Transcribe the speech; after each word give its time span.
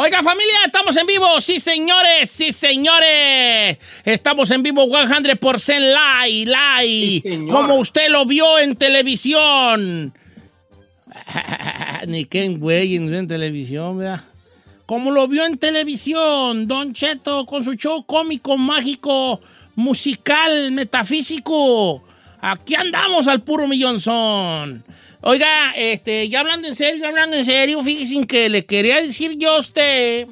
Oiga, 0.00 0.22
familia, 0.22 0.58
estamos 0.64 0.96
en 0.96 1.06
vivo. 1.08 1.40
Sí, 1.40 1.58
señores, 1.58 2.30
sí, 2.30 2.52
señores. 2.52 3.78
Estamos 4.04 4.48
en 4.52 4.62
vivo 4.62 4.86
100% 4.86 6.22
live, 6.24 6.54
live. 6.54 7.48
como 7.48 7.74
usted 7.74 8.08
lo 8.08 8.24
vio 8.24 8.60
en 8.60 8.76
televisión. 8.76 10.14
Ni 12.06 12.26
Ken 12.26 12.60
güey 12.60 12.94
en 12.94 13.26
televisión, 13.26 13.98
¿verdad? 13.98 14.22
Como 14.86 15.10
lo 15.10 15.26
vio 15.26 15.44
en 15.44 15.58
televisión, 15.58 16.68
Don 16.68 16.94
Cheto, 16.94 17.44
con 17.44 17.64
su 17.64 17.74
show 17.74 18.06
cómico, 18.06 18.56
mágico, 18.56 19.40
musical, 19.74 20.70
metafísico. 20.70 22.04
Aquí 22.40 22.76
andamos 22.76 23.26
al 23.26 23.42
puro 23.42 23.66
millonzón. 23.66 24.84
Oiga, 25.30 25.74
este, 25.76 26.26
ya 26.30 26.40
hablando 26.40 26.68
en 26.68 26.74
serio, 26.74 27.02
ya 27.02 27.08
hablando 27.08 27.36
en 27.36 27.44
serio, 27.44 27.82
fíjense 27.82 28.26
que 28.26 28.48
le 28.48 28.64
quería 28.64 29.02
decir 29.02 29.36
yo 29.36 29.56
a 29.56 29.60
usted. 29.60 30.26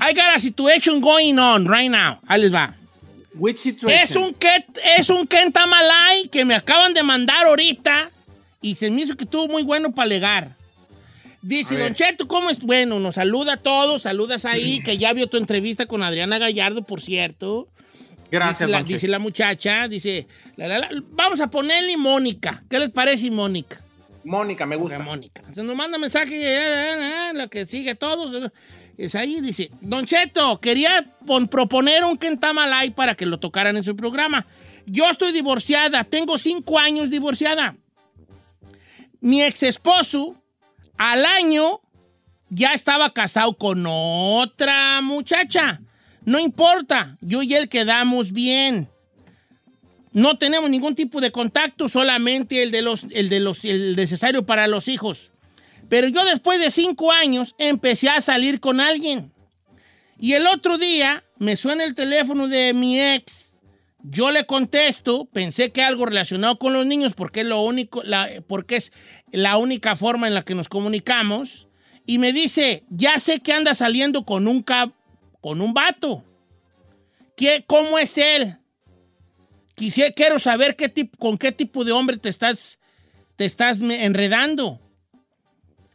I 0.00 0.14
got 0.14 0.36
a 0.36 0.38
situation 0.38 1.00
going 1.00 1.36
on 1.36 1.66
right 1.66 1.90
now. 1.90 2.20
Ahí 2.28 2.42
les 2.42 2.54
va. 2.54 2.76
Which 3.34 3.58
situation? 3.58 4.00
Es 4.00 4.14
un, 4.14 4.36
es 4.98 5.10
un 5.10 5.26
Kentamalay 5.26 6.28
que 6.28 6.44
me 6.44 6.54
acaban 6.54 6.94
de 6.94 7.02
mandar 7.02 7.44
ahorita 7.48 8.12
y 8.62 8.76
se 8.76 8.88
me 8.88 9.02
hizo 9.02 9.16
que 9.16 9.24
estuvo 9.24 9.48
muy 9.48 9.64
bueno 9.64 9.92
para 9.92 10.06
legar. 10.06 10.56
Dice, 11.42 11.76
Don 11.76 11.92
Cheto, 11.92 12.28
¿cómo 12.28 12.50
es? 12.50 12.60
Bueno, 12.60 13.00
nos 13.00 13.16
saluda 13.16 13.54
a 13.54 13.56
todos, 13.56 14.02
saludas 14.02 14.44
ahí, 14.44 14.80
que 14.84 14.96
ya 14.96 15.12
vio 15.12 15.26
tu 15.26 15.38
entrevista 15.38 15.86
con 15.86 16.04
Adriana 16.04 16.38
Gallardo, 16.38 16.82
por 16.82 17.00
cierto. 17.00 17.66
Gracias, 18.30 18.68
dice 18.68 18.70
la, 18.70 18.82
dice 18.84 19.08
la 19.08 19.18
muchacha, 19.18 19.88
dice, 19.88 20.28
la, 20.54 20.68
la, 20.68 20.78
la, 20.78 20.88
vamos 21.10 21.40
a 21.40 21.50
ponerle 21.50 21.96
Mónica. 21.96 22.62
¿Qué 22.70 22.78
les 22.78 22.90
parece 22.90 23.28
Mónica? 23.32 23.80
Mónica, 24.28 24.66
me 24.66 24.76
gusta. 24.76 24.98
Mónica. 24.98 25.42
Se 25.52 25.62
nos 25.62 25.74
manda 25.74 25.98
mensaje, 25.98 26.36
eh, 26.36 27.30
eh, 27.30 27.32
la 27.34 27.48
que 27.48 27.64
sigue 27.66 27.94
todos. 27.94 28.50
Es 28.96 29.14
ahí, 29.14 29.40
dice, 29.40 29.70
Don 29.80 30.04
Cheto, 30.04 30.60
quería 30.60 31.04
pon- 31.26 31.46
proponer 31.48 32.04
un 32.04 32.18
Kentamalay 32.18 32.90
para 32.90 33.14
que 33.14 33.26
lo 33.26 33.38
tocaran 33.38 33.76
en 33.76 33.84
su 33.84 33.94
programa. 33.96 34.46
Yo 34.86 35.08
estoy 35.08 35.32
divorciada, 35.32 36.04
tengo 36.04 36.36
cinco 36.38 36.78
años 36.78 37.10
divorciada. 37.10 37.76
Mi 39.20 39.42
ex 39.42 39.62
esposo, 39.62 40.34
al 40.96 41.24
año, 41.24 41.80
ya 42.50 42.72
estaba 42.72 43.12
casado 43.12 43.54
con 43.56 43.84
otra 43.86 45.00
muchacha. 45.00 45.80
No 46.24 46.38
importa, 46.38 47.16
yo 47.20 47.42
y 47.42 47.54
él 47.54 47.68
quedamos 47.68 48.32
bien. 48.32 48.88
No 50.12 50.38
tenemos 50.38 50.70
ningún 50.70 50.94
tipo 50.94 51.20
de 51.20 51.30
contacto, 51.30 51.88
solamente 51.88 52.62
el 52.62 52.70
de 52.70 52.82
los, 52.82 53.04
el 53.10 53.28
de 53.28 53.40
los, 53.40 53.64
el 53.64 53.94
necesario 53.96 54.44
para 54.46 54.66
los 54.66 54.88
hijos. 54.88 55.30
Pero 55.88 56.08
yo 56.08 56.24
después 56.24 56.60
de 56.60 56.70
cinco 56.70 57.12
años 57.12 57.54
empecé 57.58 58.08
a 58.08 58.20
salir 58.20 58.60
con 58.60 58.80
alguien. 58.80 59.32
Y 60.18 60.32
el 60.32 60.46
otro 60.46 60.78
día 60.78 61.24
me 61.38 61.56
suena 61.56 61.84
el 61.84 61.94
teléfono 61.94 62.48
de 62.48 62.74
mi 62.74 63.00
ex. 63.00 63.52
Yo 64.02 64.30
le 64.30 64.46
contesto, 64.46 65.26
pensé 65.26 65.70
que 65.72 65.82
algo 65.82 66.06
relacionado 66.06 66.58
con 66.58 66.72
los 66.72 66.86
niños 66.86 67.14
porque 67.14 67.40
es 67.40 67.46
lo 67.46 67.60
único, 67.62 68.02
la- 68.02 68.28
porque 68.46 68.76
es 68.76 68.92
la 69.32 69.56
única 69.58 69.96
forma 69.96 70.26
en 70.28 70.34
la 70.34 70.42
que 70.44 70.54
nos 70.54 70.68
comunicamos. 70.68 71.68
Y 72.06 72.18
me 72.18 72.32
dice, 72.32 72.84
ya 72.88 73.18
sé 73.18 73.40
que 73.40 73.52
anda 73.52 73.74
saliendo 73.74 74.24
con 74.24 74.48
un 74.48 74.64
cab- 74.64 74.94
con 75.40 75.60
un 75.60 75.74
vato. 75.74 76.24
¿Qué, 77.36 77.64
¿Cómo 77.66 77.98
es 77.98 78.16
él? 78.18 78.56
Quisiera, 79.78 80.12
quiero 80.12 80.38
saber 80.40 80.74
qué 80.74 80.88
tipo, 80.88 81.16
con 81.18 81.38
qué 81.38 81.52
tipo 81.52 81.84
de 81.84 81.92
hombre 81.92 82.16
te 82.16 82.28
estás, 82.28 82.78
te 83.36 83.44
estás 83.44 83.78
enredando. 83.80 84.80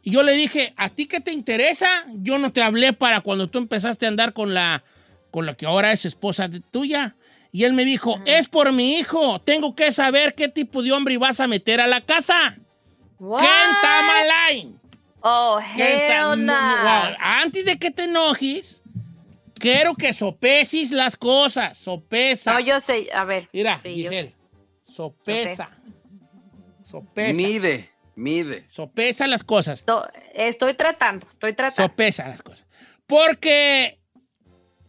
Y 0.02 0.10
yo 0.10 0.22
le 0.22 0.32
dije, 0.32 0.72
¿a 0.76 0.88
ti 0.88 1.06
qué 1.06 1.20
te 1.20 1.32
interesa? 1.32 2.06
Yo 2.14 2.38
no 2.38 2.50
te 2.50 2.62
hablé 2.62 2.94
para 2.94 3.20
cuando 3.20 3.48
tú 3.48 3.58
empezaste 3.58 4.06
a 4.06 4.08
andar 4.08 4.32
con 4.32 4.54
la, 4.54 4.82
con 5.30 5.44
la 5.44 5.54
que 5.54 5.66
ahora 5.66 5.92
es 5.92 6.06
esposa 6.06 6.48
de 6.48 6.60
tuya. 6.60 7.16
Y 7.52 7.64
él 7.64 7.74
me 7.74 7.84
dijo, 7.84 8.20
es 8.24 8.48
por 8.48 8.72
mi 8.72 8.96
hijo. 8.96 9.40
Tengo 9.40 9.74
que 9.74 9.92
saber 9.92 10.34
qué 10.34 10.48
tipo 10.48 10.82
de 10.82 10.92
hombre 10.92 11.18
vas 11.18 11.40
a 11.40 11.46
meter 11.46 11.80
a 11.80 11.86
la 11.86 12.00
casa. 12.00 12.56
Kenta 13.18 14.02
Malay. 14.02 14.74
Oh, 15.20 15.58
hell 15.58 16.44
no. 16.44 16.52
Antes 17.20 17.64
de 17.64 17.78
que 17.78 17.90
te 17.90 18.04
enojes, 18.04 18.82
quiero 19.72 19.94
que 19.94 20.12
sopesis 20.12 20.90
las 20.92 21.16
cosas. 21.16 21.76
Sopesa. 21.78 22.52
No, 22.54 22.60
yo 22.60 22.80
sé, 22.80 23.08
a 23.12 23.24
ver. 23.24 23.48
Mira, 23.52 23.78
Sí, 23.82 23.88
yo- 24.02 24.10
Giselle, 24.10 24.32
sopesa. 24.82 25.70
Sopesa. 26.82 27.36
Mide, 27.36 27.90
mide. 28.14 28.64
Sopesa 28.68 29.26
las 29.26 29.42
cosas. 29.44 29.84
to- 29.84 30.06
Estoy 30.34 30.74
tratando, 30.74 31.26
estoy 31.30 31.52
tratando. 31.54 31.90
Sopesa 31.90 32.28
las 32.28 32.42
cosas. 32.42 32.66
Porque 33.06 33.98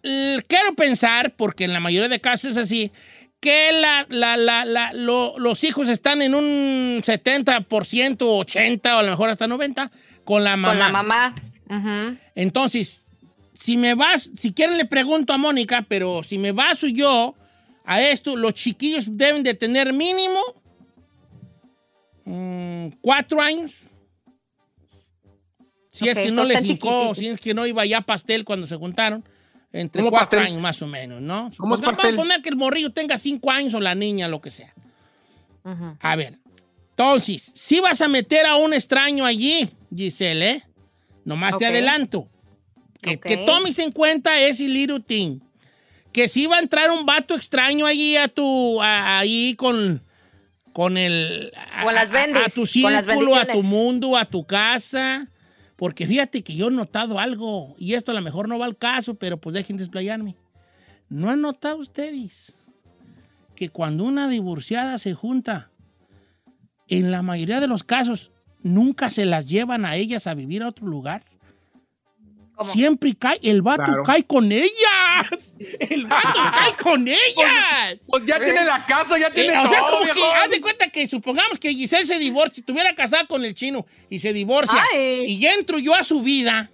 quiero 0.01 0.75
pensar, 0.75 1.35
porque 1.35 1.63
en 1.65 1.73
la 1.73 1.79
mayoría 1.79 2.09
de 2.09 2.19
casos 2.21 2.51
es 2.51 2.57
así, 2.57 2.91
que 3.39 3.71
la, 3.73 4.05
la- 4.09 4.37
la- 4.37 4.65
la- 4.65 4.91
lo- 4.93 5.37
los 5.37 5.63
hijos 5.63 5.87
están 5.89 6.21
en 6.21 6.33
un 6.35 7.01
70%, 7.03 8.39
80% 8.39 8.95
o 8.95 8.99
a 8.99 9.03
lo 9.03 9.11
mejor 9.11 9.29
hasta 9.29 9.47
90% 9.47 9.91
con 10.23 10.43
la 10.43 10.57
mamá. 10.57 10.69
Con 10.71 10.79
la 10.79 10.89
mamá. 10.91 11.35
Entonces, 12.35 13.04
si 13.55 13.77
me 13.77 13.95
vas, 13.95 14.29
si 14.37 14.53
quieren 14.53 14.77
le 14.77 14.85
pregunto 14.85 15.33
a 15.33 15.37
Mónica, 15.37 15.85
pero 15.87 16.21
si 16.23 16.37
me 16.37 16.51
baso 16.51 16.87
yo 16.87 17.35
a 17.85 18.01
esto, 18.01 18.35
los 18.35 18.53
chiquillos 18.53 19.05
deben 19.09 19.43
de 19.43 19.53
tener 19.53 19.93
mínimo 19.93 20.39
mm, 22.25 22.87
cuatro 23.01 23.41
años. 23.41 23.73
Si 25.91 26.09
es 26.09 26.17
que 26.17 26.31
no 26.31 26.43
le 26.43 26.55
chiquititos. 26.55 27.17
si 27.17 27.27
es 27.27 27.39
que 27.39 27.53
no 27.53 27.65
iba 27.65 27.85
ya 27.85 28.01
pastel 28.01 28.43
cuando 28.43 28.67
se 28.67 28.75
juntaron. 28.75 29.23
Entre 29.71 30.01
¿Cómo 30.01 30.11
cuatro 30.11 30.39
pastel? 30.39 30.53
años 30.53 30.61
más 30.61 30.81
o 30.81 30.87
menos, 30.87 31.21
¿no? 31.21 31.51
¿Cómo 31.57 31.75
es 31.75 31.81
Vamos 31.81 31.99
a 31.99 32.15
poner 32.15 32.41
que 32.41 32.49
el 32.49 32.55
morrillo 32.55 32.91
tenga 32.91 33.17
cinco 33.17 33.51
años 33.51 33.73
o 33.73 33.79
la 33.79 33.95
niña, 33.95 34.27
lo 34.27 34.41
que 34.41 34.49
sea. 34.49 34.73
A 35.99 36.15
ver, 36.15 36.37
entonces, 36.91 37.51
si 37.55 37.79
vas 37.79 38.01
a 38.01 38.07
meter 38.07 38.45
a 38.45 38.55
un 38.55 38.73
extraño 38.73 39.25
allí, 39.25 39.69
Giselle, 39.93 40.49
¿eh? 40.49 40.63
Nomás 41.25 41.57
te 41.57 41.65
adelanto. 41.65 42.29
Que, 43.05 43.15
Ok. 43.15 43.25
que 43.25 43.37
tomes 43.37 43.77
en 43.79 43.91
cuenta 43.91 44.39
ese 44.39 44.67
little 44.67 44.99
thing. 44.99 45.39
Que 46.11 46.27
si 46.27 46.47
va 46.47 46.57
a 46.57 46.59
entrar 46.61 46.89
un 46.91 47.05
vato 47.05 47.35
extraño 47.35 47.85
allí 47.85 48.15
a 48.17 48.27
tu, 48.27 48.81
a- 48.81 49.19
ahí 49.19 49.53
con, 49.55 50.01
con 50.73 50.97
el... 50.97 51.51
a- 51.73 51.83
Con 51.83 51.93
las 51.93 52.09
a- 52.09 52.13
bendis, 52.13 52.43
A, 52.47 52.49
tu 52.49 52.65
círculo, 52.65 53.35
a 53.35 53.45
tu 53.45 53.61
mundo, 53.63 54.17
a 54.17 54.25
tu 54.25 54.45
casa. 54.45 55.27
Porque 55.75 56.07
fíjate 56.07 56.41
que 56.41 56.55
yo 56.55 56.69
he 56.69 56.71
notado 56.71 57.19
algo, 57.19 57.75
y 57.77 57.93
esto 57.95 58.11
a 58.11 58.15
lo 58.15 58.21
mejor 58.21 58.47
no 58.47 58.57
va 58.57 58.65
al 58.65 58.77
caso, 58.77 59.15
pero 59.15 59.37
pues 59.41 59.53
dejen 59.53 59.75
desplayarme. 59.77 60.35
¿No 61.09 61.29
han 61.29 61.41
notado 61.41 61.77
ustedes 61.77 62.53
que 63.55 63.69
cuando 63.69 64.05
una 64.05 64.27
divorciada 64.29 64.97
se 64.97 65.13
junta, 65.13 65.69
en 66.87 67.11
la 67.11 67.21
mayoría 67.21 67.59
de 67.59 67.67
los 67.67 67.83
casos, 67.83 68.31
nunca 68.63 69.09
se 69.09 69.25
las 69.25 69.47
llevan 69.47 69.85
a 69.85 69.95
ellas 69.97 70.27
a 70.27 70.33
vivir 70.33 70.63
a 70.63 70.69
otro 70.69 70.87
lugar? 70.87 71.23
¿Cómo? 72.55 72.71
Siempre 72.71 73.13
cae, 73.15 73.39
el 73.43 73.61
vato 73.61 73.83
Claro. 73.83 74.03
cae 74.03 74.23
con 74.23 74.51
ellas. 74.51 75.55
El 75.79 76.05
vato 76.07 76.39
cae 76.51 76.71
con 76.81 77.07
ellas. 77.07 77.97
Pues 78.07 78.25
ya 78.25 78.39
tiene 78.39 78.63
la 78.65 78.85
casa, 78.85 79.17
ya 79.17 79.31
tiene 79.31 79.53
Eh, 79.53 79.57
o 79.57 79.67
sea, 79.67 79.79
todo, 79.79 79.99
como 79.99 80.13
que, 80.13 80.23
haz 80.23 80.49
de 80.49 80.61
cuenta 80.61 80.87
que 80.89 81.07
supongamos 81.07 81.59
que 81.59 81.71
Giselle 81.73 82.05
se 82.05 82.17
divorcia, 82.19 82.61
estuviera 82.61 82.93
casada 82.95 83.25
con 83.25 83.43
el 83.45 83.53
chino 83.53 83.85
y 84.09 84.19
se 84.19 84.33
divorcia, 84.33 84.83
Ay. 84.93 85.25
y 85.27 85.39
ya 85.39 85.53
entro 85.53 85.79
yo 85.79 85.93
a 85.95 86.03
su 86.03 86.21
vida, 86.21 86.71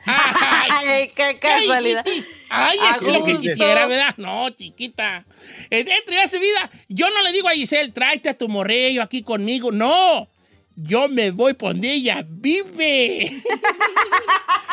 Ay, 0.06 0.70
Ay, 0.88 1.12
qué 1.14 1.38
casualidad. 1.38 2.04
Ay, 2.48 2.78
A 2.80 2.96
es 2.96 3.02
lo 3.12 3.24
que 3.24 3.36
quisiera, 3.36 3.86
¿verdad? 3.86 4.14
No, 4.16 4.48
chiquita. 4.50 5.26
Eh, 5.68 5.84
Dentro 5.84 6.14
de 6.14 6.22
esa 6.22 6.38
vida, 6.38 6.70
yo 6.88 7.10
no 7.10 7.22
le 7.22 7.32
digo 7.32 7.48
a 7.48 7.52
Giselle, 7.52 7.92
tráete 7.92 8.30
a 8.30 8.38
tu 8.38 8.48
morrillo 8.48 9.02
aquí 9.02 9.22
conmigo. 9.22 9.70
No. 9.70 10.28
Yo 10.80 11.08
me 11.08 11.32
voy 11.32 11.54
por 11.54 11.72
donde 11.72 11.92
ella 11.92 12.24
vive. 12.28 13.32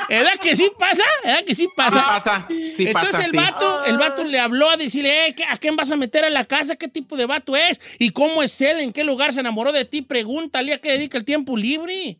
¿Verdad 0.07 0.33
que 0.39 0.55
sí 0.55 0.69
pasa? 0.77 1.03
¿Verdad 1.23 1.43
que 1.45 1.55
sí 1.55 1.63
Sí 1.63 1.69
pasa? 1.75 2.03
pasa, 2.07 2.45
sí 2.47 2.83
Entonces 2.85 2.93
pasa, 3.11 3.25
el 3.25 3.31
sí. 3.31 3.37
vato, 3.37 3.85
el 3.85 3.97
vato 3.97 4.23
le 4.23 4.37
habló 4.37 4.69
a 4.69 4.77
decirle, 4.77 5.27
"Eh, 5.29 5.33
¿qué- 5.35 5.45
¿a 5.45 5.57
quién 5.57 5.75
vas 5.75 5.91
a 5.91 5.95
meter 5.95 6.23
a 6.23 6.29
la 6.29 6.45
casa? 6.45 6.75
¿Qué 6.75 6.87
tipo 6.87 7.17
de 7.17 7.25
vato 7.25 7.55
es? 7.55 7.81
¿Y 7.97 8.11
cómo 8.11 8.43
es 8.43 8.61
él? 8.61 8.81
¿En 8.81 8.91
qué 8.93 9.03
lugar 9.03 9.33
se 9.33 9.39
enamoró 9.39 9.71
de 9.71 9.83
ti? 9.85 10.03
Pregúntale 10.03 10.73
a 10.73 10.77
qué 10.77 10.91
dedica 10.91 11.17
el 11.17 11.25
tiempo 11.25 11.57
libre. 11.57 12.19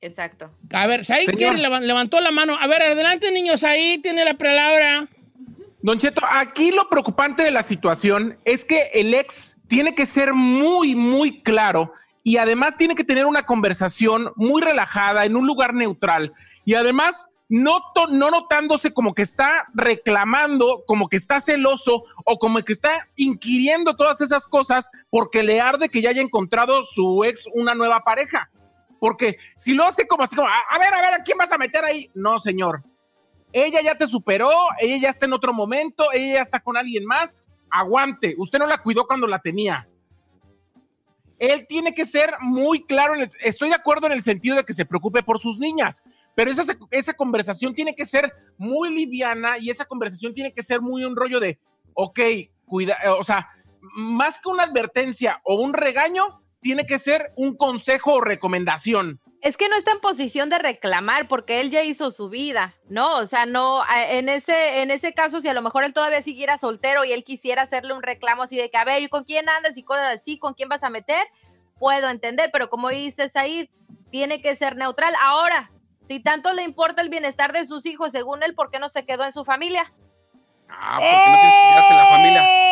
Exacto. 0.00 0.50
A 0.72 0.88
ver, 0.88 1.04
Said 1.04 1.28
levantó 1.82 2.20
la 2.20 2.32
mano. 2.32 2.56
A 2.60 2.66
ver, 2.66 2.82
adelante, 2.82 3.30
niños, 3.30 3.62
ahí 3.62 3.98
tiene 3.98 4.24
la 4.24 4.34
palabra. 4.34 5.06
Don 5.82 5.98
Cheto, 6.00 6.22
aquí 6.28 6.72
lo 6.72 6.88
preocupante 6.88 7.44
de 7.44 7.52
la 7.52 7.62
situación 7.62 8.36
es 8.44 8.64
que 8.64 8.90
el 8.92 9.14
ex 9.14 9.56
tiene 9.68 9.94
que 9.94 10.04
ser 10.04 10.34
muy, 10.34 10.96
muy 10.96 11.42
claro 11.42 11.92
y 12.26 12.38
además 12.38 12.76
tiene 12.76 12.96
que 12.96 13.04
tener 13.04 13.24
una 13.24 13.46
conversación 13.46 14.32
muy 14.34 14.60
relajada 14.60 15.26
en 15.26 15.36
un 15.36 15.46
lugar 15.46 15.74
neutral 15.74 16.32
y 16.64 16.74
además 16.74 17.28
no, 17.48 17.78
no 18.10 18.32
notándose 18.32 18.92
como 18.92 19.14
que 19.14 19.22
está 19.22 19.68
reclamando, 19.74 20.82
como 20.88 21.08
que 21.08 21.18
está 21.18 21.40
celoso 21.40 22.02
o 22.24 22.38
como 22.40 22.64
que 22.64 22.72
está 22.72 23.06
inquiriendo 23.14 23.94
todas 23.94 24.20
esas 24.20 24.48
cosas 24.48 24.90
porque 25.08 25.44
le 25.44 25.60
arde 25.60 25.88
que 25.88 26.02
ya 26.02 26.10
haya 26.10 26.20
encontrado 26.20 26.82
su 26.82 27.22
ex 27.22 27.44
una 27.54 27.76
nueva 27.76 28.00
pareja. 28.00 28.50
Porque 28.98 29.36
si 29.54 29.74
lo 29.74 29.84
hace 29.84 30.08
como 30.08 30.24
así, 30.24 30.34
como, 30.34 30.48
a, 30.48 30.58
a 30.68 30.80
ver, 30.80 30.92
a 30.92 31.00
ver, 31.00 31.14
¿a 31.20 31.22
quién 31.22 31.38
vas 31.38 31.52
a 31.52 31.58
meter 31.58 31.84
ahí? 31.84 32.10
No, 32.12 32.40
señor. 32.40 32.82
Ella 33.52 33.82
ya 33.82 33.96
te 33.96 34.08
superó, 34.08 34.50
ella 34.80 34.96
ya 35.00 35.10
está 35.10 35.26
en 35.26 35.32
otro 35.32 35.52
momento, 35.52 36.10
ella 36.12 36.34
ya 36.34 36.42
está 36.42 36.58
con 36.58 36.76
alguien 36.76 37.06
más. 37.06 37.46
Aguante, 37.70 38.34
usted 38.36 38.58
no 38.58 38.66
la 38.66 38.82
cuidó 38.82 39.06
cuando 39.06 39.28
la 39.28 39.38
tenía. 39.38 39.86
Él 41.38 41.66
tiene 41.68 41.94
que 41.94 42.04
ser 42.04 42.34
muy 42.40 42.84
claro. 42.84 43.14
estoy 43.40 43.68
de 43.68 43.74
acuerdo 43.74 44.06
en 44.06 44.12
el 44.12 44.22
sentido 44.22 44.56
de 44.56 44.64
que 44.64 44.72
se 44.72 44.86
preocupe 44.86 45.22
por 45.22 45.38
sus 45.38 45.58
niñas, 45.58 46.02
pero 46.34 46.50
esa, 46.50 46.62
esa 46.90 47.14
conversación 47.14 47.74
tiene 47.74 47.94
que 47.94 48.04
ser 48.04 48.32
muy 48.56 48.94
liviana 48.94 49.58
y 49.58 49.70
esa 49.70 49.84
conversación 49.84 50.34
tiene 50.34 50.52
que 50.52 50.62
ser 50.62 50.80
muy 50.80 51.04
un 51.04 51.16
rollo 51.16 51.40
de, 51.40 51.58
ok, 51.94 52.20
cuida, 52.64 52.96
eh, 53.04 53.08
o 53.08 53.22
sea, 53.22 53.48
más 53.80 54.38
que 54.38 54.48
una 54.48 54.64
advertencia 54.64 55.40
o 55.44 55.56
un 55.56 55.74
regaño, 55.74 56.42
tiene 56.60 56.86
que 56.86 56.98
ser 56.98 57.32
un 57.36 57.56
consejo 57.56 58.14
o 58.14 58.20
recomendación. 58.20 59.20
Es 59.42 59.56
que 59.56 59.68
no 59.68 59.76
está 59.76 59.92
en 59.92 60.00
posición 60.00 60.48
de 60.50 60.58
reclamar 60.58 61.28
porque 61.28 61.60
él 61.60 61.70
ya 61.70 61.82
hizo 61.82 62.10
su 62.10 62.28
vida, 62.28 62.74
¿no? 62.88 63.16
O 63.16 63.26
sea, 63.26 63.46
no, 63.46 63.82
en 64.08 64.28
ese, 64.28 64.80
en 64.80 64.90
ese 64.90 65.12
caso, 65.12 65.40
si 65.40 65.48
a 65.48 65.54
lo 65.54 65.62
mejor 65.62 65.84
él 65.84 65.92
todavía 65.92 66.22
siguiera 66.22 66.58
soltero 66.58 67.04
y 67.04 67.12
él 67.12 67.22
quisiera 67.22 67.62
hacerle 67.62 67.94
un 67.94 68.02
reclamo 68.02 68.44
así 68.44 68.56
de 68.56 68.70
que, 68.70 68.76
a 68.78 68.84
ver, 68.84 69.02
¿y 69.02 69.08
con 69.08 69.24
quién 69.24 69.48
andas 69.48 69.76
y 69.76 69.82
cosas 69.82 70.16
así? 70.16 70.38
¿Con 70.38 70.54
quién 70.54 70.68
vas 70.68 70.82
a 70.82 70.90
meter? 70.90 71.26
Puedo 71.78 72.08
entender, 72.08 72.50
pero 72.52 72.70
como 72.70 72.88
dices 72.88 73.36
ahí, 73.36 73.70
tiene 74.10 74.40
que 74.40 74.56
ser 74.56 74.76
neutral. 74.76 75.14
Ahora, 75.20 75.70
si 76.02 76.20
tanto 76.20 76.52
le 76.52 76.62
importa 76.62 77.02
el 77.02 77.08
bienestar 77.08 77.52
de 77.52 77.66
sus 77.66 77.84
hijos, 77.84 78.12
según 78.12 78.42
él, 78.42 78.54
¿por 78.54 78.70
qué 78.70 78.78
no 78.78 78.88
se 78.88 79.04
quedó 79.04 79.24
en 79.24 79.32
su 79.32 79.44
familia? 79.44 79.92
Ah, 80.68 80.96
porque 80.98 81.30
no 81.30 81.40
tienes 81.40 81.56
que 81.56 81.68
quedarte 81.68 81.92
en 81.92 81.98
la 81.98 82.06
familia. 82.06 82.66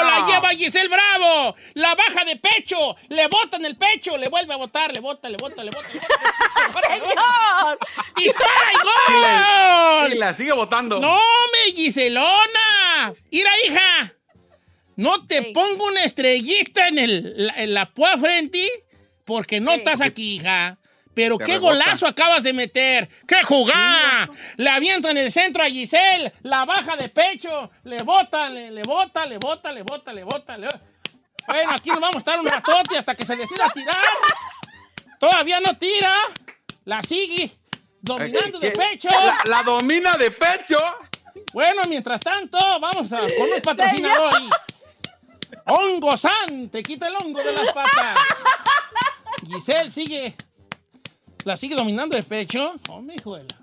¡Oh! 0.00 0.04
La 0.04 0.20
No. 0.20 0.26
lleva 0.26 0.48
Giselle 0.50 0.88
Bravo. 0.88 1.54
La 1.74 1.94
baja 1.94 2.24
de 2.24 2.36
pecho. 2.36 2.96
Le 3.08 3.26
bota 3.28 3.56
en 3.56 3.64
el 3.64 3.76
pecho. 3.76 4.16
Le 4.16 4.28
vuelve 4.28 4.52
a 4.54 4.56
botar. 4.56 4.92
Le 4.94 5.00
bota, 5.00 5.28
le 5.28 5.36
bota, 5.36 5.62
le 5.64 5.70
bota. 5.70 5.88
Le 5.92 6.00
bota, 6.00 6.08
le 6.66 6.72
bota, 6.72 6.94
le 6.94 7.00
bota. 7.00 7.08
¡Señor! 7.08 7.78
¡Dispara 8.16 8.72
y 8.72 10.06
gol! 10.08 10.12
Y 10.14 10.18
la 10.18 10.34
sigue 10.34 10.52
votando. 10.52 10.98
¡No, 11.00 11.16
me 11.16 11.72
Giselona! 11.74 13.14
¡Ira, 13.30 13.50
hija! 13.66 14.14
No 14.96 15.26
te 15.26 15.42
pongo 15.52 15.84
una 15.86 16.02
estrellita 16.04 16.88
en, 16.88 16.98
el, 16.98 17.46
la, 17.46 17.52
en 17.62 17.72
la 17.74 17.90
púa 17.90 18.16
frente 18.18 18.68
porque 19.24 19.60
no 19.60 19.72
estás 19.72 20.00
aquí, 20.00 20.36
hija. 20.36 20.78
Pero 21.18 21.36
qué 21.36 21.54
rebota. 21.54 21.72
golazo 21.72 22.06
acabas 22.06 22.44
de 22.44 22.52
meter. 22.52 23.08
¡Qué 23.26 23.42
jugada! 23.42 24.30
Le 24.56 24.70
avienta 24.70 25.10
en 25.10 25.16
el 25.16 25.32
centro 25.32 25.64
a 25.64 25.66
Giselle, 25.66 26.32
la 26.42 26.64
baja 26.64 26.96
de 26.96 27.08
pecho, 27.08 27.72
le 27.82 27.98
bota, 28.04 28.48
le, 28.48 28.70
le 28.70 28.82
bota, 28.82 29.26
le 29.26 29.36
bota, 29.38 29.72
le 29.72 29.82
bota, 29.82 30.12
le 30.12 30.22
bota. 30.22 30.56
Le... 30.56 30.68
Bueno, 31.48 31.72
aquí 31.72 31.90
nos 31.90 31.98
vamos 32.00 32.16
a 32.16 32.18
estar 32.20 32.38
un 32.38 32.46
ratote 32.46 32.96
hasta 32.98 33.16
que 33.16 33.26
se 33.26 33.34
decida 33.34 33.66
a 33.66 33.70
tirar. 33.70 33.96
Todavía 35.18 35.60
no 35.60 35.76
tira. 35.76 36.14
La 36.84 37.02
sigue 37.02 37.50
dominando 38.00 38.60
de 38.60 38.68
Eh, 38.68 38.70
pecho. 38.70 39.08
La, 39.10 39.40
la 39.44 39.62
domina 39.64 40.16
de 40.16 40.30
pecho. 40.30 40.78
Bueno, 41.52 41.82
mientras 41.88 42.20
tanto, 42.20 42.58
vamos 42.78 43.12
a, 43.12 43.18
con 43.36 43.50
los 43.50 43.60
patrocinadores. 43.60 45.00
Hongo 45.66 46.16
San, 46.16 46.68
te 46.70 46.82
quita 46.84 47.08
el 47.08 47.16
hongo 47.16 47.42
de 47.42 47.52
las 47.52 47.72
patas. 47.72 48.18
Giselle 49.46 49.90
sigue, 49.90 50.34
la 51.48 51.56
sigue 51.56 51.74
dominando 51.74 52.14
de 52.14 52.22
pecho. 52.22 52.74
Oh, 52.90 53.00
mi 53.00 53.14
hijuela. 53.14 53.56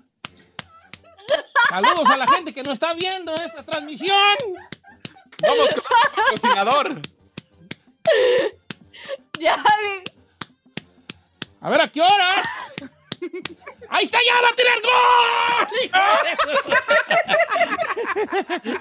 Saludos 1.68 2.10
a 2.10 2.16
la 2.16 2.26
gente 2.26 2.52
que 2.52 2.64
no 2.64 2.72
está 2.72 2.92
viendo 2.94 3.32
esta 3.32 3.62
transmisión. 3.62 4.36
Vamos 5.40 5.68
con 5.68 5.84
patrocinador. 6.14 7.00
Ya, 9.38 9.62
A 11.60 11.70
ver, 11.70 11.80
¿a 11.80 11.88
qué 11.88 12.00
horas? 12.00 12.46
¡Ahí 13.88 14.04
está 14.04 14.18
ya! 14.26 14.40
¡Va 14.42 14.48
a 14.48 14.54
tirar 14.54 14.78
gol! 14.82 15.66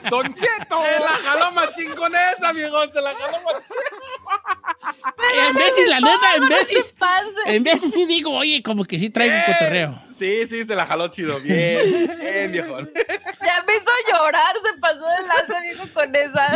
Don 0.10 0.34
Cheto. 0.34 0.84
Se 0.84 1.00
la 1.00 1.12
jaló 1.12 1.52
machín 1.52 1.94
con 1.96 2.14
esa, 2.16 2.52
viejo. 2.54 2.86
Se 2.92 3.02
la 3.02 3.14
jaló 3.16 3.38
machín. 3.44 3.76
en 5.48 5.54
veces, 5.56 5.90
la 5.90 6.00
neta, 6.00 6.36
en 6.36 6.48
veces, 6.50 6.96
en 7.46 7.64
veces 7.64 7.94
sí 7.94 8.06
digo, 8.06 8.32
oye, 8.32 8.62
como 8.64 8.84
que 8.86 8.98
sí 9.00 9.10
traigo 9.10 9.36
un 9.36 9.44
cotorreo. 9.54 10.02
Sí, 10.18 10.48
sí, 10.50 10.66
se 10.66 10.76
la 10.76 10.86
jaló 10.88 11.08
chido. 11.10 11.40
Bien, 11.40 12.18
bien, 12.20 12.52
viejo. 12.52 12.78
Ya 12.80 13.64
me 13.68 13.76
hizo 13.76 13.92
llorar, 14.12 14.56
se 14.64 14.74
pasó 14.80 15.06
de 15.08 15.22
lanza, 15.28 15.60
viejo, 15.62 15.84
con 15.94 16.16
esa. 16.16 16.52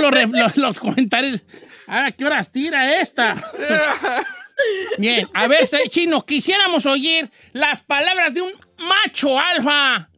Los, 0.00 0.10
re- 0.10 0.26
los- 0.26 0.56
los 0.56 0.80
comentarios. 0.80 1.44
Ahora, 1.86 2.10
¿qué 2.12 2.24
horas 2.24 2.50
tira 2.50 2.96
esta? 3.00 3.36
Bien, 4.98 5.28
a 5.34 5.46
ver, 5.46 5.66
Chino, 5.88 6.24
quisiéramos 6.24 6.86
oír 6.86 7.30
las 7.52 7.82
palabras 7.82 8.34
de 8.34 8.42
un 8.42 8.50
macho 8.78 9.38
alfa. 9.38 10.08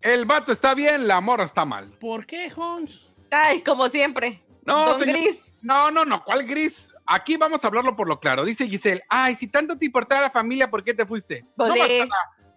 El 0.00 0.24
vato 0.24 0.52
está 0.52 0.74
bien, 0.74 1.06
la 1.08 1.20
morra 1.20 1.44
está 1.44 1.64
mal. 1.64 1.90
¿Por 1.98 2.24
qué, 2.26 2.50
Hans? 2.56 3.10
Ay, 3.30 3.62
como 3.62 3.88
siempre. 3.88 4.42
No, 4.64 4.90
Don 4.92 5.00
señor- 5.00 5.16
Gris. 5.20 5.38
No, 5.60 5.90
no, 5.90 6.04
no, 6.04 6.22
¿cuál 6.22 6.44
gris? 6.44 6.90
Aquí 7.04 7.36
vamos 7.36 7.64
a 7.64 7.66
hablarlo 7.66 7.96
por 7.96 8.06
lo 8.06 8.20
claro. 8.20 8.44
Dice 8.44 8.68
Giselle, 8.68 9.02
ay, 9.08 9.34
si 9.34 9.48
tanto 9.48 9.76
te 9.76 9.86
importaba 9.86 10.20
la 10.20 10.30
familia, 10.30 10.70
¿por 10.70 10.84
qué 10.84 10.94
te 10.94 11.04
fuiste? 11.06 11.44
Pues 11.56 11.74
no 11.74 11.86
sí. 11.86 12.00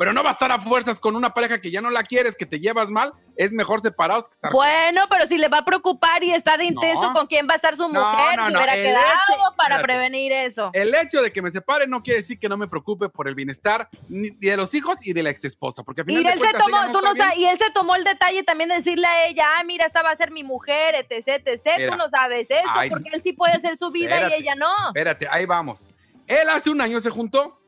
Pero 0.01 0.13
no 0.13 0.23
va 0.23 0.29
a 0.29 0.33
estar 0.33 0.51
a 0.51 0.59
fuerzas 0.59 0.99
con 0.99 1.15
una 1.15 1.31
pareja 1.31 1.61
que 1.61 1.69
ya 1.69 1.79
no 1.79 1.91
la 1.91 2.01
quieres, 2.01 2.35
que 2.35 2.47
te 2.47 2.59
llevas 2.59 2.89
mal. 2.89 3.13
Es 3.37 3.51
mejor 3.51 3.81
separados 3.81 4.27
que 4.27 4.31
estar 4.33 4.51
Bueno, 4.51 5.03
pero 5.11 5.27
si 5.27 5.37
le 5.37 5.47
va 5.47 5.59
a 5.59 5.63
preocupar 5.65 6.23
y 6.23 6.31
está 6.33 6.57
de 6.57 6.65
intenso 6.65 7.09
No. 7.09 7.13
con 7.13 7.27
quién 7.27 7.47
va 7.47 7.53
a 7.53 7.57
estar 7.57 7.75
su 7.75 7.87
mujer, 7.87 8.35
no, 8.35 8.49
no, 8.49 8.57
hubiera 8.57 8.73
el 8.75 8.83
quedado 8.83 9.05
hecho- 9.05 9.55
para 9.55 9.75
espérate. 9.75 9.83
prevenir 9.83 10.31
eso. 10.31 10.71
El 10.73 10.95
hecho 10.95 11.21
de 11.21 11.31
que 11.31 11.43
me 11.43 11.51
separe 11.51 11.85
no 11.85 12.01
quiere 12.01 12.21
decir 12.21 12.39
que 12.39 12.49
no 12.49 12.57
me 12.57 12.67
preocupe 12.67 13.09
por 13.09 13.27
el 13.27 13.35
bienestar 13.35 13.89
ni 14.09 14.31
de 14.31 14.57
los 14.57 14.73
hijos 14.73 14.95
y 15.03 15.13
de 15.13 15.21
la 15.21 15.29
ex 15.29 15.43
esposa, 15.45 15.83
porque 15.83 16.01
al 16.01 16.07
final 16.07 16.23
Y 16.23 16.25
de 16.25 16.31
él, 16.33 16.39
se 16.39 16.57
tomó, 16.57 16.91
tú 16.91 16.99
no 17.01 17.15
sabes, 17.15 17.37
y 17.37 17.45
él 17.45 17.59
se 17.59 17.69
tomó 17.69 17.93
el 17.95 18.03
detalle 18.03 18.41
también 18.43 18.69
de 18.69 18.77
decirle 18.77 19.05
a 19.05 19.27
ella, 19.27 19.45
ah, 19.59 19.63
mira, 19.65 19.85
esta 19.85 20.01
va 20.01 20.09
a 20.09 20.17
ser 20.17 20.31
mi 20.31 20.43
mujer, 20.43 20.95
etc, 20.95 21.43
etc. 21.45 21.91
Tú 21.91 21.95
no 21.95 22.09
sabes 22.09 22.49
eso, 22.49 22.59
Ay, 22.73 22.89
porque 22.89 23.11
él 23.13 23.21
sí 23.21 23.33
puede 23.33 23.53
hacer 23.53 23.77
su 23.77 23.91
vida 23.91 24.15
espérate. 24.15 24.35
y 24.37 24.41
ella 24.41 24.55
no. 24.55 24.73
Espérate, 24.87 25.27
ahí 25.29 25.45
vamos. 25.45 25.85
Él 26.25 26.49
hace 26.49 26.71
un 26.71 26.81
año 26.81 26.99
se 27.01 27.11
juntó. 27.11 27.60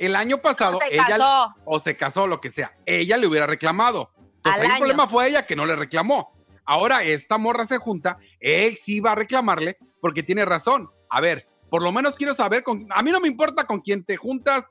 El 0.00 0.16
año 0.16 0.38
pasado 0.38 0.78
ella 0.90 1.04
casó. 1.06 1.54
o 1.66 1.78
se 1.78 1.94
casó, 1.94 2.26
lo 2.26 2.40
que 2.40 2.50
sea. 2.50 2.74
Ella 2.86 3.18
le 3.18 3.26
hubiera 3.26 3.46
reclamado. 3.46 4.10
Entonces 4.36 4.64
el 4.64 4.78
problema 4.78 5.06
fue 5.06 5.28
ella 5.28 5.46
que 5.46 5.54
no 5.54 5.66
le 5.66 5.76
reclamó. 5.76 6.32
Ahora 6.64 7.02
esta 7.02 7.36
morra 7.36 7.66
se 7.66 7.76
junta, 7.76 8.16
él 8.38 8.78
sí 8.80 9.00
va 9.00 9.12
a 9.12 9.14
reclamarle 9.14 9.76
porque 10.00 10.22
tiene 10.22 10.46
razón. 10.46 10.88
A 11.10 11.20
ver, 11.20 11.46
por 11.68 11.82
lo 11.82 11.92
menos 11.92 12.16
quiero 12.16 12.34
saber 12.34 12.62
con 12.62 12.86
a 12.90 13.02
mí 13.02 13.10
no 13.10 13.20
me 13.20 13.28
importa 13.28 13.64
con 13.64 13.80
quién 13.80 14.02
te 14.02 14.16
juntas 14.16 14.70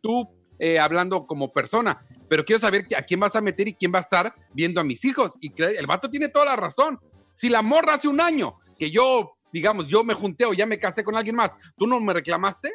tú 0.00 0.30
eh, 0.58 0.78
hablando 0.78 1.26
como 1.26 1.52
persona, 1.52 2.02
pero 2.26 2.46
quiero 2.46 2.58
saber 2.58 2.86
a 2.96 3.02
quién 3.02 3.20
vas 3.20 3.36
a 3.36 3.42
meter 3.42 3.68
y 3.68 3.74
quién 3.74 3.92
va 3.92 3.98
a 3.98 4.02
estar 4.02 4.34
viendo 4.54 4.80
a 4.80 4.84
mis 4.84 5.04
hijos. 5.04 5.36
Y 5.42 5.52
el 5.62 5.86
vato 5.86 6.08
tiene 6.08 6.30
toda 6.30 6.46
la 6.46 6.56
razón. 6.56 6.98
Si 7.34 7.50
la 7.50 7.60
morra 7.60 7.94
hace 7.94 8.08
un 8.08 8.22
año 8.22 8.56
que 8.78 8.90
yo, 8.90 9.36
digamos, 9.52 9.88
yo 9.88 10.04
me 10.04 10.14
junté 10.14 10.46
o 10.46 10.54
ya 10.54 10.64
me 10.64 10.78
casé 10.78 11.04
con 11.04 11.16
alguien 11.16 11.36
más, 11.36 11.52
tú 11.76 11.86
no 11.86 12.00
me 12.00 12.14
reclamaste, 12.14 12.72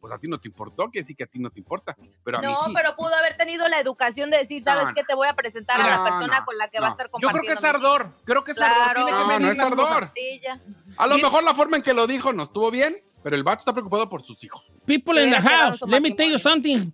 pues 0.00 0.12
a 0.12 0.18
ti 0.18 0.26
no 0.28 0.40
te 0.40 0.48
importó, 0.48 0.90
que 0.90 1.04
sí 1.04 1.14
que 1.14 1.24
a 1.24 1.26
ti 1.26 1.38
no 1.38 1.50
te 1.50 1.58
importa, 1.60 1.94
pero 2.24 2.38
a 2.38 2.40
mí 2.40 2.46
No, 2.46 2.56
sí. 2.64 2.72
pero 2.74 2.96
pudo 2.96 3.14
haber 3.14 3.36
tenido 3.36 3.68
la 3.68 3.78
educación 3.78 4.30
de 4.30 4.38
decir, 4.38 4.62
¿sabes 4.62 4.84
no. 4.86 4.94
qué? 4.94 5.04
Te 5.04 5.14
voy 5.14 5.28
a 5.28 5.34
presentar 5.34 5.80
a 5.80 5.88
la 5.88 6.02
persona 6.04 6.40
no, 6.40 6.44
con 6.46 6.56
la 6.58 6.68
que 6.68 6.80
va 6.80 6.88
a 6.88 6.90
estar 6.90 7.06
Yo 7.06 7.10
creo 7.18 7.30
compartiendo. 7.30 7.60
que 7.60 7.66
es 7.66 7.74
ardor. 7.74 8.10
Creo 8.24 8.44
que 8.44 8.52
es 8.52 8.60
ardor. 8.60 8.82
Claro. 8.94 9.04
Tiene 9.06 9.38
que 9.38 9.44
No, 9.44 9.50
es 9.52 9.58
ardor. 9.58 10.10
Sí. 10.14 10.40
A 10.96 11.06
lo 11.06 11.18
mejor 11.18 11.44
la 11.44 11.54
forma 11.54 11.76
en 11.76 11.82
que 11.82 11.92
lo 11.92 12.06
dijo 12.06 12.32
no 12.32 12.44
estuvo 12.44 12.70
bien, 12.70 12.96
pero 13.22 13.36
el 13.36 13.42
vato 13.42 13.58
está 13.60 13.72
preocupado 13.72 14.08
por 14.08 14.22
sus 14.22 14.42
hijos. 14.42 14.62
People 14.86 15.22
in 15.22 15.30
the 15.30 15.40
house, 15.40 15.82
let 15.86 16.00
me 16.00 16.10
tell 16.12 16.30
you 16.30 16.38
something. 16.38 16.90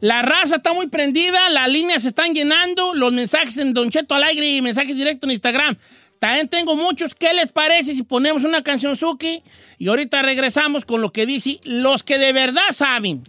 La 0.00 0.22
raza 0.22 0.56
está 0.56 0.72
muy 0.72 0.88
prendida, 0.88 1.50
las 1.50 1.68
líneas 1.68 2.02
se 2.02 2.08
están 2.08 2.32
llenando, 2.34 2.94
los 2.94 3.12
mensajes 3.12 3.58
en 3.58 3.74
Don 3.74 3.90
Cheto 3.90 4.14
al 4.14 4.22
aire 4.24 4.46
y 4.48 4.62
mensajes 4.62 4.96
directos 4.96 5.28
en 5.28 5.32
Instagram. 5.32 5.76
También 6.20 6.48
tengo 6.48 6.76
muchos. 6.76 7.14
¿Qué 7.16 7.32
les 7.34 7.50
parece 7.50 7.94
si 7.94 8.02
ponemos 8.04 8.44
una 8.44 8.62
canción 8.62 8.96
Suki? 8.96 9.42
Y 9.78 9.88
ahorita 9.88 10.22
regresamos 10.22 10.84
con 10.84 11.00
lo 11.00 11.10
que 11.12 11.26
dice 11.26 11.58
los 11.64 12.02
que 12.04 12.18
de 12.18 12.32
verdad 12.32 12.70
saben. 12.72 13.24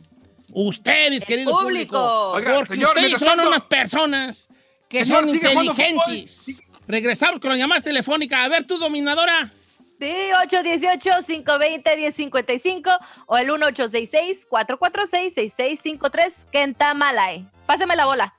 Ustedes, 0.54 1.24
querido 1.24 1.52
público. 1.58 1.96
público. 1.98 2.32
Oiga, 2.32 2.56
porque 2.56 2.74
señor, 2.74 2.90
ustedes 2.90 3.12
son 3.18 3.28
tanto- 3.30 3.48
unas 3.48 3.62
personas 3.64 4.50
que 4.90 5.06
Señor, 5.06 5.22
son 5.26 5.36
inteligentes. 5.36 6.62
Regresamos 6.86 7.40
con 7.40 7.52
las 7.52 7.60
llamadas 7.60 7.86
telefónicas. 7.86 8.46
A 8.46 8.50
ver, 8.50 8.66
tú, 8.66 8.78
dominadora. 8.78 9.50
Sí, 9.98 10.14
818-520-1055 10.50 13.00
o 13.28 13.38
el 13.38 13.48
1866-446-6653, 13.48 16.34
Kentamalay. 16.52 17.48
Pásame 17.66 17.96
la 17.96 18.06
bola. 18.06 18.34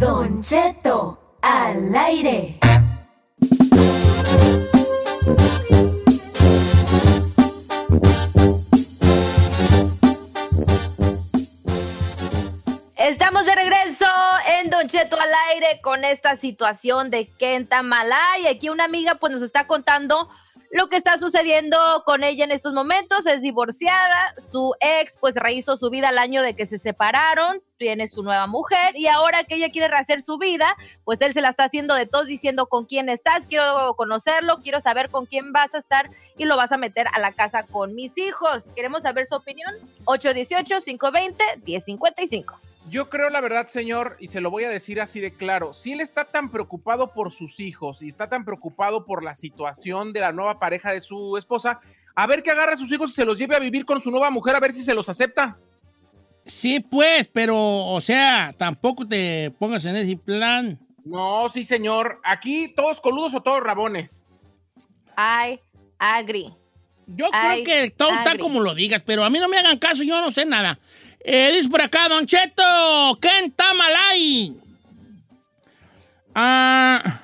Don 0.00 0.40
Cheto 0.42 1.18
al 1.42 1.92
aire. 1.92 2.60
Estamos 12.96 13.44
de 13.44 13.54
regreso 13.56 14.04
en 14.46 14.70
Don 14.70 14.86
Cheto 14.88 15.18
al 15.18 15.30
aire 15.50 15.80
con 15.82 16.04
esta 16.04 16.36
situación 16.36 17.10
de 17.10 17.26
Kenta 17.26 17.82
Malay. 17.82 18.46
Aquí 18.46 18.68
una 18.68 18.84
amiga 18.84 19.16
pues 19.16 19.32
nos 19.32 19.42
está 19.42 19.66
contando 19.66 20.28
lo 20.70 20.88
que 20.88 20.96
está 20.96 21.18
sucediendo 21.18 21.76
con 22.04 22.22
ella 22.24 22.44
en 22.44 22.52
estos 22.52 22.72
momentos. 22.72 23.26
Es 23.26 23.42
divorciada, 23.42 24.34
su 24.38 24.74
ex 24.80 25.18
pues 25.18 25.34
rehizo 25.36 25.76
su 25.76 25.90
vida 25.90 26.10
al 26.10 26.18
año 26.18 26.42
de 26.42 26.54
que 26.54 26.66
se 26.66 26.78
separaron, 26.78 27.60
tiene 27.76 28.06
su 28.08 28.22
nueva 28.22 28.46
mujer 28.46 28.96
y 28.96 29.06
ahora 29.06 29.44
que 29.44 29.56
ella 29.56 29.70
quiere 29.70 29.88
rehacer 29.88 30.22
su 30.22 30.38
vida, 30.38 30.74
pues 31.04 31.20
él 31.22 31.32
se 31.32 31.40
la 31.40 31.48
está 31.50 31.64
haciendo 31.64 31.94
de 31.94 32.06
todos 32.06 32.26
diciendo 32.26 32.66
con 32.66 32.86
quién 32.86 33.08
estás, 33.08 33.46
quiero 33.46 33.94
conocerlo, 33.96 34.58
quiero 34.58 34.80
saber 34.80 35.10
con 35.10 35.26
quién 35.26 35.52
vas 35.52 35.74
a 35.74 35.78
estar 35.78 36.10
y 36.36 36.44
lo 36.44 36.56
vas 36.56 36.72
a 36.72 36.76
meter 36.76 37.06
a 37.12 37.18
la 37.18 37.32
casa 37.32 37.64
con 37.64 37.94
mis 37.94 38.18
hijos. 38.18 38.70
Queremos 38.74 39.02
saber 39.02 39.26
su 39.26 39.36
opinión. 39.36 39.72
818-520-1055. 40.04 42.67
Yo 42.90 43.08
creo 43.10 43.28
la 43.28 43.40
verdad, 43.40 43.66
señor, 43.66 44.16
y 44.18 44.28
se 44.28 44.40
lo 44.40 44.50
voy 44.50 44.64
a 44.64 44.68
decir 44.68 45.00
así 45.00 45.20
de 45.20 45.32
claro, 45.32 45.74
si 45.74 45.92
él 45.92 46.00
está 46.00 46.24
tan 46.24 46.50
preocupado 46.50 47.12
por 47.12 47.32
sus 47.32 47.60
hijos 47.60 48.02
y 48.02 48.08
está 48.08 48.28
tan 48.28 48.44
preocupado 48.44 49.04
por 49.04 49.22
la 49.22 49.34
situación 49.34 50.12
de 50.12 50.20
la 50.20 50.32
nueva 50.32 50.58
pareja 50.58 50.92
de 50.92 51.00
su 51.00 51.36
esposa, 51.36 51.80
a 52.14 52.26
ver 52.26 52.42
que 52.42 52.50
agarre 52.50 52.72
a 52.72 52.76
sus 52.76 52.90
hijos 52.90 53.10
y 53.10 53.14
se 53.14 53.24
los 53.24 53.38
lleve 53.38 53.56
a 53.56 53.60
vivir 53.60 53.84
con 53.84 54.00
su 54.00 54.10
nueva 54.10 54.30
mujer, 54.30 54.56
a 54.56 54.60
ver 54.60 54.72
si 54.72 54.82
se 54.82 54.94
los 54.94 55.08
acepta. 55.08 55.58
Sí, 56.44 56.80
pues, 56.80 57.26
pero, 57.26 57.56
o 57.56 58.00
sea, 58.00 58.54
tampoco 58.56 59.06
te 59.06 59.52
pongas 59.58 59.84
en 59.84 59.96
ese 59.96 60.16
plan. 60.16 60.78
No, 61.04 61.48
sí, 61.48 61.64
señor. 61.64 62.20
Aquí 62.24 62.72
todos 62.74 63.00
coludos 63.00 63.34
o 63.34 63.42
todos 63.42 63.60
rabones. 63.62 64.24
I 65.16 65.60
agree. 65.98 66.54
Yo 67.06 67.26
Ay, 67.32 67.62
creo 67.62 67.82
que 67.84 67.90
todo 67.90 68.10
está 68.10 68.30
agree. 68.30 68.40
como 68.40 68.60
lo 68.60 68.74
digas, 68.74 69.02
pero 69.04 69.24
a 69.24 69.30
mí 69.30 69.38
no 69.38 69.48
me 69.48 69.58
hagan 69.58 69.78
caso, 69.78 70.02
yo 70.02 70.20
no 70.20 70.30
sé 70.30 70.44
nada. 70.44 70.78
Eh, 71.20 71.52
dice 71.54 71.68
por 71.68 71.82
acá, 71.82 72.08
Don 72.08 72.26
Cheto, 72.26 73.18
¿quién 73.20 73.46
está 73.46 73.74
mal 73.74 73.92
ahí? 74.10 74.56
Ah, 76.34 77.20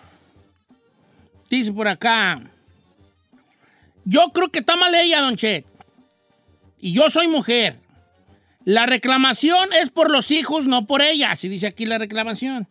dice 1.48 1.72
por 1.72 1.88
acá. 1.88 2.42
Yo 4.04 4.30
creo 4.32 4.50
que 4.50 4.58
está 4.58 4.76
mal 4.76 4.94
ella, 4.94 5.20
Don 5.20 5.36
Chet. 5.36 5.64
Y 6.80 6.92
yo 6.92 7.08
soy 7.08 7.28
mujer. 7.28 7.78
La 8.64 8.86
reclamación 8.86 9.72
es 9.74 9.90
por 9.90 10.10
los 10.10 10.30
hijos, 10.30 10.66
no 10.66 10.86
por 10.86 11.02
ella, 11.02 11.30
así 11.30 11.48
dice 11.48 11.66
aquí 11.66 11.86
la 11.86 11.98
reclamación. 11.98 12.66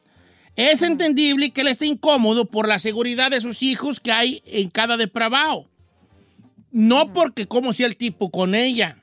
Es 0.56 0.82
entendible 0.82 1.52
que 1.52 1.62
él 1.62 1.68
esté 1.68 1.86
incómodo 1.86 2.46
por 2.46 2.68
la 2.68 2.80
seguridad 2.80 3.32
de 3.32 3.42
sus 3.42 3.64
hijos 3.64 4.00
que 4.00 4.12
hay 4.12 4.44
en 4.46 4.70
cada 4.70 4.98
depravado. 4.98 5.68
No 6.72 7.14
porque 7.14 7.48
como 7.48 7.74
sea 7.74 7.88
el 7.88 7.96
tipo 7.96 8.30
con 8.32 8.54
ella. 8.54 9.03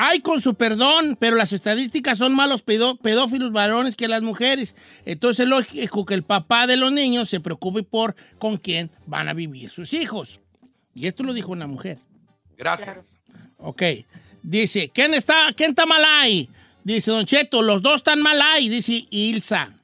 Ay, 0.00 0.20
con 0.20 0.40
su 0.40 0.54
perdón, 0.54 1.16
pero 1.18 1.34
las 1.34 1.52
estadísticas 1.52 2.18
son 2.18 2.32
malos 2.32 2.62
pedófilos 2.62 3.50
varones 3.50 3.96
que 3.96 4.06
las 4.06 4.22
mujeres. 4.22 4.76
Entonces 5.04 5.40
es 5.40 5.48
lógico 5.48 6.06
que 6.06 6.14
el 6.14 6.22
papá 6.22 6.68
de 6.68 6.76
los 6.76 6.92
niños 6.92 7.28
se 7.28 7.40
preocupe 7.40 7.82
por 7.82 8.14
con 8.38 8.58
quién 8.58 8.92
van 9.06 9.28
a 9.28 9.34
vivir 9.34 9.70
sus 9.70 9.92
hijos. 9.94 10.40
Y 10.94 11.08
esto 11.08 11.24
lo 11.24 11.32
dijo 11.32 11.50
una 11.50 11.66
mujer. 11.66 11.98
Gracias. 12.56 13.18
Ok. 13.56 13.82
Dice, 14.44 14.88
¿quién 14.94 15.14
está, 15.14 15.48
quién 15.56 15.70
está 15.70 15.84
mal 15.84 16.04
ahí? 16.04 16.48
Dice 16.84 17.10
Don 17.10 17.26
Cheto, 17.26 17.60
los 17.62 17.82
dos 17.82 17.96
están 17.96 18.22
mal 18.22 18.40
ahí, 18.40 18.68
dice 18.68 19.04
Ilsa. 19.10 19.80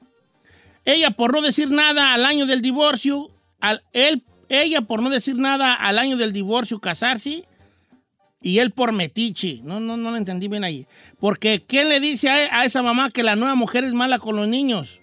Ella 0.85 1.11
por 1.11 1.33
no 1.33 1.41
decir 1.41 1.69
nada 1.69 2.13
al 2.13 2.23
año 2.23 2.45
del 2.45 2.61
divorcio, 2.61 3.31
al, 3.59 3.83
él, 3.91 4.23
ella 4.47 4.79
por 4.79 5.03
no 5.03 5.09
decir 5.09 5.35
nada 5.35 5.73
al 5.73 5.99
año 5.99 6.15
del 6.15 6.31
divorcio 6.31 6.79
casarse 6.79 7.43
y 8.45 8.59
él 8.59 8.69
por 8.69 8.91
metiche. 8.91 9.59
No, 9.63 9.79
no, 9.79 9.97
no 9.97 10.11
lo 10.11 10.17
entendí 10.17 10.47
bien 10.47 10.63
ahí. 10.63 10.85
Porque 11.19 11.63
¿quién 11.65 11.89
le 11.89 11.99
dice 11.99 12.29
a, 12.29 12.59
a 12.59 12.65
esa 12.65 12.83
mamá 12.83 13.09
que 13.09 13.23
la 13.23 13.35
nueva 13.35 13.55
mujer 13.55 13.83
es 13.83 13.93
mala 13.93 14.19
con 14.19 14.35
los 14.35 14.47
niños? 14.47 15.01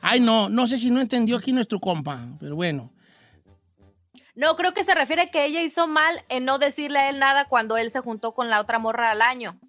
Ay, 0.00 0.18
no, 0.18 0.48
no 0.48 0.66
sé 0.66 0.78
si 0.78 0.90
no 0.90 1.00
entendió 1.00 1.36
aquí 1.36 1.52
nuestro 1.52 1.78
compa, 1.78 2.26
pero 2.40 2.56
bueno. 2.56 2.92
No, 4.34 4.56
creo 4.56 4.74
que 4.74 4.82
se 4.82 4.96
refiere 4.96 5.30
que 5.30 5.44
ella 5.44 5.62
hizo 5.62 5.86
mal 5.86 6.24
en 6.28 6.44
no 6.44 6.58
decirle 6.58 6.98
a 6.98 7.08
él 7.08 7.20
nada 7.20 7.44
cuando 7.44 7.76
él 7.76 7.92
se 7.92 8.00
juntó 8.00 8.34
con 8.34 8.50
la 8.50 8.60
otra 8.60 8.80
morra 8.80 9.12
al 9.12 9.22
año. 9.22 9.60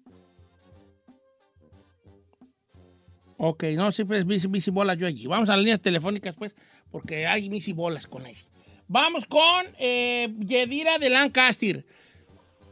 Ok, 3.36 3.62
no, 3.76 3.92
siempre 3.92 4.18
es 4.18 4.26
bici, 4.26 4.48
bici 4.48 4.72
bolas 4.72 4.98
yo 4.98 5.06
allí. 5.06 5.28
Vamos 5.28 5.48
a 5.50 5.52
las 5.52 5.60
líneas 5.60 5.80
telefónicas, 5.80 6.34
pues, 6.34 6.56
porque 6.90 7.28
hay 7.28 7.48
bici 7.48 7.72
bolas 7.72 8.08
con 8.08 8.26
ella. 8.26 8.42
Vamos 8.88 9.24
con 9.26 9.66
eh, 9.78 10.34
Yedira 10.40 10.98
de 10.98 11.10
Lancaster. 11.10 11.86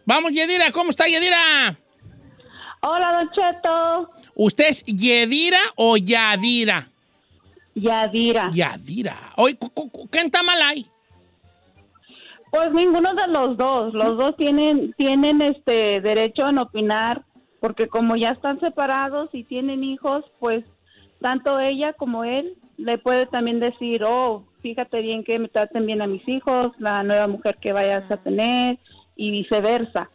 Vamos, 0.05 0.33
Yedira, 0.33 0.71
¿cómo 0.73 0.91
está 0.91 1.07
Yedira? 1.07 1.77
Hola, 2.81 3.13
Don 3.15 3.31
Cheto. 3.31 4.11
¿Usted 4.35 4.65
es 4.69 4.85
Yedira 4.85 5.61
o 5.77 5.97
Yadira? 5.97 6.89
Yadira. 7.75 8.51
Yadira. 8.53 9.17
Oye, 9.37 9.57
cu- 9.57 9.71
cu- 9.71 9.91
cu- 9.91 10.09
¿quién 10.11 10.27
está 10.27 10.43
mal 10.43 10.61
ahí? 10.61 10.87
Pues 12.51 12.71
ninguno 12.73 13.15
de 13.15 13.29
los 13.29 13.57
dos. 13.57 13.95
Los 13.95 14.19
dos 14.19 14.37
tienen, 14.37 14.93
tienen 14.99 15.41
este 15.41 16.01
derecho 16.01 16.49
en 16.49 16.59
opinar, 16.59 17.23
porque 17.61 17.87
como 17.87 18.17
ya 18.17 18.31
están 18.31 18.59
separados 18.61 19.31
y 19.33 19.45
tienen 19.45 19.85
hijos, 19.85 20.25
pues 20.41 20.65
tanto 21.21 21.61
ella 21.61 21.93
como 21.95 22.25
él 22.25 22.57
le 22.77 22.99
puede 22.99 23.27
también 23.27 23.61
decir, 23.61 24.03
oh, 24.05 24.45
fíjate 24.61 25.01
bien 25.01 25.23
que 25.25 25.39
me 25.39 25.49
traten 25.49 25.87
bien 25.87 26.03
a 26.03 26.07
mis 26.09 26.27
hijos, 26.29 26.73
la 26.79 27.03
nueva 27.05 27.29
mujer 27.29 27.57
que 27.61 27.73
vayas 27.73 28.11
a 28.11 28.17
tener, 28.17 28.79
y 29.17 29.31
viceversa. 29.31 30.11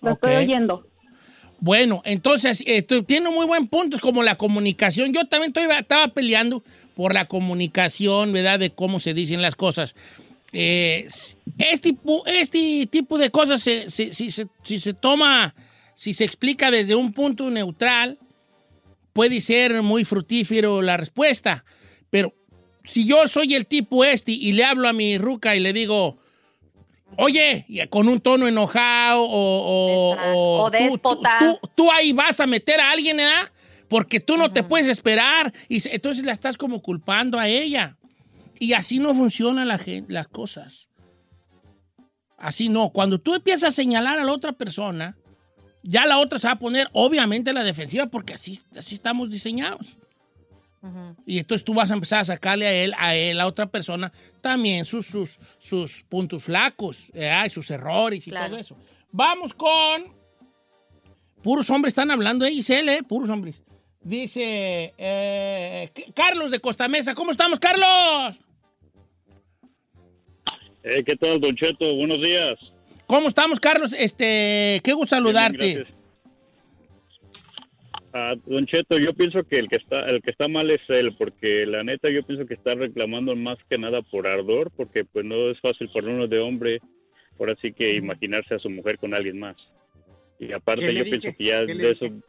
Lo 0.00 0.12
estoy 0.12 0.34
oyendo. 0.36 0.86
Bueno, 1.60 2.02
entonces, 2.04 2.62
tú- 2.86 3.02
tiene 3.02 3.30
muy 3.30 3.46
buen 3.46 3.66
punto, 3.66 3.96
es 3.96 4.02
como 4.02 4.22
la 4.22 4.36
comunicación. 4.36 5.12
Yo 5.12 5.26
también 5.26 5.50
estoy- 5.54 5.76
estaba 5.76 6.08
peleando 6.08 6.62
por 6.94 7.14
la 7.14 7.26
comunicación, 7.26 8.32
¿verdad? 8.32 8.58
De 8.60 8.70
cómo 8.70 9.00
se 9.00 9.12
dicen 9.14 9.42
las 9.42 9.56
cosas. 9.56 9.94
Eh, 10.52 11.06
este, 11.58 11.78
tipo, 11.92 12.24
este 12.26 12.86
tipo 12.86 13.18
de 13.18 13.30
cosas, 13.30 13.60
se- 13.60 13.90
se- 13.90 14.12
si, 14.14 14.30
se, 14.30 14.46
si 14.62 14.78
se 14.78 14.94
toma, 14.94 15.54
si 15.94 16.14
se 16.14 16.24
explica 16.24 16.70
desde 16.70 16.94
un 16.94 17.12
punto 17.12 17.50
neutral, 17.50 18.18
puede 19.12 19.40
ser 19.40 19.82
muy 19.82 20.04
fructífero 20.04 20.80
la 20.80 20.96
respuesta. 20.96 21.64
Pero 22.08 22.32
si 22.84 23.04
yo 23.04 23.26
soy 23.26 23.54
el 23.54 23.66
tipo 23.66 24.04
este 24.04 24.30
y 24.32 24.52
le 24.52 24.64
hablo 24.64 24.88
a 24.88 24.92
mi 24.92 25.18
ruca 25.18 25.56
y 25.56 25.60
le 25.60 25.72
digo, 25.72 26.18
oye, 27.18 27.66
con 27.90 28.08
un 28.08 28.20
tono 28.20 28.46
enojado 28.48 29.22
o, 29.22 29.28
o, 29.28 30.16
o 30.34 30.62
O 30.64 30.70
tú- 30.70 30.76
tú- 30.78 30.84
déspota. 30.84 31.58
tú- 31.74 31.90
ahí 31.92 32.12
vas 32.12 32.40
a 32.40 32.46
meter 32.46 32.80
a 32.80 32.90
alguien, 32.92 33.16
¿verdad? 33.18 33.50
Porque 33.88 34.20
tú 34.20 34.36
no 34.36 34.52
te 34.52 34.62
puedes 34.62 34.86
esperar. 34.86 35.52
Y 35.68 35.86
entonces 35.90 36.24
la 36.24 36.32
estás 36.32 36.56
como 36.56 36.80
culpando 36.80 37.38
a 37.38 37.48
ella. 37.48 37.96
Y 38.58 38.72
así 38.72 38.98
no 38.98 39.14
funcionan 39.14 39.68
la 39.68 39.78
las 40.08 40.28
cosas. 40.28 40.88
Así 42.38 42.68
no. 42.68 42.90
Cuando 42.90 43.20
tú 43.20 43.34
empiezas 43.34 43.64
a 43.64 43.70
señalar 43.72 44.18
a 44.18 44.24
la 44.24 44.32
otra 44.32 44.52
persona, 44.52 45.16
ya 45.82 46.06
la 46.06 46.18
otra 46.18 46.38
se 46.38 46.46
va 46.46 46.52
a 46.54 46.58
poner 46.58 46.88
obviamente 46.92 47.50
a 47.50 47.52
la 47.52 47.64
defensiva 47.64 48.06
porque 48.06 48.34
así, 48.34 48.60
así 48.76 48.94
estamos 48.94 49.30
diseñados. 49.30 49.97
Y 51.26 51.38
entonces 51.38 51.64
tú 51.64 51.74
vas 51.74 51.90
a 51.90 51.94
empezar 51.94 52.20
a 52.20 52.24
sacarle 52.24 52.66
a 52.66 52.72
él, 52.72 52.92
a 52.96 53.14
él, 53.16 53.40
a 53.40 53.46
otra 53.46 53.66
persona, 53.66 54.12
también 54.40 54.84
sus, 54.84 55.06
sus, 55.06 55.38
sus 55.58 56.04
puntos 56.04 56.44
flacos, 56.44 57.08
y 57.12 57.50
sus 57.50 57.70
errores 57.70 58.26
y 58.26 58.30
Claro. 58.30 58.50
todo 58.50 58.60
eso. 58.60 58.76
Vamos 59.10 59.54
con. 59.54 60.16
Puros 61.42 61.68
hombres 61.70 61.92
están 61.92 62.10
hablando 62.10 62.44
ahí, 62.44 62.58
Isel, 62.58 62.88
¿eh? 62.88 63.02
Puros 63.02 63.28
hombres. 63.30 63.56
Dice 64.00 64.94
eh, 64.96 65.90
Carlos 66.14 66.50
de 66.50 66.60
Costa 66.60 66.88
Mesa. 66.88 67.14
¿Cómo 67.14 67.30
estamos, 67.32 67.58
Carlos? 67.58 68.38
Eh, 70.82 71.02
¿Qué 71.04 71.16
tal, 71.16 71.40
Don 71.40 71.54
Cheto? 71.54 71.94
Buenos 71.96 72.18
días. 72.22 72.54
¿Cómo 73.06 73.28
estamos, 73.28 73.58
Carlos? 73.60 73.92
Este, 73.98 74.80
qué 74.84 74.92
gusto 74.92 75.16
saludarte. 75.16 75.56
Bien, 75.58 75.76
gracias. 75.78 75.97
Ah, 78.12 78.34
don 78.46 78.64
Cheto, 78.66 78.98
yo 78.98 79.12
pienso 79.12 79.44
que 79.44 79.58
el 79.58 79.68
que 79.68 79.76
está 79.76 80.00
el 80.06 80.22
que 80.22 80.30
está 80.30 80.48
mal 80.48 80.70
es 80.70 80.80
él, 80.88 81.14
porque 81.18 81.66
la 81.66 81.84
neta 81.84 82.10
yo 82.10 82.22
pienso 82.22 82.46
que 82.46 82.54
está 82.54 82.74
reclamando 82.74 83.36
más 83.36 83.58
que 83.68 83.78
nada 83.78 84.00
por 84.02 84.26
ardor, 84.26 84.70
porque 84.76 85.04
pues 85.04 85.24
no 85.26 85.50
es 85.50 85.60
fácil 85.60 85.90
para 85.92 86.06
uno 86.08 86.26
de 86.26 86.38
hombre, 86.40 86.80
por 87.36 87.50
así 87.50 87.72
que 87.72 87.90
imaginarse 87.96 88.54
a 88.54 88.58
su 88.58 88.70
mujer 88.70 88.98
con 88.98 89.14
alguien 89.14 89.38
más. 89.38 89.56
Y 90.38 90.52
aparte 90.52 90.86
¿Qué 90.86 90.92
le 90.92 90.98
yo 91.00 91.04
dije? 91.04 91.18
pienso 91.18 91.38
que 91.38 91.44
ya 91.44 91.66
¿Qué 91.66 91.74
le 91.74 91.84
de 91.84 91.90
eso 91.92 92.04
dije? 92.06 92.20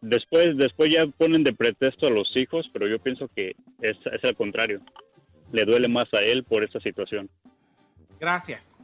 después 0.00 0.56
después 0.56 0.90
ya 0.90 1.06
ponen 1.06 1.44
de 1.44 1.52
pretexto 1.52 2.06
a 2.06 2.10
los 2.10 2.30
hijos, 2.36 2.68
pero 2.72 2.88
yo 2.88 2.98
pienso 2.98 3.28
que 3.28 3.54
es, 3.80 3.96
es 4.10 4.24
al 4.24 4.34
contrario. 4.36 4.80
Le 5.52 5.64
duele 5.66 5.88
más 5.88 6.06
a 6.14 6.22
él 6.22 6.44
por 6.44 6.64
esa 6.64 6.80
situación. 6.80 7.28
Gracias. 8.18 8.82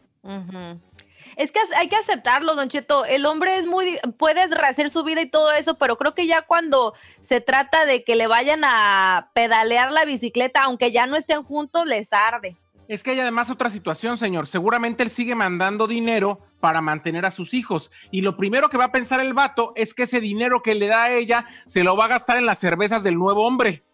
Es 1.37 1.53
que 1.53 1.61
hay 1.77 1.89
que 1.89 1.97
aceptarlo, 1.97 2.55
Don 2.55 2.69
Cheto. 2.69 3.05
El 3.05 3.27
hombre 3.27 3.59
es 3.59 3.67
muy, 3.67 3.99
puedes 4.19 4.51
rehacer 4.51 4.91
su 4.91 5.05
vida 5.05 5.21
y 5.21 5.31
todo 5.31 5.53
eso, 5.53 5.77
pero 5.77 5.97
creo 5.97 6.15
que 6.15 6.27
ya 6.27 6.43
cuando 6.43 6.95
se 7.23 7.41
trata 7.41 7.87
de 7.87 8.05
que 8.05 8.17
le 8.17 8.27
vayan 8.27 8.63
a 8.65 9.31
pedalear 9.35 9.93
la 9.93 10.05
bicicleta, 10.05 10.63
aunque 10.63 10.93
ya 10.93 11.07
no 11.07 11.17
estén 11.17 11.43
juntos, 11.43 11.87
les 11.87 12.13
arde. 12.13 12.57
Es 12.89 13.03
que 13.03 13.11
hay 13.11 13.21
además 13.21 13.51
otra 13.51 13.69
situación, 13.69 14.17
señor. 14.17 14.47
Seguramente 14.47 15.03
él 15.03 15.11
sigue 15.11 15.35
mandando 15.35 15.87
dinero 15.87 16.41
para 16.59 16.81
mantener 16.81 17.27
a 17.27 17.31
sus 17.31 17.53
hijos. 17.53 17.91
Y 18.11 18.23
lo 18.23 18.37
primero 18.39 18.71
que 18.71 18.79
va 18.79 18.87
a 18.87 18.93
pensar 18.93 19.21
el 19.21 19.35
vato 19.35 19.73
es 19.77 19.93
que 19.93 20.05
ese 20.05 20.21
dinero 20.21 20.63
que 20.63 20.75
le 20.75 20.87
da 20.87 21.05
a 21.05 21.13
ella 21.13 21.45
se 21.67 21.85
lo 21.85 21.97
va 21.97 22.07
a 22.07 22.09
gastar 22.09 22.39
en 22.39 22.47
las 22.47 22.59
cervezas 22.59 23.03
del 23.03 23.17
nuevo 23.17 23.47
hombre. 23.47 23.85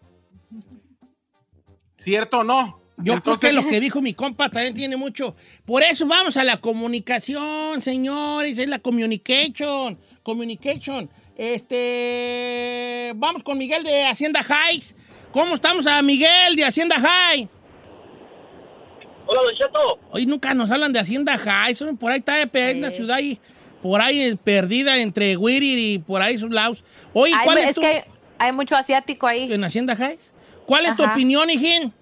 ¿Cierto 1.97 2.39
o 2.39 2.45
no? 2.45 2.84
Yo 2.97 3.15
Entonces- 3.15 3.41
creo 3.51 3.63
que 3.63 3.65
lo 3.65 3.69
que 3.71 3.81
dijo 3.81 4.01
mi 4.01 4.15
compa 4.15 4.49
también 4.51 4.75
tiene 4.75 4.97
mucho. 4.97 5.35
Por 5.65 5.83
eso 5.83 6.07
vamos 6.07 6.37
a 6.37 6.45
la 6.45 6.59
comunicación, 6.59 7.83
señores, 7.83 8.59
es 8.59 8.69
la 8.69 8.79
communication, 8.79 9.99
communication. 10.23 11.11
Este, 11.37 13.13
vamos 13.17 13.43
con 13.43 13.59
Miguel 13.59 13.83
de 13.85 14.05
Hacienda 14.07 14.41
Heights. 14.43 14.95
¿Cómo 15.33 15.57
estamos 15.57 15.87
a 15.87 16.01
Miguel 16.03 16.55
de 16.57 16.65
Hacienda 16.65 16.97
Heights? 16.97 17.53
Hola, 19.27 19.41
Don 19.43 19.55
Cheto. 19.57 19.99
Hoy 20.13 20.27
nunca 20.27 20.55
nos 20.55 20.71
hablan 20.71 20.93
de 20.93 21.01
Hacienda 21.01 21.35
Heights, 21.37 21.85
por 21.99 22.13
ahí 22.13 22.19
está 22.21 22.41
en 22.43 22.79
una 22.79 22.91
ciudad 22.91 23.17
ahí, 23.17 23.39
por 23.83 24.01
ahí 24.01 24.21
eh, 24.21 24.37
perdida 24.37 24.99
entre 24.99 25.37
Whittier 25.37 25.79
y 25.79 25.99
por 25.99 26.23
ahí 26.23 26.39
sus 26.39 26.51
lados. 26.53 26.85
Oye, 27.13 27.33
Hay- 27.35 27.45
¿cuál 27.45 27.59
es, 27.59 27.69
es 27.71 27.75
tu, 27.75 27.81
que 27.81 27.87
hay, 27.89 28.03
hay 28.39 28.53
mucho 28.53 28.77
asiático 28.77 29.27
ahí. 29.27 29.53
en 29.53 29.65
Hacienda 29.65 29.95
Heights? 29.95 30.33
¿Cuál 30.67 30.87
es 30.87 30.95
tu 30.97 31.03
opinión, 31.05 31.51
hijín? 31.51 31.93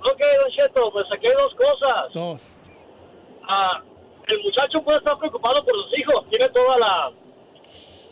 Ok, 0.00 0.20
Don 0.40 0.50
Cheto, 0.52 0.90
pues 0.92 1.06
aquí 1.14 1.26
hay 1.26 1.34
dos 1.34 1.54
cosas. 1.54 2.02
Dos. 2.14 2.42
Ah, 3.48 3.82
el 4.28 4.42
muchacho 4.42 4.82
puede 4.82 4.98
estar 4.98 5.18
preocupado 5.18 5.64
por 5.64 5.74
sus 5.74 5.98
hijos, 5.98 6.24
tiene 6.30 6.48
toda 6.48 6.78
la... 6.78 7.12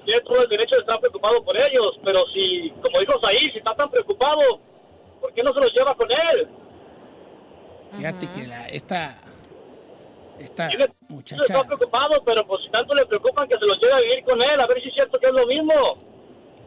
Tiene 0.05 0.21
todo 0.23 0.43
el 0.43 0.49
derecho 0.49 0.77
de 0.77 0.81
estar 0.81 0.99
preocupado 1.01 1.45
por 1.45 1.55
ellos, 1.57 1.99
pero 2.03 2.21
si, 2.35 2.71
como 2.71 2.99
dijo 3.01 3.21
ahí, 3.27 3.39
si 3.53 3.59
está 3.59 3.75
tan 3.75 3.91
preocupado, 3.91 4.41
¿por 5.21 5.33
qué 5.35 5.43
no 5.43 5.53
se 5.53 5.61
los 5.61 5.73
lleva 5.75 5.95
con 5.95 6.09
él? 6.11 6.49
Fíjate 7.93 8.31
que 8.33 8.47
la, 8.47 8.69
esta, 8.69 9.19
esta 10.39 10.69
Tiene- 10.69 10.95
muchacha... 11.09 11.43
Está 11.43 11.63
preocupado, 11.65 12.23
pero 12.25 12.47
pues 12.47 12.63
si 12.65 12.71
tanto 12.71 12.95
le 12.95 13.05
preocupan 13.07 13.49
que 13.49 13.59
se 13.59 13.67
los 13.67 13.79
lleve 13.81 13.93
a 13.93 13.99
vivir 13.99 14.25
con 14.25 14.41
él, 14.43 14.61
a 14.61 14.67
ver 14.67 14.81
si 14.83 14.89
es 14.89 14.95
cierto 14.95 15.19
que 15.19 15.27
es 15.27 15.33
lo 15.33 15.47
mismo. 15.47 15.99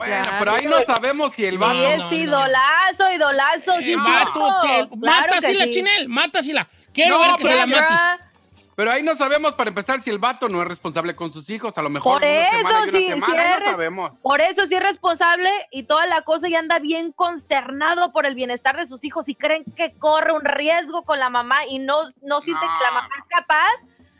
Bueno, 0.08 0.24
Claro. 0.24 0.38
pero 0.40 0.52
ahí 0.54 0.66
no 0.66 0.80
sabemos 0.82 1.34
si 1.36 1.46
el 1.46 1.58
vato... 1.60 1.74
no, 1.76 1.84
es 1.84 1.98
no. 2.00 2.14
idolazo, 2.14 3.12
idolazo, 3.12 3.74
sí, 3.80 3.94
Eh, 3.94 3.98
te- 3.98 3.98
Claro 3.98 4.90
mátasela, 5.00 5.64
sí. 5.66 5.72
Chinel, 5.74 6.10
mátasela. 6.10 6.68
Quiero 6.94 7.18
No, 7.20 7.22
ver 7.24 7.36
que 7.38 7.44
se 7.48 7.56
la 7.56 7.66
pero- 7.66 7.82
mates. 7.82 8.26
Pero 8.74 8.90
ahí 8.92 9.04
no 9.04 9.16
sabemos 9.16 9.54
para 9.54 9.68
empezar 9.68 10.02
si 10.02 10.10
el 10.10 10.18
vato 10.18 10.50
no 10.50 10.60
es 10.62 10.68
responsable 10.68 11.16
con 11.16 11.32
sus 11.32 11.48
hijos. 11.52 11.78
A 11.78 11.82
lo 11.84 11.90
mejor 11.92 12.14
Por 12.14 12.22
una 12.24 12.48
eso, 12.48 12.58
semana 12.58 12.80
y 12.80 12.90
una 12.90 12.92
sí, 13.00 13.08
semana, 13.10 13.34
sí 13.34 13.40
es 13.54 13.60
no 13.60 13.66
sabemos. 13.72 14.12
Por 14.22 14.42
eso 14.42 14.66
sí 14.66 14.74
es 14.76 14.82
responsable 14.82 15.52
y 15.72 15.84
toda 15.84 16.08
la 16.08 16.22
cosa 16.24 16.48
y 16.48 16.56
anda 16.56 16.80
bien 16.80 17.12
consternado 17.12 18.12
por 18.12 18.26
el 18.26 18.34
bienestar 18.34 18.78
de 18.78 18.88
sus 18.88 19.04
hijos 19.04 19.30
y 19.30 19.36
creen 19.36 19.66
que 19.76 19.94
corre 20.00 20.32
un 20.34 20.44
riesgo 20.46 21.04
con 21.04 21.20
la 21.20 21.30
mamá 21.30 21.66
y 21.68 21.78
no, 21.80 21.96
no 22.24 22.42
siente 22.42 22.66
que 22.66 22.84
la 22.84 22.92
mamá 22.92 23.10
es 23.20 23.24
capaz, 23.30 23.72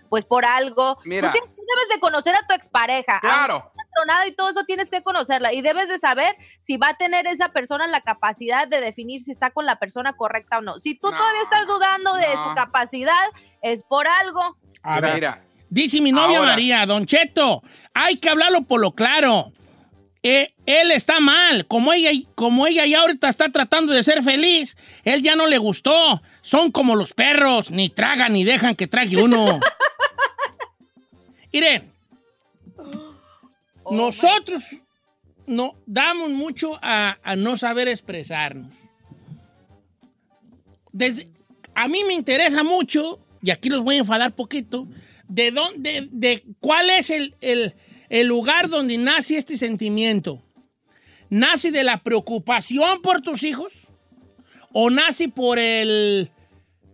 pues 0.10 0.26
por 0.26 0.46
algo. 0.46 1.00
Mira. 1.06 1.30
Tú, 1.32 1.40
tienes- 1.40 1.56
tú 1.56 1.62
debes 1.76 1.90
de 1.96 2.00
conocer 2.00 2.36
a 2.36 2.46
tu 2.46 2.54
expareja. 2.54 3.20
Claro. 3.22 3.72
Tronado 3.94 4.28
y 4.28 4.36
todo 4.36 4.50
eso 4.50 4.64
tienes 4.66 4.90
que 4.90 5.04
conocerla 5.04 5.54
y 5.54 5.62
debes 5.62 5.90
de 5.90 6.00
saber 6.00 6.36
si 6.64 6.78
va 6.78 6.90
a 6.90 6.98
tener 6.98 7.28
esa 7.28 7.50
persona 7.50 7.88
la 7.88 8.02
capacidad 8.02 8.68
de 8.68 8.82
definir 8.82 9.22
si 9.22 9.32
está 9.32 9.52
con 9.52 9.66
la 9.66 9.78
persona 9.78 10.14
correcta 10.14 10.60
o 10.60 10.62
no. 10.62 10.80
Si 10.80 10.96
tú 10.96 11.10
No, 11.12 11.18
todavía 11.18 11.42
estás 11.42 11.68
dudando 11.68 12.14
de 12.16 12.32
su 12.32 12.56
capacidad, 12.56 13.30
es 13.62 13.84
por 13.84 14.08
algo. 14.08 14.58
A 14.84 15.00
ver, 15.00 15.16
Mira, 15.16 15.44
dice 15.70 16.02
mi 16.02 16.12
novia 16.12 16.40
Ahora. 16.40 16.52
María, 16.52 16.86
Don 16.86 17.06
Cheto, 17.06 17.64
hay 17.94 18.18
que 18.18 18.30
hablarlo 18.30 18.62
por 18.64 18.80
lo 18.80 18.94
claro. 18.94 19.52
Eh, 20.24 20.54
él 20.68 20.92
está 20.92 21.20
mal, 21.20 21.66
como 21.66 21.94
ella, 21.94 22.12
como 22.36 22.68
ella 22.68 22.86
ya 22.86 23.02
ahorita 23.02 23.28
está 23.28 23.52
tratando 23.52 23.92
de 23.92 24.04
ser 24.04 24.22
feliz, 24.22 24.78
él 25.04 25.24
ya 25.24 25.36
no 25.36 25.48
le 25.48 25.58
gustó. 25.58 26.22
Son 26.42 26.72
como 26.72 26.96
los 26.96 27.14
perros, 27.14 27.72
ni 27.72 27.90
tragan 27.90 28.34
ni 28.34 28.44
dejan 28.44 28.76
que 28.76 28.88
trague 28.88 29.18
uno. 29.18 29.60
Miren, 31.54 31.91
nosotros 33.90 34.62
no, 35.48 35.76
damos 35.86 36.30
mucho 36.30 36.78
a, 36.82 37.18
no 37.38 37.58
saber 37.58 37.88
expresarnos. 37.88 38.72
A 41.74 41.88
mí 41.88 42.04
me 42.06 42.14
interesa 42.14 42.64
mucho, 42.64 43.20
y 43.42 43.52
aquí 43.52 43.70
los 43.70 43.84
voy 43.84 43.96
a 43.96 44.00
enfadar 44.00 44.36
poquito, 44.36 44.88
de, 45.28 45.52
dónde, 45.52 46.10
de 46.12 46.44
cuál 46.60 46.90
es 46.90 47.10
el, 47.10 47.36
el- 47.42 47.74
lugar 48.28 48.68
donde 48.70 48.98
nace 48.98 49.38
este 49.38 49.58
sentimiento. 49.58 50.44
¿Nace 51.30 51.72
de 51.72 51.86
la 51.86 52.04
preocupación 52.04 53.02
por 53.02 53.22
tus 53.22 53.44
hijos? 53.44 53.72
¿O 54.74 54.90
nace 54.90 55.30
por 55.30 55.60
el 55.60 56.30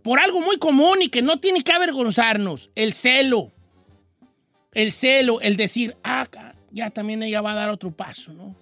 por 0.02 0.20
algo 0.20 0.40
muy 0.40 0.58
común 0.58 1.02
y 1.02 1.08
que 1.08 1.22
no 1.22 1.40
tiene 1.40 1.62
que 1.64 1.72
avergonzarnos? 1.72 2.70
El 2.76 2.92
celo. 2.92 3.52
El 4.72 4.92
celo, 4.92 5.40
el 5.40 5.56
decir, 5.56 5.96
ah, 6.04 6.28
ya 6.70 6.90
también 6.90 7.22
ella 7.22 7.40
va 7.40 7.52
a 7.52 7.56
dar 7.56 7.70
otro 7.70 7.90
paso, 7.90 8.32
¿no? 8.32 8.56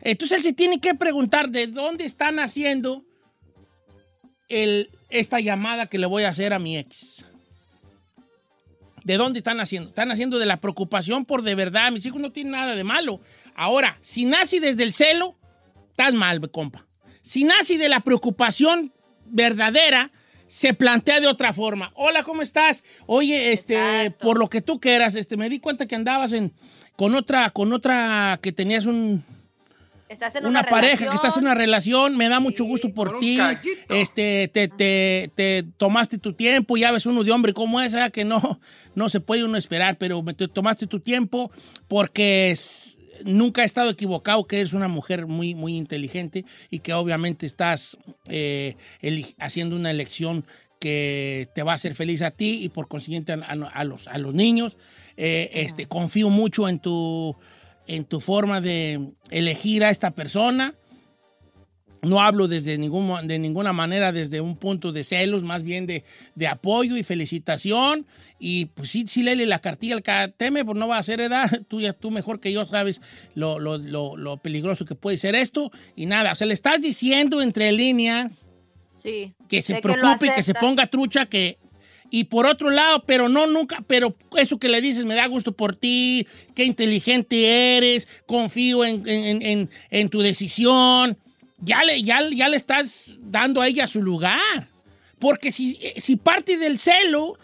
Entonces 0.00 0.38
él 0.38 0.44
se 0.44 0.52
tiene 0.52 0.80
que 0.80 0.94
preguntar 0.94 1.50
de 1.50 1.66
dónde 1.66 2.04
están 2.04 2.38
haciendo 2.38 3.04
el, 4.48 4.90
esta 5.10 5.40
llamada 5.40 5.86
que 5.86 5.98
le 5.98 6.06
voy 6.06 6.24
a 6.24 6.28
hacer 6.28 6.52
a 6.52 6.58
mi 6.58 6.76
ex. 6.76 7.24
¿De 9.04 9.16
dónde 9.16 9.38
están 9.38 9.60
haciendo? 9.60 9.88
Están 9.88 10.10
haciendo 10.10 10.38
de 10.38 10.46
la 10.46 10.58
preocupación 10.58 11.24
por 11.24 11.42
de 11.42 11.54
verdad. 11.54 11.92
Mis 11.92 12.04
hijos 12.06 12.20
no 12.20 12.32
tienen 12.32 12.52
nada 12.52 12.74
de 12.74 12.84
malo. 12.84 13.20
Ahora, 13.54 13.98
si 14.00 14.24
nace 14.24 14.60
desde 14.60 14.82
el 14.82 14.92
celo, 14.92 15.36
estás 15.90 16.12
mal, 16.12 16.40
compa. 16.50 16.86
Si 17.22 17.44
nace 17.44 17.78
de 17.78 17.88
la 17.88 18.00
preocupación 18.00 18.92
verdadera, 19.24 20.10
se 20.46 20.74
plantea 20.74 21.20
de 21.20 21.26
otra 21.26 21.52
forma. 21.52 21.92
Hola, 21.94 22.22
¿cómo 22.22 22.42
estás? 22.42 22.84
Oye, 23.06 23.52
este, 23.52 23.74
Exacto. 24.06 24.26
por 24.26 24.38
lo 24.38 24.48
que 24.48 24.60
tú 24.60 24.80
quieras, 24.80 25.14
este, 25.14 25.36
me 25.36 25.48
di 25.48 25.60
cuenta 25.60 25.86
que 25.86 25.94
andabas 25.94 26.32
en, 26.32 26.52
con 26.96 27.14
otra, 27.14 27.50
con 27.50 27.72
otra 27.72 28.38
que 28.42 28.52
tenías 28.52 28.86
un, 28.86 29.24
Estás 30.08 30.36
en 30.36 30.46
una, 30.46 30.60
una, 30.60 30.68
pareja, 30.68 30.96
relación. 30.96 31.10
que 31.10 31.16
estás 31.16 31.36
en 31.36 31.42
una 31.44 31.54
relación, 31.54 32.16
me 32.16 32.28
da 32.28 32.38
mucho 32.38 32.64
gusto 32.64 32.94
por 32.94 33.18
ti. 33.18 33.38
Este, 33.88 34.48
te, 34.52 34.68
te- 34.68 35.30
te 35.34 35.64
tomaste 35.76 36.18
tu 36.18 36.32
tiempo, 36.32 36.76
ya 36.76 36.92
ves 36.92 37.06
uno 37.06 37.24
de 37.24 37.32
hombre 37.32 37.52
como 37.52 37.80
esa, 37.80 38.10
que 38.10 38.24
no, 38.24 38.60
no 38.94 39.08
se 39.08 39.18
puede 39.20 39.42
uno 39.44 39.56
esperar, 39.58 39.98
pero 39.98 40.22
me- 40.22 40.32
te 40.34 40.46
tomaste 40.46 40.86
tu 40.86 41.00
tiempo 41.00 41.50
porque 41.88 42.50
es- 42.52 42.96
nunca 43.24 43.62
he 43.62 43.66
estado 43.66 43.90
equivocado 43.90 44.46
que 44.46 44.60
eres 44.60 44.74
una 44.74 44.86
mujer 44.88 45.26
muy, 45.26 45.54
muy 45.56 45.76
inteligente 45.76 46.44
y 46.70 46.78
que 46.78 46.92
obviamente 46.92 47.44
estás 47.46 47.96
eh, 48.28 48.76
haciendo 49.40 49.74
una 49.74 49.90
elección 49.90 50.46
que 50.78 51.48
te 51.54 51.62
va 51.64 51.72
a 51.72 51.76
hacer 51.76 51.94
feliz 51.94 52.22
a 52.22 52.30
ti 52.30 52.60
y 52.62 52.68
por 52.68 52.86
consiguiente 52.86 53.32
a, 53.32 53.36
a- 53.36 53.68
a 53.70 53.84
los, 53.84 54.06
a 54.06 54.18
los 54.18 54.34
niños. 54.34 54.76
Eh, 55.16 55.50
este, 55.54 55.86
confío 55.86 56.28
mucho 56.30 56.68
en 56.68 56.78
tu, 56.78 57.34
en 57.86 58.04
tu 58.04 58.20
forma 58.20 58.60
de 58.60 59.12
elegir 59.30 59.84
a 59.84 59.90
esta 59.90 60.10
persona. 60.10 60.74
No 62.02 62.20
hablo 62.20 62.46
desde 62.46 62.78
ningún, 62.78 63.26
de 63.26 63.38
ninguna 63.38 63.72
manera 63.72 64.12
desde 64.12 64.40
un 64.40 64.56
punto 64.56 64.92
de 64.92 65.02
celos, 65.02 65.42
más 65.42 65.62
bien 65.64 65.86
de, 65.86 66.04
de 66.36 66.46
apoyo 66.46 66.96
y 66.96 67.02
felicitación. 67.02 68.06
Y 68.38 68.66
pues 68.66 68.90
sí, 68.90 69.06
sí 69.08 69.22
léele 69.24 69.44
la 69.46 69.58
cartilla 69.58 69.96
al 70.06 70.34
teme, 70.34 70.64
pues 70.64 70.78
no 70.78 70.86
va 70.86 70.98
a 70.98 71.02
ser 71.02 71.20
edad. 71.20 71.50
Tú 71.68 71.80
ya 71.80 71.92
tú 71.94 72.10
mejor 72.12 72.38
que 72.38 72.52
yo 72.52 72.64
sabes 72.66 73.00
lo, 73.34 73.58
lo- 73.58 73.78
lo- 73.78 74.16
lo 74.16 74.36
peligroso 74.36 74.84
que 74.84 74.94
puede 74.94 75.18
ser 75.18 75.34
esto. 75.34 75.72
Y 75.96 76.06
nada, 76.06 76.32
o 76.32 76.34
sea, 76.36 76.46
le 76.46 76.54
estás 76.54 76.80
diciendo 76.80 77.40
entre 77.42 77.72
líneas 77.72 78.46
Sí. 79.02 79.34
que 79.48 79.62
se 79.62 79.80
preocupe 79.80 80.26
y 80.26 80.30
que 80.30 80.42
se 80.42 80.54
ponga 80.54 80.86
trucha 80.86 81.26
que 81.26 81.58
y 82.10 82.24
por 82.24 82.46
otro 82.46 82.70
lado, 82.70 83.04
pero 83.06 83.28
no 83.28 83.46
nunca, 83.46 83.82
pero 83.86 84.16
eso 84.36 84.58
que 84.58 84.68
le 84.68 84.80
dices 84.80 85.04
me 85.04 85.14
da 85.14 85.26
gusto 85.26 85.52
por 85.52 85.76
ti, 85.76 86.26
qué 86.54 86.64
inteligente 86.64 87.76
eres, 87.76 88.06
confío 88.26 88.84
en, 88.84 89.06
en- 89.08 89.42
en- 89.42 89.70
en 89.90 90.08
tu 90.08 90.20
decisión. 90.20 91.18
Ya 91.58 91.82
le, 91.84 92.02
ya, 92.02 92.20
ya 92.30 92.48
le 92.48 92.56
estás 92.56 93.16
dando 93.20 93.60
a 93.62 93.68
ella 93.68 93.86
su 93.86 94.02
lugar. 94.02 94.68
Porque 95.18 95.50
si, 95.50 95.78
si 95.96 96.16
parte 96.16 96.58
del 96.58 96.78
celo 96.78 97.38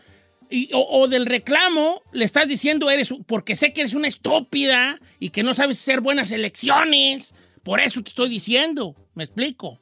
y- 0.50 0.68
o, 0.74 0.80
o 1.00 1.08
del 1.08 1.24
reclamo, 1.26 2.02
le 2.12 2.24
estás 2.26 2.46
diciendo, 2.46 2.90
eres, 2.90 3.12
porque 3.26 3.56
sé 3.56 3.72
que 3.72 3.80
eres 3.80 3.94
una 3.94 4.08
estúpida 4.08 5.00
y 5.18 5.30
que 5.30 5.42
no 5.42 5.54
sabes 5.54 5.78
hacer 5.80 6.02
buenas 6.02 6.30
elecciones. 6.30 7.32
Por 7.62 7.80
eso 7.80 8.02
te 8.02 8.10
estoy 8.10 8.28
diciendo. 8.28 8.94
¿Me 9.14 9.24
explico? 9.24 9.80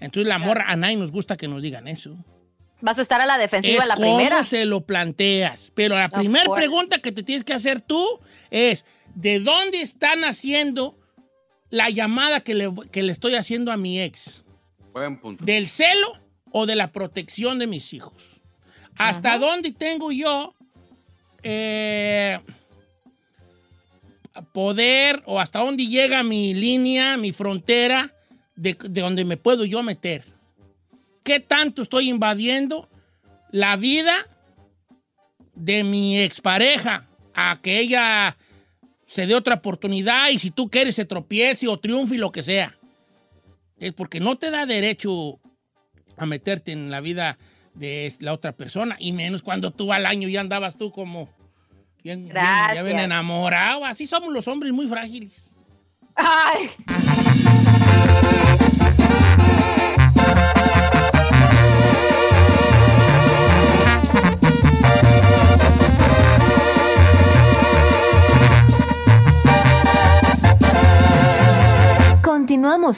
Entonces 0.00 0.28
la 0.28 0.38
morra, 0.38 0.64
a 0.68 0.76
nadie 0.76 0.96
nos 0.96 1.10
gusta 1.12 1.36
que 1.36 1.46
nos 1.48 1.62
digan 1.62 1.86
eso. 1.88 2.16
Vas 2.80 2.98
a 2.98 3.02
estar 3.02 3.20
a 3.20 3.26
la 3.26 3.38
defensiva 3.38 3.82
Es 3.82 3.88
la 3.88 3.96
cómo 3.96 4.16
primera. 4.16 4.42
se 4.44 4.64
lo 4.64 4.82
planteas. 4.82 5.72
Pero 5.74 5.96
la 5.96 6.08
primera 6.08 6.52
pregunta 6.54 7.00
que 7.00 7.10
te 7.12 7.22
tienes 7.22 7.44
que 7.44 7.52
hacer 7.52 7.80
tú 7.80 8.04
es, 8.50 8.84
¿de 9.14 9.40
dónde 9.40 9.80
están 9.80 10.24
haciendo 10.24 10.96
la 11.70 11.90
llamada 11.90 12.40
que 12.40 12.54
le, 12.54 12.70
que 12.92 13.02
le 13.02 13.12
estoy 13.12 13.34
haciendo 13.34 13.72
a 13.72 13.76
mi 13.76 14.00
ex? 14.00 14.44
Buen 14.92 15.18
punto. 15.20 15.44
¿Del 15.44 15.66
celo 15.66 16.12
o 16.52 16.66
de 16.66 16.76
la 16.76 16.92
protección 16.92 17.58
de 17.58 17.66
mis 17.66 17.92
hijos? 17.92 18.40
¿Hasta 18.96 19.38
dónde 19.38 19.72
tengo 19.72 20.10
yo 20.12 20.54
eh, 21.42 22.38
poder 24.52 25.22
o 25.26 25.40
hasta 25.40 25.60
dónde 25.60 25.86
llega 25.86 26.22
mi 26.22 26.54
línea, 26.54 27.16
mi 27.16 27.32
frontera 27.32 28.12
de, 28.56 28.76
de 28.80 29.00
donde 29.00 29.24
me 29.24 29.36
puedo 29.36 29.64
yo 29.64 29.82
meter? 29.82 30.24
¿Qué 31.28 31.40
tanto 31.40 31.82
estoy 31.82 32.08
invadiendo 32.08 32.88
la 33.52 33.76
vida 33.76 34.26
de 35.54 35.84
mi 35.84 36.18
expareja 36.18 37.06
a 37.34 37.58
que 37.60 37.80
ella 37.80 38.34
se 39.06 39.26
dé 39.26 39.34
otra 39.34 39.56
oportunidad 39.56 40.30
y 40.30 40.38
si 40.38 40.50
tú 40.50 40.70
quieres 40.70 40.94
se 40.94 41.04
tropiece 41.04 41.68
o 41.68 41.78
triunfe 41.78 42.14
y 42.14 42.18
lo 42.18 42.30
que 42.32 42.42
sea? 42.42 42.78
Es 43.78 43.92
porque 43.92 44.20
no 44.20 44.36
te 44.36 44.50
da 44.50 44.64
derecho 44.64 45.38
a 46.16 46.24
meterte 46.24 46.72
en 46.72 46.90
la 46.90 47.02
vida 47.02 47.36
de 47.74 48.10
la 48.20 48.32
otra 48.32 48.52
persona, 48.52 48.96
y 48.98 49.12
menos 49.12 49.42
cuando 49.42 49.70
tú 49.70 49.92
al 49.92 50.06
año 50.06 50.30
ya 50.30 50.40
andabas 50.40 50.78
tú 50.78 50.90
como 50.90 51.28
bien, 52.02 52.22
bien- 52.24 52.34
ya 52.36 52.72
Gracias. 52.72 53.02
enamorado. 53.04 53.84
Así 53.84 54.06
somos 54.06 54.32
los 54.32 54.48
hombres 54.48 54.72
muy 54.72 54.88
frágiles. 54.88 55.54
Ay. 56.14 56.70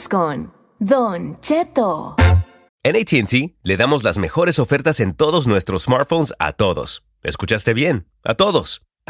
Con 0.09 0.53
Don 0.79 1.37
Cheto. 1.41 2.15
En 2.81 2.95
ATT 2.95 3.57
le 3.61 3.75
damos 3.75 4.05
las 4.05 4.17
mejores 4.17 4.57
ofertas 4.57 5.01
en 5.01 5.13
todos 5.13 5.47
nuestros 5.47 5.83
smartphones 5.83 6.33
a 6.39 6.53
todos. 6.53 7.03
¿Escuchaste 7.23 7.73
bien? 7.73 8.07
A 8.23 8.35
todos. 8.35 8.83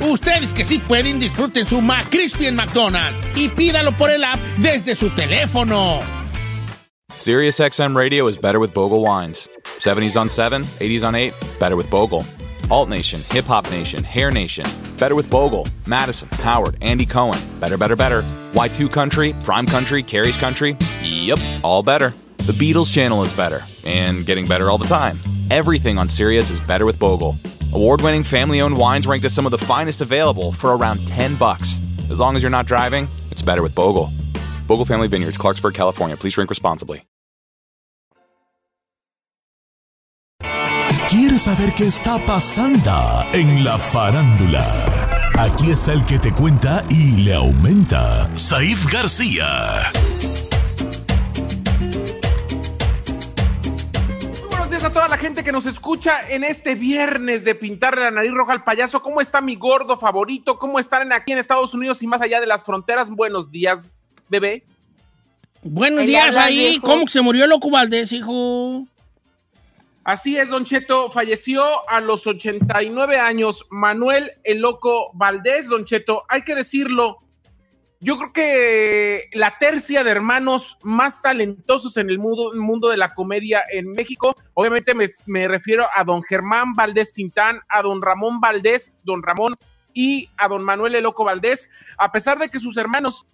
Ustedes 0.00 0.52
que 0.52 0.64
sí 0.64 0.78
pueden, 0.78 1.18
disfruten 1.18 1.66
su 1.66 1.80
McCrispy 1.80 2.46
en 2.46 2.56
McDonald's 2.56 3.22
y 3.34 3.48
pídalo 3.48 3.92
por 3.92 4.10
el 4.10 4.24
app 4.24 4.38
desde 4.58 4.94
su 4.94 5.10
teléfono. 5.10 6.00
SiriusXM 7.12 7.96
Radio 7.96 8.28
is 8.28 8.36
better 8.36 8.58
with 8.58 8.74
Bogle 8.74 9.00
wines. 9.00 9.48
70s 9.80 10.20
on 10.20 10.28
7, 10.28 10.62
80s 10.62 11.04
on 11.04 11.14
8, 11.14 11.32
better 11.58 11.76
with 11.76 11.88
Bogle. 11.90 12.24
Alt 12.70 12.88
Nation, 12.88 13.20
Hip 13.30 13.44
Hop 13.46 13.70
Nation, 13.70 14.02
Hair 14.02 14.32
Nation, 14.32 14.66
better 14.98 15.14
with 15.14 15.30
Bogle. 15.30 15.66
Madison, 15.86 16.28
Howard, 16.42 16.76
Andy 16.82 17.06
Cohen, 17.06 17.40
better, 17.60 17.76
better, 17.78 17.96
better. 17.96 18.22
Y2 18.54 18.92
Country, 18.92 19.34
Prime 19.44 19.66
Country, 19.66 20.02
Carrie's 20.02 20.36
Country, 20.36 20.76
yep, 21.02 21.38
all 21.62 21.82
better. 21.82 22.12
The 22.38 22.52
Beatles 22.52 22.92
channel 22.92 23.24
is 23.24 23.32
better, 23.32 23.62
and 23.84 24.26
getting 24.26 24.46
better 24.46 24.68
all 24.68 24.78
the 24.78 24.86
time. 24.86 25.18
Everything 25.50 25.96
on 25.96 26.08
Sirius 26.08 26.50
is 26.50 26.60
better 26.60 26.84
with 26.84 26.98
Bogle. 26.98 27.36
Award-winning 27.76 28.22
family-owned 28.22 28.74
wines 28.74 29.06
ranked 29.06 29.26
as 29.26 29.34
some 29.34 29.44
of 29.44 29.50
the 29.50 29.58
finest 29.58 30.00
available 30.00 30.50
for 30.50 30.74
around 30.74 31.06
10 31.08 31.36
bucks. 31.36 31.78
As 32.10 32.18
long 32.18 32.34
as 32.34 32.42
you're 32.42 32.48
not 32.48 32.64
driving, 32.64 33.06
it's 33.30 33.42
better 33.42 33.60
with 33.62 33.74
Bogle. 33.74 34.08
Bogle 34.66 34.86
Family 34.86 35.08
Vineyards, 35.08 35.36
Clarksburg, 35.36 35.74
California. 35.74 36.16
Please 36.16 36.32
drink 36.32 36.48
responsibly. 36.48 37.04
¿Quieres 41.10 41.42
saber 41.42 41.74
qué 41.74 41.86
está 41.86 42.18
pasando 42.24 43.26
en 43.34 43.62
la 43.62 43.78
farándula? 43.78 44.64
Aquí 45.38 45.70
está 45.70 45.92
el 45.92 46.04
que 46.06 46.18
te 46.18 46.32
cuenta 46.32 46.82
y 46.88 47.24
le 47.24 47.34
aumenta, 47.34 48.30
Saif 48.36 48.90
García. 48.90 49.92
Días 54.76 54.84
a 54.84 54.92
toda 54.92 55.08
la 55.08 55.16
gente 55.16 55.42
que 55.42 55.52
nos 55.52 55.64
escucha 55.64 56.20
en 56.28 56.44
este 56.44 56.74
viernes 56.74 57.44
de 57.44 57.54
pintarle 57.54 58.02
la 58.02 58.10
nariz 58.10 58.32
roja 58.32 58.52
al 58.52 58.62
payaso. 58.62 59.00
¿Cómo 59.00 59.22
está 59.22 59.40
mi 59.40 59.56
gordo 59.56 59.96
favorito? 59.96 60.58
¿Cómo 60.58 60.78
están 60.78 61.14
aquí 61.14 61.32
en 61.32 61.38
Estados 61.38 61.72
Unidos 61.72 62.02
y 62.02 62.06
más 62.06 62.20
allá 62.20 62.40
de 62.40 62.46
las 62.46 62.62
fronteras? 62.62 63.08
Buenos 63.08 63.50
días, 63.50 63.96
bebé. 64.28 64.66
Buenos 65.62 66.04
días 66.04 66.36
ahí. 66.36 66.72
viejo. 66.72 66.86
¿Cómo 66.88 67.06
que 67.06 67.10
se 67.10 67.22
murió 67.22 67.44
el 67.44 67.50
loco 67.50 67.70
Valdés, 67.70 68.12
hijo? 68.12 68.86
Así 70.04 70.36
es, 70.36 70.50
Don 70.50 70.66
Cheto, 70.66 71.10
falleció 71.10 71.88
a 71.88 72.02
los 72.02 72.26
89 72.26 73.18
años 73.18 73.64
Manuel 73.70 74.32
el 74.44 74.58
Loco 74.58 75.10
Valdés, 75.14 75.68
Don 75.68 75.86
Cheto, 75.86 76.24
hay 76.28 76.42
que 76.42 76.54
decirlo, 76.54 77.22
yo 78.00 78.18
creo 78.18 78.32
que 78.32 79.30
la 79.32 79.58
tercia 79.58 80.04
de 80.04 80.10
hermanos 80.10 80.76
más 80.82 81.22
talentosos 81.22 81.96
en 81.96 82.10
el 82.10 82.18
mundo, 82.18 82.52
mundo 82.54 82.88
de 82.88 82.96
la 82.96 83.14
comedia 83.14 83.64
en 83.70 83.90
México, 83.92 84.34
obviamente 84.54 84.92
me, 84.94 85.48
refiero 85.48 85.86
a 85.94 86.04
Don 86.04 86.22
Germán 86.22 86.74
Valdés 86.74 87.12
Tintán, 87.12 87.60
a 87.68 87.82
Don 87.82 88.02
Ramón 88.02 88.40
Valdés, 88.40 88.92
Don 89.02 89.22
Ramón 89.22 89.56
y 89.94 90.28
a 90.36 90.48
Don 90.48 90.62
Manuel 90.62 90.94
el 90.94 91.04
Loco 91.04 91.24
Valdés, 91.24 91.70
a 91.96 92.12
pesar 92.12 92.38
de 92.38 92.50
que 92.50 92.60
sus 92.60 92.76
hermanos 92.76 93.26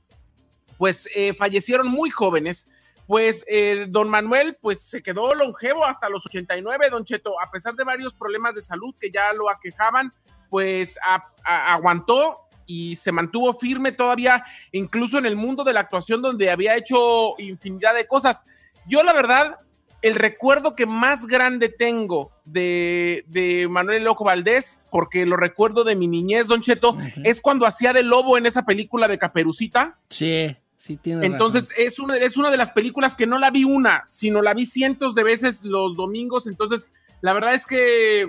pues 0.78 1.08
eh, 1.14 1.34
fallecieron 1.34 1.88
muy 1.88 2.10
jóvenes, 2.10 2.68
pues 3.06 3.44
eh, 3.48 3.86
don 3.88 4.08
Manuel 4.08 4.56
pues 4.60 4.80
se 4.82 5.02
quedó 5.02 5.34
longevo 5.34 5.84
hasta 5.84 6.08
los 6.08 6.24
89, 6.24 6.88
don 6.90 7.04
Cheto, 7.04 7.38
a 7.40 7.50
pesar 7.50 7.74
de 7.74 7.84
varios 7.84 8.14
problemas 8.14 8.54
de 8.54 8.62
salud 8.62 8.94
que 9.00 9.10
ya 9.10 9.32
lo 9.32 9.50
aquejaban, 9.50 10.12
pues 10.48 10.98
aguantó 11.44 12.38
y 12.66 12.96
se 12.96 13.12
mantuvo 13.12 13.54
firme 13.54 13.92
todavía, 13.92 14.44
incluso 14.72 15.18
en 15.18 15.26
el 15.26 15.36
mundo 15.36 15.64
de 15.64 15.72
la 15.72 15.80
actuación 15.80 16.22
donde 16.22 16.50
había 16.50 16.76
hecho 16.76 17.34
infinidad 17.38 17.94
de 17.94 18.06
cosas. 18.06 18.44
Yo 18.86 19.02
la 19.02 19.12
verdad 19.12 19.58
el 20.02 20.16
recuerdo 20.16 20.74
que 20.74 20.84
más 20.84 21.26
grande 21.26 21.68
tengo 21.68 22.32
de, 22.44 23.24
de 23.28 23.68
Manuel 23.68 24.02
Loco 24.02 24.24
Valdés, 24.24 24.80
porque 24.90 25.24
lo 25.24 25.36
recuerdo 25.36 25.84
de 25.84 25.94
mi 25.94 26.08
niñez, 26.08 26.48
Don 26.48 26.60
Cheto, 26.60 26.98
es 27.22 27.40
cuando 27.40 27.66
hacía 27.66 27.92
de 27.92 28.02
lobo 28.02 28.36
en 28.36 28.46
esa 28.46 28.64
película 28.64 29.06
de 29.06 29.18
Caperucita. 29.18 29.98
Sí, 30.10 30.56
sí 30.76 30.96
tiene 30.96 31.24
Entonces 31.24 31.70
razón. 31.70 31.86
es 31.86 31.98
una, 32.00 32.16
es 32.16 32.36
una 32.36 32.50
de 32.50 32.56
las 32.56 32.70
películas 32.70 33.14
que 33.14 33.28
no 33.28 33.38
la 33.38 33.52
vi 33.52 33.62
una, 33.62 34.04
sino 34.08 34.42
la 34.42 34.54
vi 34.54 34.66
cientos 34.66 35.14
de 35.14 35.22
veces 35.22 35.62
los 35.62 35.96
domingos. 35.96 36.48
Entonces, 36.48 36.90
la 37.20 37.32
verdad 37.32 37.54
es 37.54 37.64
que, 37.64 38.26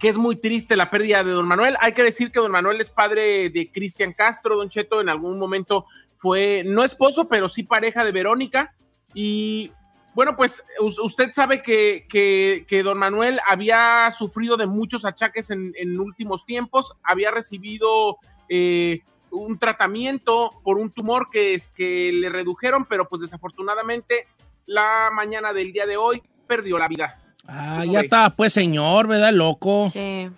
que 0.00 0.08
es 0.08 0.16
muy 0.16 0.36
triste 0.36 0.76
la 0.76 0.90
pérdida 0.90 1.22
de 1.22 1.30
Don 1.32 1.46
Manuel. 1.46 1.76
Hay 1.80 1.92
que 1.92 2.02
decir 2.02 2.32
que 2.32 2.40
Don 2.40 2.50
Manuel 2.50 2.80
es 2.80 2.88
padre 2.90 3.50
de 3.50 3.70
Cristian 3.70 4.12
Castro, 4.14 4.56
Don 4.56 4.68
Cheto, 4.70 5.00
en 5.00 5.08
algún 5.10 5.38
momento 5.38 5.84
fue, 6.16 6.62
no 6.66 6.82
esposo, 6.84 7.28
pero 7.28 7.48
sí 7.48 7.62
pareja 7.62 8.02
de 8.04 8.12
Verónica. 8.12 8.74
Y 9.14 9.72
bueno, 10.14 10.36
pues 10.36 10.64
us- 10.80 10.98
usted 10.98 11.32
sabe 11.32 11.62
que, 11.62 12.06
que- 12.08 12.64
que 12.66 12.82
don 12.82 12.98
Manuel 12.98 13.40
había 13.46 14.10
sufrido 14.10 14.56
de 14.56 14.66
muchos 14.66 15.04
achaques 15.04 15.50
en, 15.50 15.72
en 15.76 16.00
últimos 16.00 16.44
tiempos, 16.46 16.92
había 17.02 17.30
recibido 17.30 18.16
eh, 18.48 19.00
un 19.30 19.58
tratamiento 19.58 20.50
por 20.64 20.78
un 20.78 20.90
tumor 20.90 21.28
que, 21.30 21.54
es, 21.54 21.70
que 21.70 22.10
le 22.12 22.28
redujeron, 22.30 22.86
pero 22.86 23.08
pues 23.08 23.22
desafortunadamente 23.22 24.26
la 24.66 25.10
mañana 25.12 25.52
del 25.52 25.72
día 25.72 25.86
de 25.86 25.96
hoy 25.96 26.22
perdió 26.46 26.78
la 26.78 26.88
vida. 26.88 27.18
Ah, 27.52 27.84
ya 27.84 28.00
está, 28.00 28.30
pues, 28.30 28.52
señor, 28.52 29.08
¿verdad? 29.08 29.32
Loco. 29.32 29.90
Sí. 29.92 30.28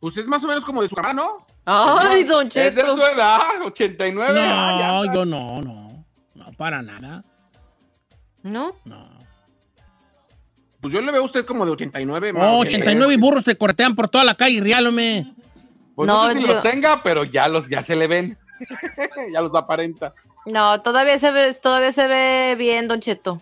Pues 0.00 0.16
es 0.18 0.26
más 0.26 0.44
o 0.44 0.48
menos 0.48 0.64
como 0.64 0.82
de 0.82 0.88
su 0.88 0.94
mamá, 0.96 1.14
¿no? 1.14 1.46
Ay, 1.64 2.24
Don 2.24 2.48
Es 2.48 2.54
de 2.54 2.74
Cheto. 2.74 2.94
su 2.96 3.02
edad, 3.02 3.40
89. 3.64 4.38
ah, 4.42 4.76
ya 4.78 4.88
No, 4.88 5.04
está. 5.04 5.14
yo 5.14 5.24
no, 5.24 5.62
no. 5.62 6.04
No, 6.34 6.52
para 6.58 6.82
nada. 6.82 7.24
¿No? 8.42 8.74
Pues 10.80 10.92
yo 10.92 11.00
le 11.00 11.10
veo 11.12 11.22
a 11.22 11.24
usted 11.24 11.46
como 11.46 11.64
de 11.64 11.72
89. 11.72 12.32
Oh, 12.34 12.38
más 12.38 12.48
o 12.52 12.58
89 12.58 13.16
burros 13.16 13.42
te 13.44 13.56
cortean 13.56 13.94
por 13.96 14.08
toda 14.10 14.24
la 14.24 14.34
calle, 14.34 14.60
riálome. 14.60 15.32
Pues 15.94 16.06
no, 16.06 16.24
No, 16.24 16.28
sé 16.28 16.34
si 16.38 16.46
yo- 16.46 16.52
los 16.52 16.62
tenga, 16.62 17.02
pero 17.02 17.24
ya 17.24 17.48
los 17.48 17.68
ya 17.68 17.82
se 17.82 17.96
le 17.96 18.06
ven. 18.06 18.36
ya 19.32 19.40
los 19.40 19.54
aparenta. 19.54 20.12
No, 20.44 20.82
todavía 20.82 21.18
se 21.18 21.30
ve, 21.30 21.54
todavía 21.54 21.92
se 21.92 22.06
ve 22.06 22.54
bien, 22.58 22.86
Don 22.88 23.00
Cheto. 23.00 23.40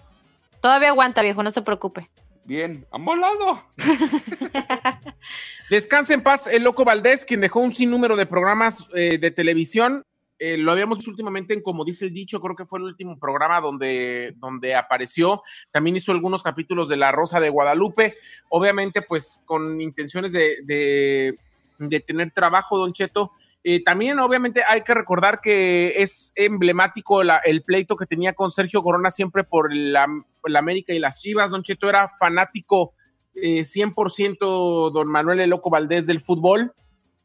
Todavía 0.61 0.91
aguanta, 0.91 1.23
viejo, 1.23 1.43
no 1.43 1.51
se 1.51 1.63
preocupe. 1.63 2.09
Bien, 2.45 2.87
amolado. 2.91 3.63
Descanse 5.71 6.15
en 6.15 6.23
paz 6.23 6.49
el 6.49 6.65
Loco 6.65 6.85
Valdés, 6.85 7.25
quien 7.25 7.41
dejó 7.41 7.61
un 7.61 7.73
sinnúmero 7.73 8.17
de 8.17 8.27
programas 8.27 8.87
eh, 8.95 9.19
de 9.19 9.31
televisión. 9.31 10.05
Eh, 10.39 10.57
lo 10.57 10.73
habíamos 10.73 10.99
visto 10.99 11.11
últimamente 11.13 11.55
en 11.55 11.63
Como 11.63 11.85
dice 11.85 12.07
el 12.07 12.13
dicho, 12.13 12.41
creo 12.41 12.57
que 12.57 12.67
fue 12.67 12.81
el 12.81 12.87
último 12.87 13.17
programa 13.17 13.61
donde, 13.61 14.35
donde 14.39 14.75
apareció. 14.75 15.43
También 15.71 15.95
hizo 15.95 16.11
algunos 16.11 16.43
capítulos 16.43 16.89
de 16.89 16.97
La 16.97 17.13
Rosa 17.13 17.39
de 17.39 17.49
Guadalupe. 17.49 18.17
Obviamente, 18.49 19.03
pues 19.03 19.41
con 19.45 19.81
intenciones 19.81 20.33
de, 20.33 20.57
de, 20.65 21.39
de 21.79 22.01
tener 22.01 22.33
trabajo, 22.33 22.77
Don 22.77 22.93
Cheto. 22.93 23.31
Eh, 23.65 23.83
también, 23.85 24.19
obviamente, 24.19 24.63
hay 24.67 24.83
que 24.83 24.95
recordar 24.95 25.41
que 25.41 26.03
es 26.03 26.33
emblemático 26.35 27.23
el 27.23 27.63
pleito 27.63 27.97
que 27.97 28.07
tenía 28.07 28.33
con 28.33 28.51
Sergio 28.51 28.83
Corona 28.83 29.11
siempre 29.11 29.45
por 29.45 29.73
la, 29.73 30.07
la 30.45 30.59
América 30.59 30.93
y 30.93 30.99
las 30.99 31.21
Chivas. 31.21 31.51
Don 31.51 31.63
Cheto 31.63 31.89
era 31.89 32.09
fanático 32.09 32.95
eh, 33.35 33.61
100% 33.61 34.93
don 34.93 35.09
Manuel 35.09 35.41
El 35.41 35.51
Loco 35.51 35.71
Valdés 35.71 36.07
del 36.07 36.21
fútbol. 36.21 36.75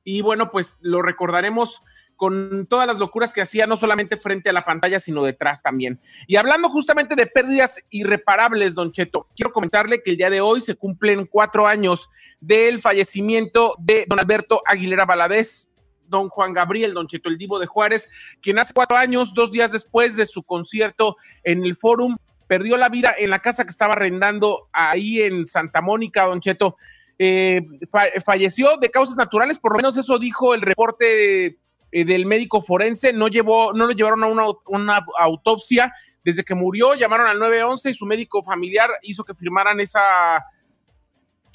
Y 0.04 0.22
bueno, 0.22 0.52
pues 0.52 0.78
lo 0.82 1.02
recordaremos 1.02 1.82
con 2.16 2.66
todas 2.68 2.88
las 2.88 2.98
locuras 2.98 3.32
que 3.32 3.42
hacía, 3.42 3.68
no 3.68 3.76
solamente 3.76 4.18
frente 4.18 4.50
a 4.50 4.54
la 4.54 4.66
pantalla, 4.66 5.00
sino 5.00 5.24
detrás 5.24 5.62
también. 5.62 6.02
Y 6.26 6.36
hablando 6.36 6.68
justamente 6.70 7.16
de 7.16 7.28
pérdidas 7.28 7.84
irreparables, 7.90 8.74
don 8.74 8.92
Cheto, 8.92 9.28
quiero 9.36 9.54
comentarle 9.54 10.02
que 10.02 10.12
el 10.12 10.18
día 10.18 10.30
de 10.30 10.42
hoy 10.42 10.62
se 10.62 10.76
cumplen 10.76 11.28
cuatro 11.28 11.68
años 11.68 12.10
del 12.40 12.82
fallecimiento 12.82 13.76
de 13.80 14.06
don 14.08 14.20
Alberto 14.20 14.62
Aguilera 14.66 15.06
Valadez, 15.06 15.70
don 16.08 16.30
Juan 16.30 16.54
Gabriel, 16.54 16.94
don 16.94 17.08
Cheto, 17.08 17.30
el 17.30 17.38
divo 17.38 17.60
de 17.60 17.66
Juárez, 17.68 18.10
quien 18.42 18.60
hace 18.60 18.74
cuatro 18.74 18.98
años, 18.98 19.34
dos 19.34 19.52
días 19.52 19.72
después 19.72 20.16
de 20.16 20.26
su 20.26 20.44
concierto 20.44 21.18
en 21.44 21.64
el 21.64 21.76
Fórum, 21.76 22.18
perdió 22.48 22.78
la 22.78 22.90
vida 22.90 23.14
en 23.18 23.30
la 23.30 23.40
casa 23.40 23.64
que 23.66 23.70
estaba 23.72 23.94
arrendando 23.94 24.70
ahí 24.72 25.22
en 25.22 25.46
Santa 25.46 25.82
Mónica, 25.82 26.26
Don 26.26 26.40
Cheto. 26.40 26.78
Eh, 27.20 27.62
fa- 27.92 28.06
falleció 28.24 28.78
de 28.78 28.90
causas 28.92 29.16
naturales, 29.18 29.58
por 29.58 29.72
lo 29.74 29.78
menos 29.78 29.98
eso 29.98 30.18
dijo 30.20 30.54
el 30.54 30.62
reporte 30.62 31.46
eh, 31.92 32.06
del 32.06 32.26
médico 32.26 32.62
forense. 32.62 33.12
No, 33.12 33.28
llevó, 33.28 33.74
no 33.74 33.86
lo 33.86 33.92
llevaron 33.92 34.24
a 34.24 34.28
una, 34.28 34.44
una 34.68 35.06
autopsia. 35.20 35.94
Desde 36.24 36.44
que 36.44 36.56
murió, 36.56 36.94
llamaron 36.94 37.28
al 37.28 37.40
911 37.40 37.90
y 37.90 37.94
su 37.94 38.06
médico 38.06 38.44
familiar 38.44 38.90
hizo 39.02 39.24
que 39.24 39.34
firmaran 39.34 39.80
esa, 39.80 40.44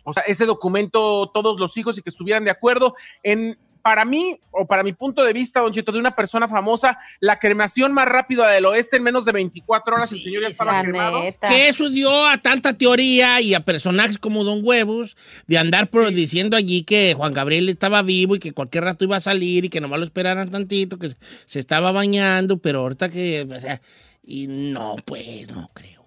o 0.05 0.13
sea, 0.13 0.23
ese 0.25 0.47
documento 0.47 1.31
todos 1.33 1.61
los 1.61 1.77
hijos 1.77 1.99
y 1.99 2.03
que 2.03 2.09
estuvieran 2.11 2.45
de 2.45 2.51
acuerdo. 2.51 2.95
En, 3.23 3.59
para 3.83 4.05
mí, 4.05 4.39
o 4.53 4.67
para 4.67 4.83
mi 4.83 4.93
punto 4.93 5.23
de 5.25 5.33
vista, 5.33 5.61
Don 5.61 5.73
Cheto, 5.73 5.93
de 5.93 5.99
una 5.99 6.15
persona 6.17 6.49
famosa, 6.49 6.99
la 7.21 7.39
cremación 7.39 7.93
más 7.93 8.07
rápida 8.07 8.49
del 8.49 8.65
oeste 8.65 8.97
en 8.97 9.03
menos 9.03 9.25
de 9.25 9.33
24 9.33 9.95
horas, 9.97 10.13
el 10.13 10.23
señor 10.23 10.43
ya 10.43 10.49
estaba 10.49 10.81
cremado. 10.83 11.21
neta. 11.21 11.49
Que 11.49 11.69
eso 11.69 11.91
dio 11.91 12.27
a 12.27 12.39
tanta 12.39 12.73
teoría 12.79 13.41
y 13.41 13.55
a 13.55 13.61
personajes 13.61 14.19
como 14.19 14.45
Don 14.45 14.61
Huevos 14.63 15.17
de 15.47 15.59
andar 15.59 15.91
por- 15.91 16.11
diciendo 16.13 16.57
allí 16.57 16.85
que 16.85 17.15
Juan 17.17 17.33
Gabriel 17.33 17.69
estaba 17.69 18.03
vivo 18.03 18.37
y 18.37 18.39
que 18.39 18.53
cualquier 18.53 18.85
rato 18.85 19.05
iba 19.05 19.17
a 19.17 19.21
salir 19.21 19.65
y 19.65 19.69
que 19.69 19.81
nomás 19.81 19.99
lo 19.99 20.05
esperaran 20.05 20.51
tantito, 20.51 20.99
que 20.99 21.09
se, 21.11 21.17
se 21.47 21.59
estaba 21.59 21.93
bañando, 21.93 22.59
pero 22.59 22.81
ahorita 22.81 23.09
que, 23.11 23.43
o 23.51 23.61
sea, 23.61 23.81
y 24.25 24.47
no, 24.47 24.97
pues, 25.05 25.51
no 25.51 25.71
creo. 25.75 26.03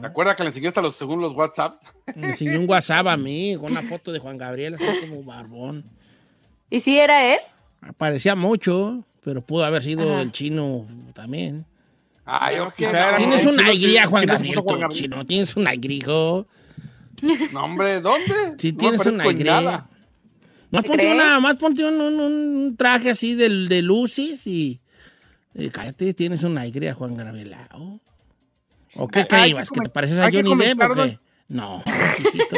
¿Te 0.00 0.06
acuerdas 0.06 0.34
que 0.34 0.42
le 0.42 0.48
enseñó 0.48 0.68
hasta 0.68 0.82
los, 0.82 0.96
según 0.96 1.20
los 1.20 1.32
WhatsApps? 1.34 1.78
Me 2.16 2.30
enseñó 2.30 2.58
un 2.58 2.68
WhatsApp 2.68 3.06
a 3.06 3.16
mí 3.16 3.54
con 3.60 3.70
una 3.70 3.82
foto 3.82 4.10
de 4.12 4.18
Juan 4.18 4.36
Gabriel 4.36 4.74
así 4.74 4.84
como 5.00 5.22
barbón. 5.22 5.84
¿Y 6.74 6.80
si 6.80 6.98
era 6.98 7.34
él? 7.34 7.38
Parecía 7.98 8.34
mucho, 8.34 9.04
pero 9.22 9.42
pudo 9.42 9.64
haber 9.64 9.82
sido 9.82 10.10
Ajá. 10.12 10.22
el 10.22 10.32
chino 10.32 10.86
también. 11.14 11.64
Ay, 12.24 12.58
ok. 12.58 12.74
quizá 12.74 12.90
era- 12.90 13.10
no. 13.12 13.16
Tienes 13.18 13.46
una 13.46 13.64
alegría, 13.64 14.06
Juan 14.06 14.26
Gabriel, 14.26 14.58
chino. 14.90 15.24
Tienes 15.24 15.54
una 15.56 15.70
alegría. 15.70 16.06
No, 16.06 17.64
hombre, 17.64 18.00
¿dónde? 18.00 18.34
Sí, 18.58 18.72
No 18.72 18.78
tienes 18.78 19.06
una 19.06 19.24
alegría. 19.24 19.60
nada. 19.60 19.88
Más 20.70 20.82
¿Te 20.82 20.88
ponte, 20.88 21.12
una, 21.12 21.38
más 21.40 21.56
ponte 21.56 21.84
un, 21.84 22.00
un- 22.00 22.20
un 22.20 22.76
traje 22.76 23.10
así 23.10 23.36
de, 23.36 23.48
de 23.68 23.82
luces 23.82 24.44
y, 24.46 24.80
y 25.54 25.68
cállate, 25.70 26.12
tienes 26.14 26.42
una 26.42 26.62
alegría, 26.62 26.92
Juan 26.94 27.16
Gabriel. 27.16 27.54
¿O 27.74 28.00
¿O 28.96 29.06
qué 29.08 29.24
creías? 29.26 29.70
¿Que 29.70 29.80
te 29.80 29.88
pareces 29.90 30.18
a 30.18 30.24
Johnny 30.24 30.56
Depp 30.56 30.80
o 30.80 30.88
comentar, 30.88 31.10
qué? 31.10 31.18
No, 31.48 31.80
chiquito. 32.16 32.56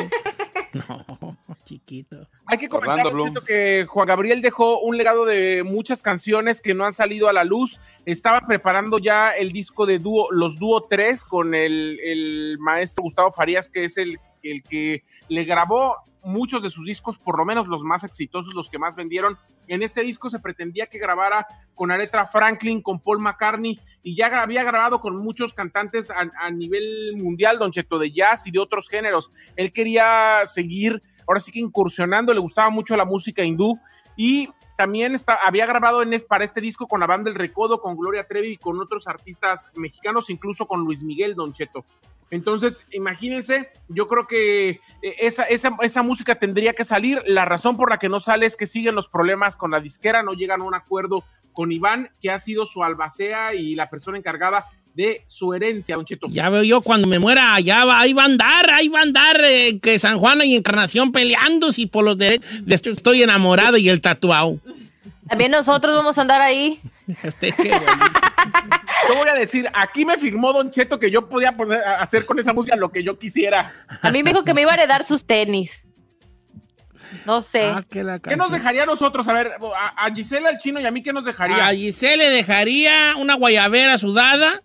No, 0.73 1.37
chiquito. 1.67 2.29
Hay 2.47 2.57
que 2.57 2.69
comentar, 2.69 3.13
que 3.47 3.85
Juan 3.87 4.07
Gabriel 4.07 4.41
dejó 4.41 4.79
un 4.81 4.97
legado 4.97 5.27
de 5.27 5.63
muchas 5.65 6.01
canciones 6.01 6.63
que 6.63 6.73
no 6.73 6.85
han 6.85 6.93
salido 6.93 7.29
a 7.29 7.33
la 7.33 7.45
luz. 7.45 7.81
Estaba 8.07 8.41
preparando 8.47 8.99
ya 8.99 9.33
el 9.33 9.53
disco 9.53 9.85
de 9.85 9.99
dúo, 9.99 10.29
los 10.31 10.59
dúo 10.59 10.83
3 10.89 11.25
con 11.25 11.55
el, 11.55 11.99
el 12.03 12.57
maestro 12.59 13.03
Gustavo 13.03 13.33
Farías, 13.33 13.69
que 13.69 13.85
es 13.85 13.99
el, 13.99 14.19
el 14.43 14.63
que 14.63 15.05
le 15.29 15.45
grabó 15.45 15.97
muchos 16.27 16.61
de 16.63 16.71
sus 16.71 16.85
discos, 16.85 17.19
por 17.19 17.39
lo 17.39 17.45
menos 17.45 17.69
los 17.69 17.83
más 17.83 18.03
exitosos, 18.03 18.53
los 18.53 18.69
que 18.69 18.79
más 18.79 18.97
vendieron. 18.97 19.39
En 19.69 19.83
este 19.83 20.03
disco 20.03 20.29
se 20.29 20.41
pretendía 20.41 20.87
que 20.87 20.99
grabara 20.99 21.47
con 21.75 21.91
Aretha 21.91 22.27
Franklin, 22.27 22.83
con 22.83 23.01
Paul 23.01 23.21
McCartney, 23.21 23.79
y 24.03 24.17
ya 24.17 24.27
había 24.43 24.65
grabado 24.65 25.01
con 25.01 25.17
muchos 25.17 25.55
cantantes 25.55 26.11
a, 26.11 26.31
a 26.41 26.51
nivel 26.51 27.15
mundial, 27.17 27.59
Don 27.59 27.71
Cheto, 27.71 27.99
de 27.99 28.11
jazz 28.11 28.47
y 28.47 28.51
de 28.51 28.59
otros 28.59 28.89
géneros. 28.89 29.33
Él 29.55 29.73
quería 29.73 30.43
seguir, 30.47 31.03
ahora 31.27 31.41
sí 31.41 31.51
que 31.53 31.59
incursionando, 31.59 32.33
le 32.33 32.41
gustaba 32.41 32.71
mucho 32.71 32.97
la 32.97 33.05
música 33.05 33.43
hindú, 33.43 33.79
y 34.17 34.49
también 34.77 35.15
había 35.45 35.67
grabado 35.67 36.03
en 36.03 36.15
para 36.29 36.45
este 36.45 36.61
disco 36.61 36.87
con 36.87 37.01
la 37.01 37.07
banda 37.07 37.31
El 37.31 37.37
Recodo, 37.37 37.81
con 37.81 37.97
Gloria 37.97 38.27
Trevi 38.27 38.53
y 38.53 38.57
con 38.57 38.81
otros 38.81 39.07
artistas 39.07 39.71
mexicanos, 39.75 40.31
incluso 40.31 40.67
con 40.67 40.81
Luis 40.81 41.03
Miguel 41.03 41.35
Don 41.35 41.53
Cheto. 41.53 41.85
Entonces, 42.31 42.85
imagínense, 42.91 43.71
yo 43.89 44.09
creo 44.09 44.27
que 44.27 44.71
eh, 44.71 44.81
esa, 45.19 45.45
esa, 45.45 45.77
esa 45.81 46.03
música 46.03 46.35
tendría 46.35 46.73
que 46.73 46.83
salir. 46.83 47.23
La 47.27 47.45
razón 47.45 47.77
por 47.77 47.89
la 47.89 47.99
que 47.99 48.09
no 48.09 48.19
sale 48.21 48.47
es 48.47 48.57
que 48.57 48.67
siguen 48.67 48.97
los 48.97 49.09
problemas 49.09 49.57
con 49.57 49.71
la 49.71 49.81
disquera, 49.81 50.23
no 50.23 50.33
llegan 50.33 50.61
a 50.61 50.65
un 50.65 50.75
acuerdo 50.75 51.25
con 51.53 51.73
Iván, 51.73 52.11
que 52.21 52.31
ha 52.31 52.39
sido 52.39 52.67
su 52.67 52.83
albacea 52.83 53.55
y 53.55 53.77
la 53.77 53.89
persona 53.89 54.19
encargada 54.19 54.67
de 54.97 55.23
su 55.27 55.53
herencia, 55.53 55.95
Don 55.95 56.05
Cheto. 56.07 56.27
Ya 56.31 56.49
veo 56.49 56.63
yo 56.63 56.81
cuando 56.81 57.07
me 57.07 57.19
muera, 57.19 57.55
allá 57.55 57.85
va, 57.85 58.01
ahí 58.01 58.13
va 58.15 58.23
a 58.23 58.27
andar, 58.27 58.71
ahí 58.73 58.89
va 58.89 59.01
a 59.01 59.03
andar 59.03 59.41
eh, 59.45 59.79
que 59.81 59.99
San 59.99 60.19
Juana 60.19 60.45
y 60.47 60.57
Encarnación 60.57 61.13
peleando 61.13 61.71
si 61.71 61.87
por 61.87 62.05
los 62.05 62.17
derechos. 62.17 62.49
Estoy 62.67 63.23
enamorado 63.23 63.77
y 63.77 63.89
el 63.91 64.01
tatuado. 64.01 64.59
También 65.29 65.51
nosotros 65.51 65.95
vamos 65.95 66.17
a 66.17 66.23
andar 66.23 66.41
ahí. 66.41 66.81
Usted 67.23 67.55
qué 67.55 67.69
bonito. 67.69 67.93
Yo 69.09 69.15
voy 69.17 69.29
a 69.29 69.35
decir, 69.35 69.69
aquí 69.75 70.05
me 70.07 70.17
firmó 70.17 70.53
Don 70.53 70.71
Cheto 70.71 70.99
que 70.99 71.11
yo 71.11 71.29
podía 71.29 71.53
poner- 71.53 71.83
hacer 71.99 72.25
con 72.25 72.39
esa 72.39 72.53
música 72.53 72.75
lo 72.75 72.91
que 72.91 73.05
yo 73.05 73.19
quisiera. 73.19 73.73
A 74.03 74.11
mí 74.11 74.23
me 74.23 74.31
dijo 74.31 74.45
que 74.45 74.55
me 74.55 74.63
iba 74.63 74.71
a 74.73 74.75
heredar 74.75 75.07
sus 75.07 75.25
tenis. 75.27 75.85
No 77.25 77.43
sé. 77.43 77.67
Ah, 77.67 77.85
que 77.89 78.03
la 78.03 78.19
¿Qué 78.19 78.37
nos 78.37 78.51
dejaría 78.51 78.83
a 78.83 78.87
nosotros? 78.87 79.27
A 79.29 79.33
ver, 79.33 79.53
a, 79.77 80.07
a 80.07 80.15
Gisela, 80.15 80.51
el 80.51 80.59
chino 80.59 80.81
y 80.81 80.87
a 80.87 80.91
mí, 80.91 81.03
¿qué 81.03 81.13
nos 81.13 81.25
dejaría? 81.25 81.67
A 81.67 81.73
Giselle 81.73 82.17
le 82.17 82.31
dejaría 82.31 83.15
una 83.17 83.35
guayabera 83.35 83.97
sudada, 83.99 84.63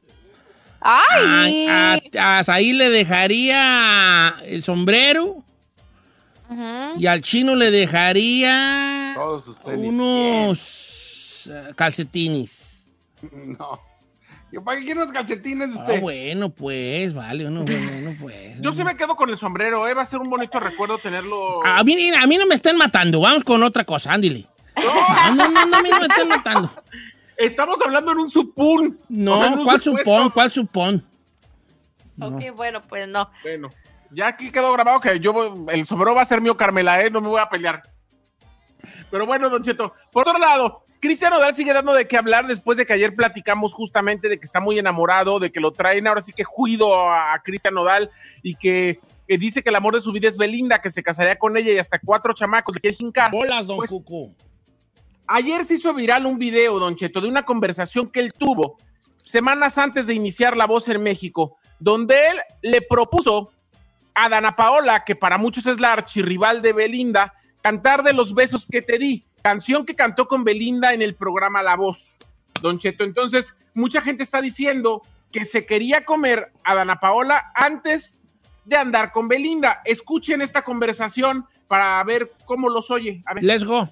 ¡Ay! 0.82 1.68
A, 1.68 2.00
a, 2.20 2.40
a 2.40 2.44
Saí 2.44 2.74
le 2.74 2.90
dejaría 2.90 4.36
el 4.46 4.64
sombrero 4.64 5.44
y 6.98 7.06
al 7.06 7.22
chino 7.22 7.56
le 7.56 7.72
dejaría 7.72 9.14
Todos 9.16 9.46
sus 9.46 9.60
tenis. 9.62 9.88
unos 9.90 11.48
eh, 11.50 11.72
calcetines. 11.76 12.88
No. 13.22 13.80
Yo, 14.52 14.62
¿Para 14.62 14.80
qué 14.80 14.86
quiero 14.86 15.04
unos 15.04 15.14
calcetines 15.14 15.72
de 15.74 15.80
Ah, 15.80 15.84
usted? 15.84 16.02
bueno, 16.02 16.50
pues, 16.50 17.14
vale, 17.14 17.44
bueno, 17.46 17.64
bueno, 17.64 18.18
pues. 18.20 18.60
Yo 18.60 18.74
sí 18.74 18.84
me 18.84 18.98
quedo 18.98 19.16
con 19.16 19.30
el 19.30 19.38
sombrero, 19.38 19.88
¿eh? 19.88 19.94
Va 19.94 20.02
a 20.02 20.06
ser 20.06 20.20
un 20.20 20.30
bonito 20.30 20.60
recuerdo 20.60 20.98
tenerlo. 20.98 21.66
A 21.66 21.82
mí, 21.86 21.96
a 22.12 22.28
mí 22.28 22.38
no 22.38 22.46
me 22.48 22.56
estén 22.56 22.76
matando, 22.76 23.22
vamos 23.22 23.46
con 23.46 23.64
otra 23.64 23.86
cosa, 23.86 24.12
ándile. 24.12 24.46
No, 24.76 25.36
no, 25.36 25.48
no, 25.48 25.66
no, 25.68 25.78
a 25.78 25.82
mí 25.82 25.90
no 25.90 26.00
me 26.02 26.08
estén 26.08 26.28
matando. 26.28 26.70
Estamos 27.46 27.80
hablando 27.82 28.12
en 28.12 28.20
un 28.20 28.30
supún. 28.30 29.00
No, 29.10 29.34
O 29.34 29.38
sea, 29.40 29.48
en 29.54 29.60
un 29.60 29.64
¿cuál 29.66 29.80
supuesto. 29.82 30.10
supón? 30.12 30.30
¿Cuál 30.32 30.52
supón? 30.52 31.06
Ok, 32.20 32.56
bueno, 32.56 32.82
pues 32.82 33.08
no. 33.08 33.30
Bueno, 33.42 33.70
ya 34.12 34.28
aquí 34.28 34.52
quedó 34.52 34.72
grabado 34.74 35.00
que 35.00 35.20
yo 35.20 35.34
voy- 35.34 35.52
el 35.74 35.86
sombrero 35.86 36.14
va 36.14 36.22
a 36.22 36.26
ser 36.26 36.42
mío, 36.42 36.56
Carmela, 36.56 37.02
¿eh? 37.02 37.10
No 37.10 37.22
me 37.22 37.30
voy 37.30 37.42
a 37.42 37.50
pelear. 37.50 37.82
Pero 39.10 39.26
bueno, 39.26 39.50
Don 39.50 39.64
Cheto. 39.64 39.94
Por 40.12 40.28
otro 40.28 40.40
lado, 40.40 40.84
Cristian 41.00 41.34
Odal 41.34 41.54
sigue 41.56 41.74
dando 41.74 41.94
de 41.94 42.08
qué 42.08 42.18
hablar 42.18 42.46
después 42.48 42.78
de 42.78 42.86
que 42.86 42.94
ayer 42.94 43.16
platicamos 43.16 43.74
justamente 43.74 44.30
de 44.30 44.40
que 44.40 44.46
está 44.46 44.60
muy 44.60 44.78
enamorado, 44.78 45.40
de 45.40 45.52
que 45.52 45.60
lo 45.60 45.72
traen 45.72 46.08
ahora 46.08 46.22
sí 46.22 46.32
que 46.32 46.44
juido 46.44 46.96
a, 47.10 47.34
a 47.34 47.40
Cristian 47.42 47.78
Odal 47.78 48.12
y 48.44 48.56
que, 48.56 49.00
que 49.28 49.38
dice 49.38 49.64
que 49.64 49.70
el 49.70 49.76
amor 49.76 49.96
de 49.96 50.02
su 50.02 50.12
vida 50.12 50.28
es 50.28 50.38
Belinda, 50.38 50.80
que 50.80 50.90
se 50.92 51.02
casaría 51.02 51.38
con 51.38 51.58
ella 51.58 51.72
y 51.72 51.78
hasta 51.80 51.98
cuatro 52.00 52.34
chamacos 52.34 52.76
le 52.76 52.82
quiere 52.82 52.96
jincar. 52.96 53.32
Bolas, 53.32 53.66
don 53.66 53.78
Pues, 53.78 53.90
Cuco. 53.90 54.32
Ayer 55.28 55.66
se 55.66 55.76
hizo 55.76 55.94
viral 55.94 56.26
un 56.26 56.38
video, 56.38 56.80
Don 56.80 56.96
Cheto, 56.96 57.22
de 57.22 57.30
una 57.30 57.44
conversación 57.44 58.10
que 58.10 58.20
él 58.20 58.34
tuvo 58.34 58.78
semanas 59.24 59.78
antes 59.78 60.08
de 60.08 60.14
iniciar 60.14 60.58
La 60.58 60.68
Voz 60.68 60.90
en 60.90 61.02
México, 61.02 61.58
donde 61.80 62.16
él 62.30 62.42
le 62.62 62.82
propuso 62.82 63.52
a 64.14 64.30
Dana 64.30 64.56
Paola, 64.56 65.04
que 65.06 65.16
para 65.16 65.38
muchos 65.38 65.66
es 65.66 65.80
la 65.80 65.94
archirrival 65.94 66.62
de 66.62 66.74
Belinda, 66.74 67.34
cantar 67.62 68.04
de 68.04 68.14
los 68.14 68.34
besos 68.34 68.68
que 68.70 68.82
te 68.82 68.98
di, 68.98 69.24
canción 69.42 69.86
que 69.86 69.96
cantó 69.96 70.28
con 70.28 70.44
Belinda 70.44 70.94
en 70.94 71.02
el 71.02 71.16
programa 71.16 71.64
La 71.64 71.76
Voz. 71.76 72.18
Don 72.62 72.78
Cheto, 72.80 73.04
entonces 73.04 73.56
mucha 73.74 74.02
gente 74.02 74.24
está 74.24 74.42
diciendo 74.42 75.02
que 75.32 75.46
se 75.46 75.66
quería 75.66 76.04
comer 76.04 76.52
a 76.64 76.76
Dana 76.76 77.00
Paola 77.00 77.52
antes 77.56 78.20
de 78.66 78.76
andar 78.76 79.12
con 79.12 79.28
Belinda. 79.28 79.82
Escuchen 79.86 80.42
esta 80.42 80.62
conversación 80.62 81.46
para 81.68 82.04
ver 82.04 82.32
cómo 82.46 82.70
los 82.70 82.92
oye. 82.92 83.24
Let's 83.40 83.64
go. 83.64 83.90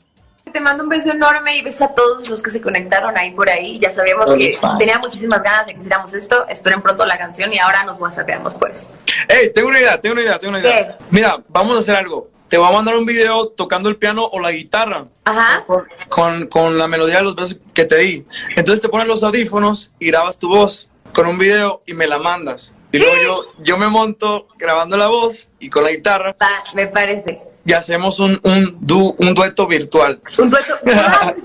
Te 0.52 0.60
mando 0.60 0.84
un 0.84 0.90
beso 0.90 1.12
enorme 1.12 1.58
y 1.58 1.62
beso 1.62 1.86
a 1.86 1.94
todos 1.94 2.30
los 2.30 2.42
que 2.42 2.52
se 2.52 2.62
conectaron 2.62 3.18
ahí 3.18 3.32
por 3.32 3.50
ahí. 3.50 3.80
Ya 3.80 3.92
sabíamos 3.92 4.32
que 4.34 4.58
tenía 4.78 5.00
muchísimas 5.00 5.42
ganas 5.44 5.68
de 5.68 5.74
que 5.74 5.80
hiciéramos 5.80 6.14
esto. 6.14 6.48
Esperen 6.48 6.82
pronto 6.82 7.06
la 7.06 7.18
canción 7.18 7.52
y 7.54 7.60
ahora 7.60 7.84
nos 7.84 8.00
whatsappeamos 8.00 8.56
pues. 8.56 8.90
Hey, 9.28 9.52
tengo 9.54 9.70
una 9.70 9.80
idea, 9.80 10.00
tengo 10.00 10.14
una 10.14 10.24
idea, 10.24 10.40
tengo 10.40 10.52
una 10.52 10.60
idea. 10.60 10.98
Mira, 11.10 11.40
vamos 11.48 11.78
a 11.78 11.80
hacer 11.80 11.96
algo. 11.96 12.30
Te 12.48 12.58
voy 12.58 12.68
a 12.68 12.72
mandar 12.72 12.96
un 12.96 13.06
video 13.06 13.50
tocando 13.50 13.90
el 13.90 13.98
piano 13.98 14.26
o 14.26 14.40
la 14.40 14.52
guitarra. 14.52 15.06
Ajá. 15.26 15.64
Con, 16.08 16.48
con 16.48 16.78
la 16.78 16.88
melodía 16.88 17.18
de 17.18 17.24
los 17.24 17.36
besos 17.36 17.58
que 17.74 17.86
te 17.86 17.98
di. 17.98 18.26
Entonces 18.56 18.82
te 18.82 18.90
pones 18.90 19.08
los 19.08 19.22
audífonos 19.22 19.92
y 20.00 20.08
grabas 20.08 20.40
tu 20.40 20.50
voz 20.50 20.90
con 21.14 21.28
un 21.28 21.38
video 21.38 21.84
y 21.86 21.94
me 21.94 22.08
la 22.08 22.18
mandas. 22.18 22.74
Y 22.92 22.98
luego 22.98 23.16
yo, 23.22 23.46
yo 23.60 23.78
me 23.78 23.88
monto 23.88 24.48
grabando 24.58 24.98
la 24.98 25.08
voz 25.08 25.50
y 25.60 25.70
con 25.70 25.84
la 25.84 25.92
guitarra. 25.92 26.36
me 26.74 26.88
parece. 26.88 27.49
Y 27.70 27.74
hacemos 27.74 28.20
un, 28.20 28.40
un, 28.44 28.78
du- 28.82 29.16
un 29.20 29.34
dueto 29.36 29.68
virtual. 29.68 30.20
Un 30.40 30.50
dueto. 30.50 30.74
¡Ah, 30.88 31.36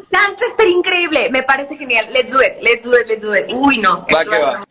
me 0.40 0.46
estaría 0.48 0.72
increíble. 0.72 1.28
Me 1.30 1.42
parece 1.42 1.76
genial. 1.76 2.06
Let's 2.14 2.32
do 2.32 2.40
it, 2.40 2.62
let's 2.62 2.84
do 2.86 2.92
it, 2.98 3.06
let's 3.08 3.20
do 3.22 3.34
it. 3.34 3.44
Uy, 3.52 3.76
no. 3.76 4.06
Va 4.10 4.24
que 4.24 4.30
va 4.30 4.36
a 4.36 4.40
va. 4.40 4.64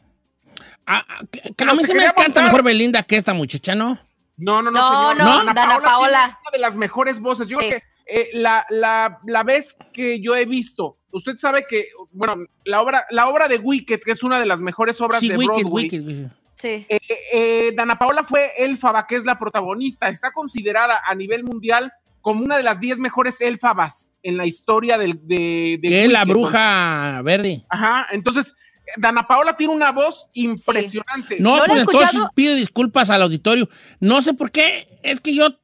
ser- 1.35 1.55
Que 1.55 1.63
a 1.63 1.73
mí 1.75 1.83
se 1.85 1.93
me 1.93 2.05
encanta 2.05 2.41
mejor 2.41 2.63
Belinda 2.63 3.03
que 3.03 3.17
esta 3.17 3.35
muchacha, 3.35 3.75
¿no? 3.75 3.99
No, 4.37 4.63
no, 4.63 4.71
no, 4.71 5.13
No, 5.13 5.13
no, 5.13 5.25
Dana 5.45 5.53
Dana 5.53 5.79
Paola. 5.79 6.19
tiene 6.23 6.37
una 6.41 6.51
de 6.53 6.57
las 6.59 6.75
mejores 6.75 7.19
voces. 7.19 7.47
Yo 7.47 7.57
creo 7.59 7.69
que 7.69 7.83
eh, 8.07 8.29
la, 8.33 8.65
la, 8.71 9.19
la 9.27 9.43
vez 9.43 9.77
que 9.93 10.19
yo 10.21 10.35
he 10.35 10.45
visto, 10.45 10.97
usted 11.11 11.35
sabe 11.37 11.65
que, 11.69 11.85
bueno, 12.11 12.47
la 12.65 12.81
obra, 12.81 13.05
la 13.11 13.27
obra 13.29 13.47
de 13.47 13.57
Wicked, 13.57 13.99
que 14.03 14.11
es 14.11 14.23
una 14.23 14.39
de 14.39 14.47
las 14.47 14.59
mejores 14.59 14.99
obras 15.01 15.19
Sí, 15.19 15.29
de 15.29 15.37
Wicked, 15.37 15.53
Broadway, 15.53 15.83
Wicked, 15.83 16.01
Wicked. 16.01 16.31
Sí. 16.63 16.85
eh, 16.87 16.99
eh, 17.33 17.73
Dana 17.75 17.99
Paola 17.99 18.23
fue 18.23 18.51
Elfaba, 18.57 19.05
que 19.05 19.17
es 19.17 19.25
la 19.25 19.37
protagonista. 19.37 20.07
Está 20.07 20.31
considerada 20.31 21.01
a 21.05 21.13
nivel 21.13 21.43
mundial 21.43 21.91
como 22.21 22.41
una 22.45 22.55
de 22.55 22.63
las 22.63 22.79
10 22.79 22.99
mejores 22.99 23.41
Elfabas 23.41 24.11
en 24.23 24.37
la 24.37 24.45
historia 24.45 24.97
del, 24.97 25.19
de, 25.27 25.77
de 25.81 25.87
Que 25.89 26.05
es 26.05 26.11
la 26.11 26.23
bruja 26.23 27.21
verde. 27.21 27.65
Ajá, 27.67 28.07
entonces, 28.11 28.53
Dana 28.95 29.27
Paola 29.27 29.57
tiene 29.57 29.73
una 29.73 29.91
voz 29.91 30.29
impresionante. 30.33 31.35
No, 31.39 31.59
pues 31.65 31.81
entonces 31.81 32.21
pido 32.33 32.55
disculpas 32.55 33.09
al 33.09 33.21
auditorio. 33.23 33.67
No 33.99 34.21
sé 34.21 34.33
por 34.33 34.49
qué, 34.51 34.87
es 35.03 35.19
que 35.19 35.35
yo 35.35 35.47
eh, 35.47 35.55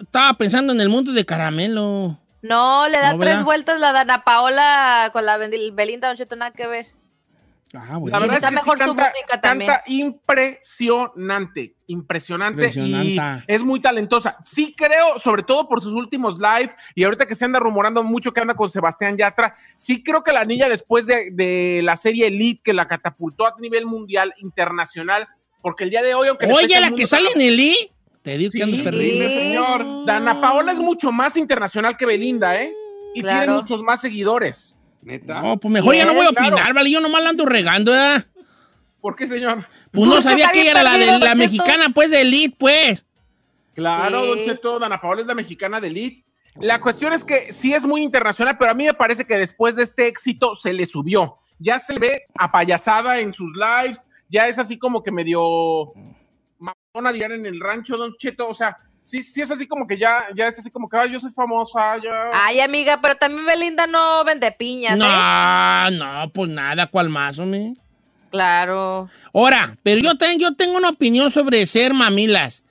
estaba 0.00 0.34
pensando 0.34 0.72
en 0.72 0.80
el 0.80 0.88
mundo 0.88 1.12
de 1.12 1.24
caramelo. 1.26 2.20
No, 2.42 2.88
le 2.88 2.98
da 2.98 3.12
No, 3.14 3.18
tres 3.18 3.30
¿verdad? 3.32 3.44
vueltas 3.44 3.80
la 3.80 3.92
Dana 3.92 4.22
Paola 4.24 5.10
con 5.12 5.26
la 5.26 5.38
Bel- 5.38 5.74
Belinda 5.74 6.06
Don 6.08 6.16
Cheto, 6.16 6.36
nada 6.36 6.52
que 6.52 6.66
ver. 6.68 6.86
Ah, 7.72 8.00
La 8.04 8.18
verdad 8.18 8.36
es 8.38 8.42
Está 8.42 8.48
que 8.48 8.54
mejor 8.56 8.78
sí 8.78 8.84
su 8.84 8.94
canta, 8.96 9.12
música 9.14 9.40
también. 9.40 9.70
canta 9.70 9.84
impresionante, 9.86 11.74
impresionante 11.86 12.62
Impresionante. 12.66 13.44
y 13.48 13.54
es 13.54 13.62
muy 13.62 13.80
talentosa. 13.80 14.36
Sí 14.44 14.74
creo, 14.76 15.18
sobre 15.18 15.42
todo 15.42 15.68
por 15.68 15.82
sus 15.82 15.92
últimos 15.92 16.38
live 16.38 16.74
y 16.94 17.04
ahorita 17.04 17.26
que 17.26 17.34
se 17.34 17.44
anda 17.44 17.58
rumorando 17.60 18.02
mucho 18.02 18.32
que 18.32 18.40
anda 18.40 18.54
con 18.54 18.68
Sebastián 18.68 19.16
Yatra, 19.16 19.54
sí 19.76 20.02
creo 20.02 20.22
que 20.22 20.32
la 20.32 20.44
niña 20.44 20.68
después 20.68 21.06
de, 21.06 21.30
de 21.32 21.80
la 21.84 21.96
serie 21.96 22.26
Elite 22.26 22.60
que 22.64 22.72
la 22.72 22.88
catapultó 22.88 23.46
a 23.46 23.54
nivel 23.60 23.86
mundial, 23.86 24.34
internacional, 24.38 25.28
porque 25.62 25.84
el 25.84 25.90
día 25.90 26.02
de 26.02 26.14
hoy, 26.14 26.28
aunque 26.28 26.46
Oye, 26.46 26.74
la 26.80 26.86
mundo, 26.86 26.96
que 26.96 27.06
sale 27.06 27.28
en 27.34 27.40
el 27.40 27.60
I, 27.60 27.90
te 28.22 28.36
digo 28.36 28.50
que 28.52 28.62
ando 28.62 28.82
terrible. 28.82 29.28
señor. 29.28 30.06
Dana 30.06 30.40
Paola 30.40 30.72
es 30.72 30.78
mucho 30.78 31.12
más 31.12 31.36
internacional 31.36 31.96
que 31.96 32.04
Belinda, 32.06 32.60
¿eh? 32.60 32.72
Y 33.14 33.22
Claro. 33.22 33.38
tiene 33.40 33.54
muchos 33.60 33.82
más 33.82 34.00
seguidores. 34.00 34.74
¿Neta? 35.02 35.40
No, 35.42 35.58
pues 35.58 35.72
mejor 35.72 35.94
ya 35.94 36.04
no 36.04 36.14
voy 36.14 36.26
a 36.26 36.30
Claro. 36.30 36.54
opinar, 36.54 36.74
¿vale? 36.74 36.90
Yo 36.90 37.00
nomás 37.00 37.22
la 37.22 37.30
ando 37.30 37.46
regando, 37.46 37.92
¿verdad? 37.92 38.26
¿Por 39.00 39.16
qué, 39.16 39.26
señor? 39.26 39.66
Pues 39.92 40.06
no 40.06 40.12
Pues 40.14 40.24
sabía 40.24 40.50
que 40.52 40.60
ella 40.62 40.72
era 40.72 40.82
la, 40.82 40.98
de, 40.98 41.18
la 41.18 41.34
mexicana, 41.34 41.86
pues, 41.94 42.10
de 42.10 42.20
Elite, 42.20 42.54
pues. 42.58 43.06
Claro, 43.74 44.22
Sí. 44.22 44.28
Don 44.28 44.44
Cheto, 44.44 44.78
Dana 44.78 45.00
Paola 45.00 45.22
es 45.22 45.26
la 45.26 45.34
mexicana 45.34 45.80
de 45.80 45.86
Elite. 45.88 46.24
La 46.56 46.80
cuestión 46.80 47.12
es 47.14 47.24
que 47.24 47.52
sí 47.52 47.72
es 47.72 47.86
muy 47.86 48.02
internacional, 48.02 48.58
pero 48.58 48.72
a 48.72 48.74
mí 48.74 48.84
me 48.84 48.92
parece 48.94 49.24
que 49.24 49.36
después 49.38 49.76
de 49.76 49.84
este 49.84 50.06
éxito 50.06 50.54
se 50.54 50.72
le 50.72 50.84
subió. 50.84 51.36
Ya 51.58 51.78
se 51.78 51.94
le 51.94 51.98
ve 52.00 52.22
apayasada 52.36 53.20
en 53.20 53.32
sus 53.32 53.52
lives, 53.54 54.04
ya 54.28 54.48
es 54.48 54.58
así 54.58 54.76
como 54.78 55.02
que 55.02 55.12
medio 55.12 55.92
mamona 56.58 57.12
dirían 57.12 57.32
en 57.32 57.46
el 57.46 57.60
rancho, 57.60 57.96
Don 57.96 58.14
Cheto, 58.16 58.48
o 58.48 58.54
sea, 58.54 58.76
sí, 59.02 59.22
sí 59.22 59.40
es 59.42 59.50
así 59.50 59.66
como 59.66 59.86
que 59.86 59.98
ya, 59.98 60.24
ya 60.34 60.46
es 60.48 60.58
así 60.58 60.70
como 60.70 60.88
que 60.88 60.96
"Ay, 60.96 61.12
yo 61.12 61.18
soy 61.20 61.32
famosa, 61.32 61.96
ya. 62.02 62.30
Ay, 62.32 62.60
amiga, 62.60 63.00
pero 63.00 63.16
también 63.16 63.44
Belinda 63.46 63.86
no 63.86 64.24
vende 64.24 64.50
piñas, 64.52 64.94
¿eh? 64.94 64.96
No, 64.96 65.90
no, 65.90 66.30
pues 66.32 66.50
nada, 66.50 66.86
¿cuál 66.86 67.08
más, 67.08 67.38
hombre? 67.38 67.74
Claro. 68.30 69.08
Ahora, 69.34 69.76
pero 69.82 70.00
yo, 70.00 70.16
ten- 70.16 70.38
yo 70.38 70.54
tengo 70.54 70.76
una 70.76 70.90
opinión 70.90 71.30
sobre 71.32 71.66
ser 71.66 71.92
mamilas. 71.94 72.62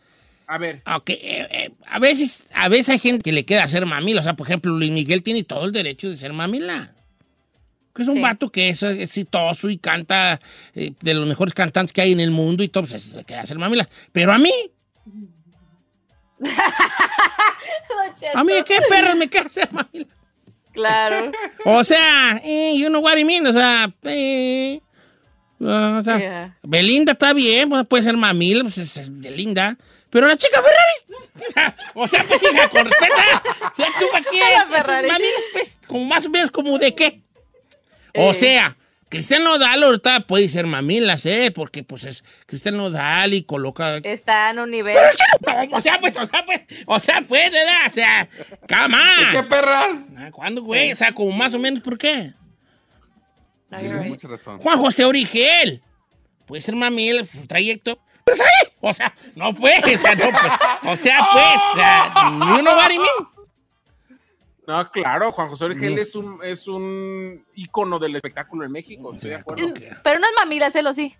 A 0.48 0.58
ver. 0.58 0.82
Ok, 0.96 1.10
eh, 1.12 1.18
eh, 1.52 1.72
a 1.88 2.00
veces, 2.00 2.48
a 2.56 2.70
veces 2.70 2.89
hay 2.89 3.00
gente 3.00 3.22
que 3.24 3.32
le 3.34 3.46
queda 3.46 3.68
ser 3.68 3.86
mamila. 3.86 4.22
O 4.22 4.24
sea, 4.24 4.34
por 4.36 4.48
ejemplo, 4.48 4.72
Luis 4.72 4.89
Miguel 4.92 5.22
tiene 5.22 5.44
todo 5.44 5.65
el 5.65 5.72
derecho 5.72 6.10
de 6.10 6.15
ser 6.15 6.34
mamila. 6.34 6.92
Que 7.94 8.02
es 8.04 8.08
un 8.08 8.15
Sí. 8.15 8.22
vato 8.22 8.50
que 8.52 8.70
es 8.70 8.82
exitoso 8.82 9.70
y 9.70 9.78
canta 9.78 10.39
eh, 10.76 10.94
de 11.02 11.13
los 11.13 11.28
mejores 11.28 11.54
cantantes 11.54 11.92
que 11.94 12.02
hay 12.02 12.13
en 12.13 12.20
el 12.22 12.32
mundo 12.32 12.63
y 12.63 12.70
todo, 12.70 12.86
pues 12.88 13.04
se 13.04 13.15
le 13.18 13.24
queda 13.26 13.46
ser 13.46 13.60
mamila. 13.60 13.88
Pero 14.12 14.32
a 14.32 14.38
mí, 14.39 14.52
a 18.34 18.43
mí, 18.43 18.54
¿qué 18.65 18.78
perro 18.89 19.15
me 19.15 19.30
queda 19.30 19.49
ser 19.49 19.71
mamila? 19.71 20.08
Claro. 20.73 21.32
O 21.65 21.84
sea, 21.84 22.39
eh, 22.43 22.73
you 22.78 22.88
know 22.88 23.02
what 23.02 23.17
I 23.17 23.23
mean, 23.25 23.45
o 23.47 23.54
sea, 23.54 23.91
eh, 24.04 24.80
o 25.60 26.02
sea, 26.02 26.17
Yeah. 26.19 26.58
Belinda 26.63 27.12
está 27.13 27.34
bien, 27.34 27.69
pues, 27.69 27.86
puede 27.88 28.04
ser 28.04 28.15
mamila, 28.15 28.63
pues 28.63 28.78
es, 28.78 28.95
es 28.97 29.21
de 29.21 29.32
linda, 29.32 29.78
pero 30.10 30.28
la 30.28 30.38
chica 30.38 30.62
Ferrari, 30.62 31.75
o 31.95 32.08
sea, 32.08 32.23
pues 32.28 32.41
hija, 32.43 32.69
con 32.69 32.86
respeto, 32.86 33.13
o 33.71 33.75
sea, 33.75 33.88
tú 33.99 34.06
aquí, 34.15 34.40
La 34.58 34.65
Ferrari. 34.67 35.08
mamilas, 35.08 35.42
pues, 35.52 35.77
como 35.87 36.06
más 36.06 36.25
o 36.25 36.29
menos 36.29 36.52
como 36.52 36.77
de 36.79 36.96
qué. 36.96 37.21
O 38.15 38.33
sea, 38.33 38.75
Cristiano 39.10 39.45
Nodal 39.45 39.83
ahorita 39.83 40.21
puede 40.21 40.47
ser 40.49 40.67
mamilas, 40.67 41.25
¿eh? 41.25 41.51
Porque 41.53 41.83
pues 41.83 42.03
es 42.03 42.23
Cristiano 42.45 42.77
Nodal 42.77 43.33
y 43.33 43.43
coloca... 43.43 43.97
Está 43.97 44.51
en 44.51 44.60
un 44.60 44.69
nivel. 44.69 44.95
O 45.71 45.81
sea, 45.81 45.99
pues, 45.99 46.15
o 46.17 46.25
sea, 46.25 46.45
pues, 46.45 46.62
o 46.85 46.99
sea, 46.99 47.21
pues, 47.27 47.51
¿verdad? 47.51 47.87
O 47.87 47.93
sea, 47.93 48.29
cama. 48.67 49.03
¿Qué 49.31 49.43
perras? 49.43 49.87
Ah, 50.15 50.29
¿Cuándo, 50.31 50.62
güey? 50.62 50.91
O 50.91 50.95
sea, 50.95 51.12
como 51.12 51.31
más 51.31 51.53
o 51.55 51.60
menos, 51.60 51.81
¿por 51.81 51.97
qué? 51.97 52.33
Mucha 53.71 54.27
razón. 54.27 54.60
Juan 54.60 54.77
José 54.77 55.05
Origel. 55.05 55.81
Puede 56.45 56.62
ser 56.62 56.75
mamil, 56.75 57.27
su 57.27 57.45
trayecto. 57.47 57.99
Pero 58.25 58.37
¿sabes? 58.37 58.73
O 58.79 58.93
sea, 58.93 59.15
no 59.35 59.53
pues, 59.55 59.83
o 59.83 59.97
sea, 59.97 60.15
no 60.15 60.31
pues. 60.31 60.53
O 60.83 60.95
sea, 60.95 61.27
pues, 61.33 61.55
o 61.73 61.75
sea, 61.75 62.13
you 62.55 62.62
know 62.62 62.75
what 62.75 62.91
I 62.91 62.97
mean? 62.97 63.38
No, 64.70 64.92
claro, 64.92 65.32
Juan 65.32 65.50
José 65.50 65.65
Origel 65.65 65.96
No. 65.96 66.02
es 66.02 66.13
un, 66.15 66.40
es 66.44 66.67
un 66.67 67.44
ícono 67.56 67.98
del 67.98 68.15
espectáculo 68.15 68.63
en 68.65 68.72
México, 68.72 69.15
estoy 69.15 69.32
de 69.32 69.36
acuerdo. 69.38 69.74
Pero 70.04 70.20
no 70.20 70.28
es 70.28 70.34
mamila, 70.36 70.70
celo 70.70 70.94
sí. 70.94 71.15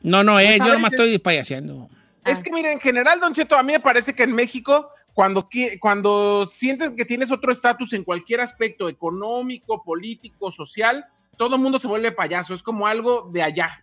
No, 0.00 0.24
no, 0.24 0.40
eh, 0.40 0.54
Pues, 0.56 0.66
yo 0.68 0.72
nomás 0.74 0.92
estoy 0.92 1.18
payaseando. 1.18 1.90
Es 2.24 2.40
que, 2.40 2.50
mire, 2.50 2.72
en 2.72 2.80
general, 2.80 3.20
Don 3.20 3.34
Cheto, 3.34 3.54
a 3.54 3.62
mí 3.62 3.74
me 3.74 3.80
parece 3.80 4.14
que 4.14 4.22
en 4.22 4.32
México, 4.32 4.88
cuando, 5.12 5.46
qui- 5.48 5.78
cuando 5.78 6.46
sientes 6.46 6.92
que 6.96 7.04
tienes 7.04 7.30
otro 7.30 7.52
estatus 7.52 7.92
en 7.92 8.02
cualquier 8.02 8.40
aspecto 8.40 8.88
económico, 8.88 9.82
político, 9.84 10.50
social, 10.50 11.04
todo 11.36 11.56
el 11.56 11.60
mundo 11.62 11.78
se 11.78 11.86
vuelve 11.88 12.12
payaso. 12.12 12.54
Es 12.54 12.62
como 12.62 12.86
algo 12.86 13.28
de 13.30 13.42
allá. 13.42 13.82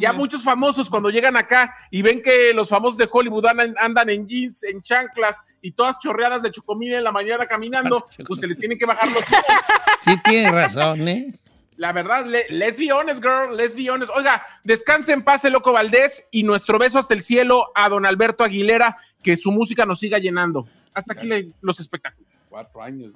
Ya 0.00 0.12
muchos 0.12 0.42
famosos 0.42 0.88
cuando 0.90 1.10
llegan 1.10 1.36
acá 1.36 1.74
y 1.90 2.02
ven 2.02 2.22
que 2.22 2.52
los 2.54 2.68
famosos 2.68 2.96
de 2.98 3.08
Hollywood 3.10 3.46
andan, 3.46 3.74
andan 3.80 4.10
en 4.10 4.26
jeans, 4.26 4.62
en 4.64 4.80
chanclas 4.82 5.42
y 5.60 5.72
todas 5.72 5.98
chorreadas 5.98 6.42
de 6.42 6.50
chocomil 6.50 6.94
en 6.94 7.04
la 7.04 7.12
mañana 7.12 7.46
caminando, 7.46 8.04
pues 8.26 8.40
se 8.40 8.46
les 8.46 8.58
tienen 8.58 8.78
que 8.78 8.86
bajar 8.86 9.08
los 9.08 9.22
ojos. 9.22 9.44
Sí, 10.00 10.16
tienes 10.24 10.50
razón, 10.52 11.06
¿eh? 11.06 11.32
La 11.76 11.92
verdad, 11.92 12.26
le- 12.26 12.46
let's 12.50 12.76
be 12.76 12.92
honest, 12.92 13.22
girl, 13.22 13.56
let's 13.56 13.74
be 13.74 13.88
honest. 13.90 14.10
Oiga, 14.14 14.44
descanse 14.64 15.12
en 15.12 15.22
paz, 15.22 15.44
el 15.44 15.52
Loco 15.52 15.72
Valdés, 15.72 16.24
y 16.30 16.42
nuestro 16.42 16.78
beso 16.78 16.98
hasta 16.98 17.14
el 17.14 17.22
cielo 17.22 17.66
a 17.74 17.88
don 17.88 18.04
Alberto 18.04 18.42
Aguilera, 18.44 18.96
que 19.22 19.36
su 19.36 19.52
música 19.52 19.86
nos 19.86 20.00
siga 20.00 20.18
llenando. 20.18 20.66
Hasta 20.92 21.14
aquí 21.14 21.26
le- 21.26 21.50
los 21.60 21.78
espectáculos. 21.80 22.28
Cuatro 22.48 22.82
años. 22.82 23.12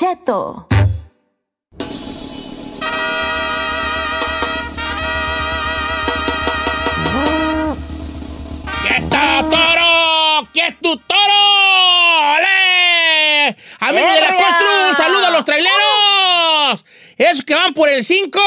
Cheto. 0.00 0.66
¡Quieto, 8.82 9.18
toro! 9.50 10.48
¡Quieto, 10.54 10.96
toro! 11.06 11.20
¡Ale! 12.32 13.54
Amigos 13.80 14.14
de 14.14 14.20
la. 14.22 14.36
Costru, 14.36 14.66
un 14.88 14.96
saludo 14.96 15.26
a 15.26 15.30
los 15.32 15.44
traileros. 15.44 16.84
Esos 17.18 17.44
que 17.44 17.54
van 17.54 17.74
por 17.74 17.90
el 17.90 18.02
5. 18.02 18.40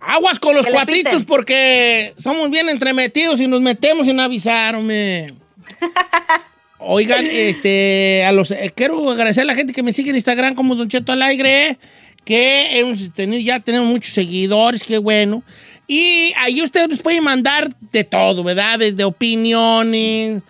Aguas 0.00 0.40
con 0.40 0.54
los 0.54 0.66
cuatritos 0.66 1.12
piten. 1.12 1.26
porque 1.26 2.14
somos 2.16 2.48
bien 2.48 2.70
entremetidos 2.70 3.38
y 3.42 3.46
nos 3.46 3.60
metemos 3.60 4.06
sin 4.06 4.18
avisar, 4.18 4.76
hombre. 4.76 5.34
Oigan, 6.80 7.26
este, 7.26 8.24
a 8.24 8.32
los, 8.32 8.50
eh, 8.50 8.72
quiero 8.74 9.10
agradecer 9.10 9.42
a 9.42 9.46
la 9.46 9.54
gente 9.54 9.72
que 9.72 9.82
me 9.82 9.92
sigue 9.92 10.10
en 10.10 10.16
Instagram 10.16 10.54
como 10.54 10.74
Don 10.74 10.88
Cheto 10.88 11.12
Alegre, 11.12 11.78
que 12.24 12.78
hemos 12.78 13.12
tenido, 13.12 13.42
ya 13.42 13.60
tenemos 13.60 13.88
muchos 13.88 14.14
seguidores, 14.14 14.82
qué 14.82 14.96
bueno. 14.98 15.42
Y 15.86 16.32
ahí 16.38 16.62
ustedes 16.62 16.88
nos 16.88 17.00
pueden 17.00 17.22
mandar 17.22 17.68
de 17.92 18.04
todo, 18.04 18.42
¿verdad? 18.44 18.78
Desde 18.78 19.04
opiniones, 19.04 20.42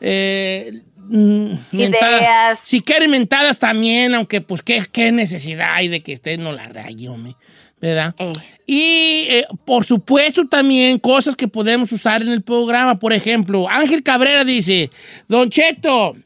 eh, 0.00 0.72
mm, 1.08 1.50
mentadas. 1.70 2.20
Ideas. 2.20 2.58
Si 2.64 2.80
quieren 2.80 3.10
mentadas 3.10 3.58
también, 3.58 4.14
aunque 4.14 4.40
pues 4.40 4.62
qué, 4.62 4.84
qué 4.90 5.12
necesidad 5.12 5.74
hay 5.74 5.88
de 5.88 6.00
que 6.00 6.14
usted 6.14 6.38
no 6.38 6.52
la 6.52 6.66
raye, 6.66 7.08
hombre, 7.08 7.36
¿verdad? 7.80 8.14
Eh. 8.18 8.32
Y 8.66 9.26
eh, 9.28 9.46
por 9.64 9.84
supuesto 9.84 10.46
también 10.46 10.98
cosas 10.98 11.36
que 11.36 11.46
podemos 11.46 11.92
usar 11.92 12.22
en 12.22 12.28
el 12.28 12.42
programa. 12.42 12.98
Por 12.98 13.12
ejemplo, 13.12 13.68
Ángel 13.68 14.02
Cabrera 14.02 14.44
dice, 14.44 14.90
Don 15.28 15.50
Cheto, 15.50 16.16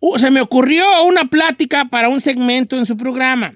uh, 0.00 0.18
se 0.18 0.30
me 0.30 0.40
ocurrió 0.40 1.04
una 1.04 1.28
plática 1.28 1.84
para 1.84 2.08
un 2.08 2.20
segmento 2.20 2.78
en 2.78 2.86
su 2.86 2.96
programa. 2.96 3.54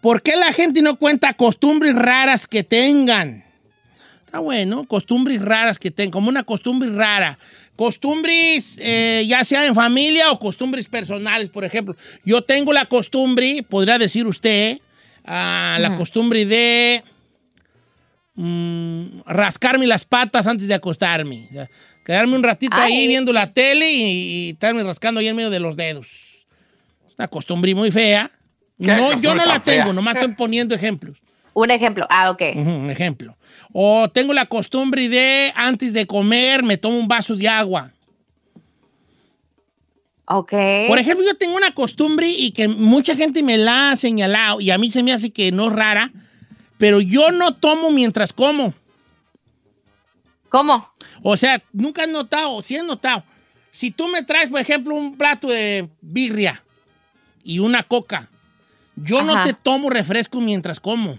¿Por 0.00 0.22
qué 0.22 0.34
la 0.36 0.52
gente 0.52 0.82
no 0.82 0.96
cuenta 0.96 1.34
costumbres 1.34 1.94
raras 1.94 2.46
que 2.46 2.64
tengan? 2.64 3.44
Está 4.24 4.40
bueno, 4.40 4.84
costumbres 4.84 5.42
raras 5.42 5.78
que 5.78 5.90
tengan, 5.90 6.10
como 6.10 6.28
una 6.28 6.42
costumbre 6.42 6.90
rara. 6.90 7.38
Costumbres, 7.76 8.76
eh, 8.78 9.24
ya 9.28 9.44
sea 9.44 9.66
en 9.66 9.74
familia 9.74 10.32
o 10.32 10.38
costumbres 10.38 10.88
personales, 10.88 11.50
por 11.50 11.64
ejemplo. 11.64 11.96
Yo 12.24 12.42
tengo 12.42 12.72
la 12.72 12.86
costumbre, 12.86 13.62
podría 13.62 13.98
decir 13.98 14.26
usted, 14.26 14.80
ah, 15.24 15.78
la 15.80 15.94
costumbre 15.94 16.44
de 16.44 17.02
mm, 18.34 19.20
rascarme 19.26 19.86
las 19.86 20.04
patas 20.04 20.46
antes 20.46 20.68
de 20.68 20.74
acostarme. 20.74 21.46
O 21.50 21.52
sea, 21.54 21.70
quedarme 22.04 22.34
un 22.36 22.42
ratito 22.42 22.76
ahí 22.80 23.06
viendo 23.06 23.32
la 23.32 23.52
tele 23.52 23.90
y, 23.90 24.02
y 24.02 24.50
estarme 24.50 24.82
rascando 24.82 25.20
ahí 25.20 25.28
en 25.28 25.36
medio 25.36 25.50
de 25.50 25.60
los 25.60 25.76
dedos. 25.76 26.08
Es 27.08 27.14
una 27.18 27.28
costumbre 27.28 27.74
muy 27.74 27.90
fea. 27.90 28.30
¿Qué 28.78 28.86
No, 28.86 29.20
yo 29.20 29.34
no 29.34 29.44
la 29.44 29.60
fea? 29.60 29.80
tengo, 29.80 29.92
nomás 29.92 30.16
estoy 30.16 30.34
poniendo 30.34 30.74
ejemplos. 30.74 31.18
Un 31.54 31.70
ejemplo. 31.70 32.06
Ah, 32.08 32.30
ok. 32.30 32.42
Un 32.54 32.90
ejemplo. 32.90 33.36
O 33.72 34.08
tengo 34.08 34.32
la 34.32 34.46
costumbre 34.46 35.08
de, 35.08 35.52
antes 35.54 35.92
de 35.92 36.06
comer, 36.06 36.62
me 36.62 36.78
tomo 36.78 36.98
un 36.98 37.06
vaso 37.06 37.36
de 37.36 37.46
agua. 37.48 37.92
Por 40.88 40.98
ejemplo, 40.98 41.24
yo 41.26 41.36
tengo 41.36 41.56
una 41.56 41.72
costumbre 41.74 42.28
y 42.28 42.52
que 42.52 42.68
mucha 42.68 43.14
gente 43.14 43.42
me 43.42 43.58
la 43.58 43.90
ha 43.90 43.96
señalado 43.96 44.60
y 44.60 44.70
a 44.70 44.78
mí 44.78 44.90
se 44.90 45.02
me 45.02 45.12
hace 45.12 45.30
que 45.30 45.52
no 45.52 45.68
es 45.68 45.72
rara, 45.72 46.10
pero 46.78 47.00
yo 47.00 47.30
no 47.30 47.54
tomo 47.54 47.90
mientras 47.90 48.32
como. 48.32 48.72
¿Cómo? 50.48 50.90
O 51.22 51.36
sea, 51.36 51.62
nunca 51.72 52.02
has 52.02 52.08
notado, 52.08 52.62
sí 52.62 52.76
has 52.76 52.84
notado. 52.84 53.24
Si 53.70 53.90
tú 53.90 54.08
me 54.08 54.22
traes, 54.22 54.50
por 54.50 54.60
ejemplo, 54.60 54.94
un 54.94 55.16
plato 55.16 55.48
de 55.48 55.88
birria 56.00 56.62
y 57.42 57.58
una 57.58 57.82
coca, 57.82 58.28
yo 58.96 59.22
no 59.22 59.42
te 59.44 59.54
tomo 59.54 59.88
refresco 59.88 60.40
mientras 60.40 60.78
como. 60.78 61.18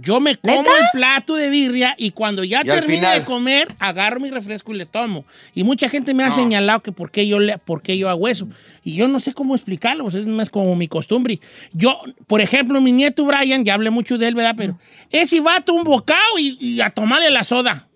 Yo 0.00 0.20
me 0.20 0.36
como 0.36 0.62
¿Neta? 0.62 0.70
el 0.78 0.84
plato 0.92 1.34
de 1.34 1.48
birria 1.48 1.94
y 1.98 2.12
cuando 2.12 2.44
ya 2.44 2.60
Y 2.60 2.64
termino 2.64 3.10
de 3.10 3.24
comer, 3.24 3.66
agarro 3.80 4.20
mi 4.20 4.30
refresco 4.30 4.72
y 4.72 4.76
le 4.78 4.86
tomo. 4.86 5.24
Y 5.54 5.64
mucha 5.64 5.88
gente 5.88 6.14
me 6.14 6.22
ha 6.22 6.28
No. 6.28 6.34
señalado 6.34 6.82
que 6.82 6.92
por 6.92 7.10
qué, 7.10 7.26
yo 7.26 7.40
le, 7.40 7.58
por 7.58 7.82
qué 7.82 7.98
yo 7.98 8.08
hago 8.08 8.28
eso. 8.28 8.46
Y 8.84 8.94
yo 8.94 9.08
no 9.08 9.18
sé 9.18 9.34
cómo 9.34 9.54
explicarlo, 9.56 10.04
pues 10.04 10.14
es 10.14 10.26
más 10.26 10.50
como 10.50 10.76
mi 10.76 10.86
costumbre. 10.86 11.40
Yo, 11.72 11.98
por 12.28 12.40
ejemplo, 12.40 12.80
mi 12.80 12.92
nieto 12.92 13.24
Brian, 13.24 13.64
ya 13.64 13.74
hablé 13.74 13.90
mucho 13.90 14.18
de 14.18 14.28
él, 14.28 14.34
¿verdad? 14.36 14.54
Pero 14.56 14.78
ese 15.10 15.40
vato 15.40 15.74
un 15.74 15.82
bocado 15.84 16.38
y, 16.38 16.56
y 16.60 16.80
a 16.80 16.90
tomarle 16.90 17.30
la 17.30 17.42
soda. 17.42 17.88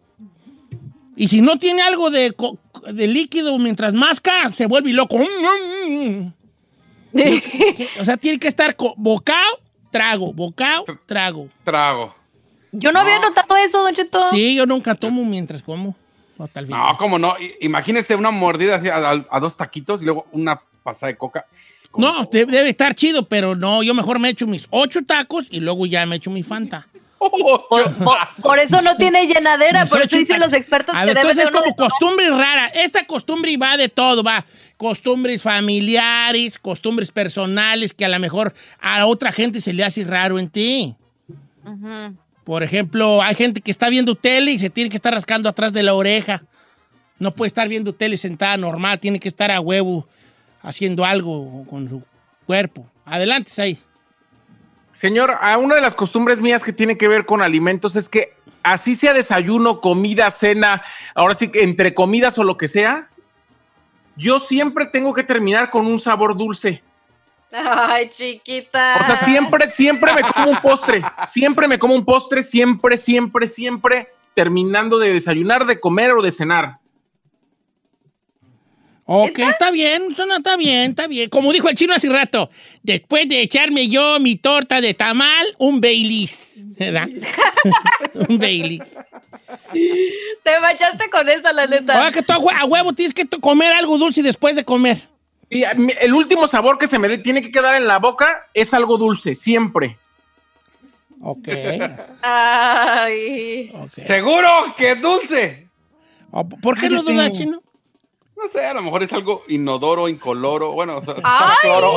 Y 1.14 1.28
si 1.28 1.40
no 1.40 1.58
tiene 1.58 1.82
algo 1.82 2.10
de, 2.10 2.34
de 2.92 3.06
líquido 3.06 3.56
mientras 3.58 3.92
masca, 3.94 4.50
se 4.50 4.66
vuelve 4.66 4.92
loco. 4.92 5.18
Que- 7.14 7.88
O 8.00 8.04
sea, 8.04 8.16
tiene 8.16 8.38
que 8.38 8.48
estar 8.48 8.74
bocado, 8.96 9.60
trago, 9.92 10.32
bocado, 10.32 10.84
trago. 11.06 11.48
Trago. 11.64 12.12
Yo 12.72 12.90
no, 12.90 12.98
había 13.00 13.18
notado 13.20 13.54
eso, 13.56 13.82
Don 13.82 13.94
Cheto. 13.94 14.22
Sí, 14.24 14.56
yo 14.56 14.66
nunca 14.66 14.94
tomo 14.96 15.24
mientras 15.24 15.62
como. 15.62 15.94
Hasta 16.38 16.60
el 16.60 16.66
final. 16.66 16.80
No, 16.92 16.98
cómo 16.98 17.18
no. 17.18 17.34
Imagínese 17.60 18.16
una 18.16 18.30
mordida 18.32 18.76
así 18.76 18.88
a, 18.88 18.96
a- 18.96 19.26
a 19.30 19.38
dos 19.40 19.56
taquitos 19.56 20.02
y 20.02 20.06
luego 20.06 20.26
una 20.32 20.60
pasada 20.82 21.08
de 21.12 21.16
coca. 21.18 21.46
No, 21.96 22.24
de- 22.24 22.46
debe 22.46 22.70
estar 22.70 22.94
chido, 22.94 23.28
pero 23.28 23.54
no, 23.54 23.82
yo 23.82 23.94
mejor 23.94 24.18
me 24.18 24.30
echo 24.30 24.46
mis 24.46 24.66
ocho 24.70 25.02
tacos 25.04 25.46
y 25.50 25.60
luego 25.60 25.84
ya 25.86 26.04
me 26.06 26.16
echo 26.16 26.30
mi 26.30 26.42
Fanta. 26.42 26.88
Por, 27.30 27.68
por- 27.68 28.18
por 28.42 28.58
eso 28.58 28.82
no 28.82 28.96
tiene 28.96 29.26
llenadera, 29.26 29.86
por 29.86 30.00
eso 30.02 30.16
dicen 30.16 30.40
los 30.40 30.52
expertos 30.52 30.94
A 30.96 31.04
que 31.06 31.14
debe 31.14 31.34
de 31.34 31.42
es 31.42 31.50
como 31.50 31.64
de 31.64 31.74
costumbre 31.76 32.30
rara. 32.30 32.66
Esta 32.68 33.04
costumbre 33.04 33.56
va 33.56 33.76
de 33.76 33.88
todo, 33.88 34.22
va. 34.22 34.44
Costumbres 34.76 35.42
familiares, 35.42 36.58
costumbres 36.58 37.12
personales 37.12 37.92
que 37.94 38.04
a 38.04 38.08
lo 38.08 38.18
mejor 38.18 38.52
a 38.80 39.06
otra 39.06 39.30
gente 39.32 39.60
se 39.60 39.72
le 39.72 39.84
hace 39.84 40.04
raro 40.04 40.38
en 40.38 40.48
ti. 40.48 40.96
Por 42.44 42.62
ejemplo, 42.64 43.22
hay 43.22 43.34
gente 43.36 43.60
que 43.60 43.70
está 43.70 43.88
viendo 43.88 44.14
tele 44.16 44.50
y 44.52 44.58
se 44.58 44.68
tiene 44.70 44.90
que 44.90 44.96
estar 44.96 45.14
rascando 45.14 45.48
atrás 45.48 45.72
de 45.72 45.82
la 45.84 45.94
oreja. 45.94 46.42
No 47.20 47.30
puede 47.32 47.46
estar 47.48 47.68
viendo 47.68 47.94
tele 47.94 48.16
sentada 48.16 48.56
normal, 48.56 48.98
tiene 48.98 49.20
que 49.20 49.28
estar 49.28 49.50
a 49.52 49.60
huevo 49.60 50.08
haciendo 50.62 51.04
algo 51.04 51.64
con 51.70 51.88
su 51.88 52.02
cuerpo. 52.46 52.84
Adelante, 53.04 53.50
ahí. 53.62 53.78
Señor, 54.92 55.36
a 55.40 55.56
una 55.58 55.74
de 55.74 55.80
las 55.80 55.94
costumbres 55.94 56.40
mías 56.40 56.62
que 56.62 56.72
tiene 56.72 56.98
que 56.98 57.08
ver 57.08 57.24
con 57.24 57.42
alimentos 57.42 57.96
es 57.96 58.08
que 58.08 58.34
así 58.62 58.94
sea 58.94 59.14
desayuno, 59.14 59.80
comida, 59.80 60.30
cena, 60.30 60.82
ahora 61.14 61.34
sí 61.34 61.48
que 61.48 61.62
entre 61.62 61.94
comidas 61.94 62.38
o 62.38 62.44
lo 62.44 62.56
que 62.56 62.68
sea, 62.68 63.08
yo 64.16 64.38
siempre 64.38 64.86
tengo 64.86 65.14
que 65.14 65.22
terminar 65.22 65.70
con 65.70 65.86
un 65.86 65.98
sabor 65.98 66.36
dulce. 66.36 66.82
Ay, 67.52 68.08
chiquita. 68.08 68.96
O 69.00 69.04
sea, 69.04 69.16
siempre, 69.16 69.70
siempre 69.70 70.12
me 70.14 70.22
como 70.22 70.50
un 70.50 70.56
postre. 70.56 71.02
Siempre 71.26 71.68
me 71.68 71.78
como 71.78 71.94
un 71.94 72.04
postre, 72.04 72.42
siempre, 72.42 72.96
siempre, 72.96 73.48
siempre 73.48 74.08
terminando 74.34 74.98
de 74.98 75.12
desayunar, 75.12 75.66
de 75.66 75.78
comer 75.78 76.12
o 76.12 76.22
de 76.22 76.30
cenar. 76.30 76.78
Ok, 79.04 79.38
está 79.40 79.70
bien, 79.72 80.14
suena, 80.14 80.36
está 80.36 80.56
bien, 80.56 80.90
está 80.90 81.06
bien. 81.08 81.28
Como 81.28 81.52
dijo 81.52 81.68
el 81.68 81.74
chino 81.74 81.92
hace 81.92 82.08
rato, 82.08 82.48
después 82.82 83.28
de 83.28 83.42
echarme 83.42 83.88
yo 83.88 84.18
mi 84.20 84.36
torta 84.36 84.80
de 84.80 84.94
tamal, 84.94 85.46
un 85.58 85.80
Baileys, 85.80 86.62
¿verdad? 86.78 87.08
un 88.28 88.38
Baileys. 88.38 88.94
Te 90.44 90.60
manchaste 90.60 91.10
con 91.10 91.28
esa, 91.28 91.52
la 91.52 91.66
neta. 91.66 91.94
Ahora 91.98 92.12
que 92.12 92.22
tú 92.22 92.32
a 92.32 92.38
hue- 92.38 92.56
a 92.58 92.64
huevo 92.64 92.92
tienes 92.92 93.12
que 93.12 93.26
comer 93.28 93.72
algo 93.74 93.98
dulce 93.98 94.22
después 94.22 94.54
de 94.56 94.64
comer. 94.64 95.02
Y 95.50 95.64
el 95.64 96.14
último 96.14 96.46
sabor 96.48 96.78
que 96.78 96.86
se 96.86 96.98
me 96.98 97.08
dé- 97.08 97.18
tiene 97.18 97.42
que 97.42 97.50
quedar 97.50 97.74
en 97.74 97.86
la 97.86 97.98
boca 97.98 98.46
es 98.54 98.72
algo 98.72 98.96
dulce, 98.96 99.34
siempre. 99.34 99.98
Ok. 101.20 101.48
Ay. 102.22 103.70
Seguro 104.06 104.48
que 104.76 104.92
es 104.92 105.02
dulce. 105.02 105.68
¿Por 106.62 106.78
qué 106.80 106.88
lo 106.88 107.02
duda, 107.02 107.30
chino? 107.30 107.61
No 108.42 108.48
sé, 108.48 108.66
a 108.66 108.74
lo 108.74 108.82
mejor 108.82 109.02
es 109.02 109.12
algo 109.12 109.44
inodoro, 109.48 110.08
incoloro. 110.08 110.72
Bueno, 110.72 110.98
o 110.98 111.02
sea, 111.02 111.14
Ay, 111.22 111.56
cloro. 111.62 111.92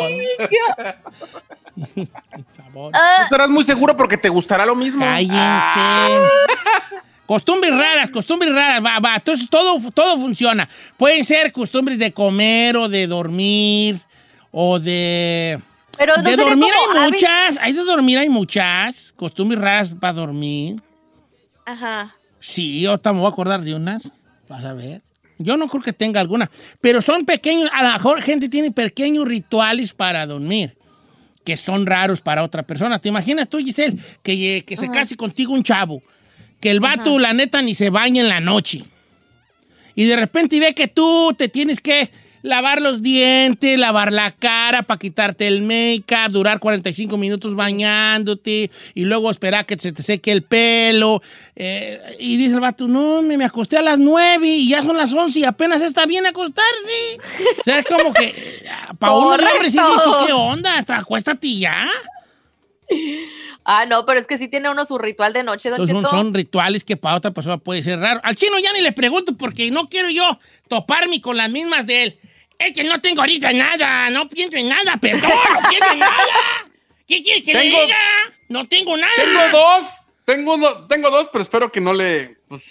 qué- 0.49 0.95
Tú 2.73 2.89
estarás 3.23 3.49
muy 3.49 3.63
seguro 3.63 3.97
porque 3.97 4.17
te 4.17 4.29
gustará 4.29 4.65
lo 4.65 4.75
mismo. 4.75 5.03
Cállense. 5.03 6.21
Costumbres 7.25 7.71
raras, 7.71 8.11
costumbres 8.11 8.53
raras. 8.53 8.83
Va, 8.85 8.99
va. 8.99 9.15
Entonces 9.15 9.49
todo, 9.49 9.79
todo 9.91 10.17
funciona. 10.17 10.69
Pueden 10.97 11.25
ser 11.25 11.51
costumbres 11.51 11.97
de 11.97 12.11
comer 12.13 12.77
o 12.77 12.87
de 12.87 13.07
dormir 13.07 13.97
o 14.51 14.79
de. 14.79 15.59
Pero 15.97 16.17
no 16.17 16.23
de 16.23 16.35
dormir 16.35 16.71
como 16.85 16.99
hay 16.99 17.11
muchas. 17.11 17.57
Hay 17.59 17.73
de 17.73 17.83
dormir 17.83 18.19
hay 18.19 18.29
muchas. 18.29 19.13
Costumbres 19.15 19.59
raras 19.59 19.89
para 19.89 20.13
dormir. 20.13 20.81
Ajá. 21.65 22.15
Sí, 22.39 22.81
yo 22.81 22.97
también 22.99 23.21
voy 23.23 23.29
a 23.31 23.33
acordar 23.33 23.61
de 23.61 23.73
unas. 23.73 24.03
Vas 24.47 24.63
a 24.65 24.73
ver. 24.73 25.01
Yo 25.37 25.57
no 25.57 25.67
creo 25.67 25.83
que 25.83 25.93
tenga 25.93 26.21
alguna. 26.21 26.49
Pero 26.81 27.01
son 27.01 27.25
pequeños. 27.25 27.69
A 27.73 27.83
lo 27.83 27.93
mejor 27.93 28.21
gente 28.21 28.49
tiene 28.49 28.71
pequeños 28.71 29.27
rituales 29.27 29.93
para 29.93 30.25
dormir. 30.25 30.77
Que 31.43 31.57
son 31.57 31.85
raros 31.85 32.21
para 32.21 32.43
otra 32.43 32.63
persona. 32.63 32.99
¿Te 32.99 33.09
imaginas 33.09 33.49
tú, 33.49 33.59
Giselle, 33.59 33.97
que, 34.23 34.63
que 34.65 34.77
se 34.77 34.89
case 34.89 35.15
contigo 35.15 35.53
un 35.53 35.63
chavo? 35.63 36.01
Que 36.59 36.71
el 36.71 36.79
vato, 36.79 37.19
la 37.19 37.33
neta, 37.33 37.61
ni 37.61 37.75
se 37.75 37.89
baña 37.89 38.21
en 38.21 38.29
la 38.29 38.39
noche. 38.39 38.83
Y 39.93 40.05
de 40.05 40.15
repente 40.15 40.59
ve 40.59 40.73
que 40.73 40.87
tú 40.87 41.33
te 41.37 41.47
tienes 41.47 41.79
que 41.79 42.09
lavar 42.45 42.81
los 42.81 43.01
dientes, 43.01 43.77
lavar 43.77 44.13
la 44.13 44.31
cara 44.31 44.83
para 44.83 44.99
quitarte 44.99 45.47
el 45.47 45.63
make-up, 45.63 46.31
durar 46.31 46.59
45 46.59 47.17
minutos 47.17 47.55
bañándote 47.55 48.69
y 48.93 49.05
luego 49.05 49.31
esperar 49.31 49.65
que 49.65 49.77
se 49.77 49.91
te 49.91 50.03
seque 50.03 50.31
el 50.31 50.43
pelo. 50.43 51.21
eh, 51.55 51.99
y 52.19 52.37
dice 52.37 52.53
el 52.53 52.59
vato, 52.59 52.87
no, 52.87 53.21
me, 53.21 53.37
me 53.37 53.45
acosté 53.45 53.77
a 53.77 53.81
las 53.81 53.97
9 53.97 54.47
y 54.47 54.69
ya 54.69 54.83
son 54.83 54.95
las 54.95 55.11
11 55.11 55.39
y 55.39 55.43
apenas 55.43 55.81
está 55.81 56.05
bien 56.05 56.25
acostarse. 56.25 57.19
O 57.59 57.63
sea, 57.63 57.79
es 57.79 57.85
como 57.85 58.13
que 58.13 58.63
para 58.99 59.13
uno 59.13 59.29
hombre 59.29 59.69
sí 59.69 59.79
dice. 59.79 60.09
¿qué 60.27 60.33
onda? 60.33 60.77
Hasta 60.77 60.97
acuéstate 60.97 61.57
ya. 61.57 61.87
Ah, 63.67 63.87
no, 63.87 64.05
pero 64.05 64.19
es 64.19 64.27
que 64.27 64.37
sí 64.37 64.47
tiene 64.47 64.69
uno 64.69 64.85
su 64.85 64.99
ritual 64.99 65.33
de 65.33 65.41
noche, 65.41 65.69
don 65.71 65.81
Entonces 65.81 66.11
son 66.11 66.31
rituales 66.35 66.83
que 66.83 66.97
para 66.97 67.15
otra 67.15 67.31
persona 67.31 67.57
puede 67.57 67.81
ser 67.81 67.99
raro. 67.99 68.21
Al 68.23 68.35
chino 68.35 68.59
ya 68.59 68.71
ni 68.73 68.81
le 68.81 68.91
pregunto 68.91 69.35
porque 69.35 69.71
no 69.71 69.89
quiero 69.89 70.11
yo 70.11 70.39
toparme 70.67 71.19
con 71.19 71.35
las 71.35 71.49
mismas 71.49 71.87
de 71.87 72.03
él. 72.03 72.19
Es 72.57 72.73
que 72.73 72.83
no 72.83 72.99
tengo 73.01 73.21
ahorita 73.21 73.51
nada, 73.53 74.09
no 74.09 74.27
pienso 74.29 74.55
en 74.57 74.69
nada, 74.69 74.97
perdón, 74.97 75.29
no 75.29 75.69
pienso 75.69 75.91
en 75.93 75.99
nada. 75.99 76.15
¿Qué 77.07 77.21
quiere 77.21 77.43
que 77.43 77.53
le 77.53 77.59
Tengo- 77.61 77.81
diga? 77.85 77.97
No 78.49 78.65
tengo 78.65 78.97
nada. 78.97 79.11
Tengo 79.15 79.49
dos. 79.57 79.83
Tengo, 80.25 80.87
tengo 80.87 81.09
dos, 81.11 81.29
pero 81.31 81.43
espero 81.43 81.71
que 81.71 81.79
no 81.81 81.93
le. 81.93 82.37
pues, 82.47 82.63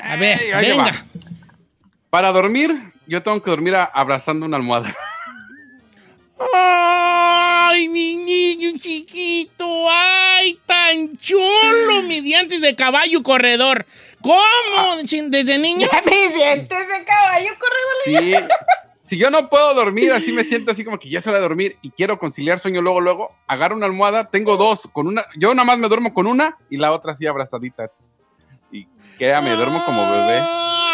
A 0.00 0.16
ver, 0.16 0.40
Ey, 0.40 0.50
le 0.62 0.70
venga. 0.70 1.06
Para 2.08 2.32
dormir, 2.32 2.74
yo 3.06 3.22
tengo 3.22 3.42
que 3.42 3.50
dormir 3.50 3.74
a- 3.74 3.84
abrazando 3.84 4.46
una 4.46 4.56
almohada. 4.56 4.94
Ay, 6.54 7.88
mi 7.88 8.16
niño 8.16 8.70
chiquito, 8.80 9.66
ay, 9.90 10.58
tan 10.66 11.16
chulo, 11.18 12.02
mi 12.04 12.20
dientes 12.20 12.60
de 12.62 12.74
caballo 12.74 13.22
corredor. 13.22 13.84
¿Cómo? 14.22 15.02
Chin, 15.04 15.30
¿Desde 15.30 15.58
niño? 15.58 15.86
Mis 16.06 16.34
dientes 16.34 16.88
de 16.88 17.04
caballo 17.04 17.50
corredor. 17.58 17.96
Sí. 18.06 18.34
Si 19.10 19.18
yo 19.18 19.28
no 19.28 19.48
puedo 19.48 19.74
dormir, 19.74 20.12
así 20.12 20.32
me 20.32 20.44
siento 20.44 20.70
así 20.70 20.84
como 20.84 21.00
que 21.00 21.10
ya 21.10 21.18
es 21.18 21.26
hora 21.26 21.38
de 21.38 21.42
dormir 21.42 21.76
y 21.82 21.90
quiero 21.90 22.16
conciliar 22.16 22.60
sueño 22.60 22.80
luego, 22.80 23.00
luego, 23.00 23.34
agarro 23.48 23.74
una 23.74 23.86
almohada, 23.86 24.30
tengo 24.30 24.56
dos, 24.56 24.88
con 24.92 25.08
una, 25.08 25.26
yo 25.36 25.52
nada 25.52 25.64
más 25.64 25.80
me 25.80 25.88
duermo 25.88 26.14
con 26.14 26.28
una 26.28 26.56
y 26.70 26.76
la 26.76 26.92
otra 26.92 27.10
así 27.10 27.26
abrazadita. 27.26 27.90
Y 28.70 28.86
créame, 29.18 29.50
duermo 29.56 29.84
como 29.84 30.00
bebé. 30.08 30.38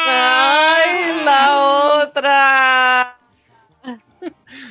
Ay, 0.08 1.24
la 1.26 1.58
otra. 2.04 3.18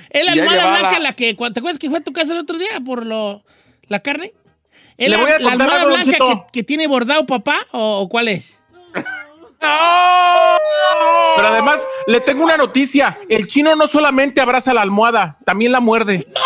¿Es 0.09 0.25
la 0.25 0.31
almohada 0.31 0.79
blanca 0.79 0.99
la 0.99 1.13
que, 1.13 1.35
¿te 1.35 1.59
acuerdas 1.59 1.77
que 1.77 1.91
fue 1.91 1.99
a 1.99 2.03
tu 2.03 2.13
casa 2.13 2.33
el 2.33 2.39
otro 2.39 2.57
día 2.57 2.81
por 2.83 3.05
lo, 3.05 3.43
la 3.89 3.99
carne? 3.99 4.33
¿Es 4.97 5.07
Le 5.07 5.17
la, 5.17 5.21
voy 5.21 5.31
a 5.31 5.37
la 5.37 5.49
contar 5.51 5.69
almohada 5.69 6.03
blanca 6.03 6.17
que, 6.17 6.51
que 6.51 6.63
tiene 6.63 6.87
bordado 6.87 7.27
papá 7.27 7.67
o, 7.73 7.99
o 7.99 8.09
cuál 8.09 8.27
es? 8.27 8.59
¡No! 9.61 10.57
Pero 11.35 11.47
además, 11.47 11.81
le 12.07 12.21
tengo 12.21 12.43
una 12.43 12.57
noticia. 12.57 13.19
El 13.29 13.47
chino 13.47 13.75
no 13.75 13.87
solamente 13.87 14.41
abraza 14.41 14.73
la 14.73 14.81
almohada, 14.81 15.37
también 15.45 15.71
la 15.71 15.79
muerde. 15.79 16.25
¡No! 16.33 16.41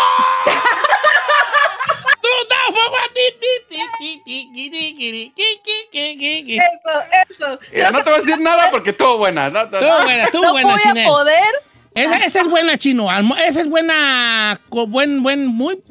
Eso, 5.90 7.58
eso. 7.72 7.92
No 7.92 8.04
te 8.04 8.10
voy 8.10 8.14
a 8.18 8.22
decir 8.22 8.38
nada 8.40 8.70
porque 8.70 8.92
todo 8.92 9.18
buena. 9.18 9.50
No, 9.50 9.64
no, 9.64 9.70
no. 9.70 9.78
Todo 9.80 10.02
buena, 10.02 10.30
todo 10.30 10.52
buena, 10.52 10.72
voy 10.72 10.80
Chine. 10.80 11.04
a 11.04 11.08
poder. 11.08 11.54
Esa, 11.94 12.16
esa, 12.18 12.40
es 12.42 12.48
buena, 12.48 12.76
chino. 12.76 13.08
Esa 13.38 13.60
es 13.60 13.68
buena, 13.68 14.60
buen, 14.68 15.22
buen, 15.22 15.46
muy 15.46 15.82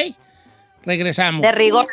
Regresamos. 0.85 1.41
de 1.43 1.53
rigor. 1.53 1.87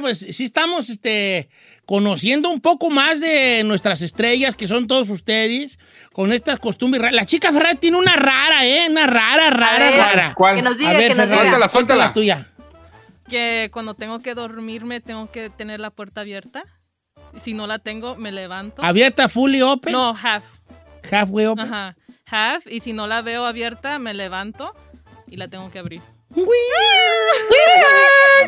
Pues 0.00 0.18
sí 0.18 0.44
estamos 0.44 0.88
este, 0.88 1.48
conociendo 1.86 2.50
un 2.50 2.60
poco 2.60 2.90
más 2.90 3.20
de 3.20 3.62
nuestras 3.64 4.02
estrellas, 4.02 4.56
que 4.56 4.66
son 4.66 4.86
todos 4.86 5.08
ustedes, 5.08 5.78
con 6.12 6.32
estas 6.32 6.58
costumbres 6.58 7.02
raras. 7.02 7.16
La 7.16 7.24
chica 7.24 7.52
Ferrari 7.52 7.78
tiene 7.78 7.96
una 7.98 8.16
rara, 8.16 8.66
¿eh? 8.66 8.86
Una 8.90 9.06
rara, 9.06 9.50
rara, 9.50 9.78
ver, 9.78 9.98
rara. 9.98 10.34
¿Cuál? 10.34 10.56
que 10.56 10.62
nos 10.62 10.78
diga, 10.78 10.90
A 10.90 10.92
ver, 10.94 11.12
que 11.12 11.14
nos 11.14 11.28
diga. 11.28 11.40
Suéltala, 11.40 11.68
suéltala. 11.68 12.06
la 12.06 12.12
tuya. 12.12 12.46
Que 13.28 13.70
cuando 13.72 13.94
tengo 13.94 14.18
que 14.18 14.34
dormirme 14.34 15.00
tengo 15.00 15.30
que 15.30 15.50
tener 15.50 15.80
la 15.80 15.90
puerta 15.90 16.22
abierta. 16.22 16.64
Y 17.36 17.40
si 17.40 17.54
no 17.54 17.66
la 17.66 17.78
tengo, 17.78 18.16
me 18.16 18.32
levanto. 18.32 18.82
¿Abierta 18.84 19.28
fully 19.28 19.62
open? 19.62 19.92
No, 19.92 20.16
half. 20.20 20.42
Halfway 21.10 21.46
open. 21.46 21.66
Ajá. 21.66 21.96
Half. 22.26 22.66
Y 22.66 22.80
si 22.80 22.92
no 22.92 23.06
la 23.06 23.22
veo 23.22 23.44
abierta, 23.46 23.98
me 23.98 24.14
levanto 24.14 24.74
y 25.28 25.36
la 25.36 25.48
tengo 25.48 25.70
que 25.70 25.78
abrir. 25.78 26.02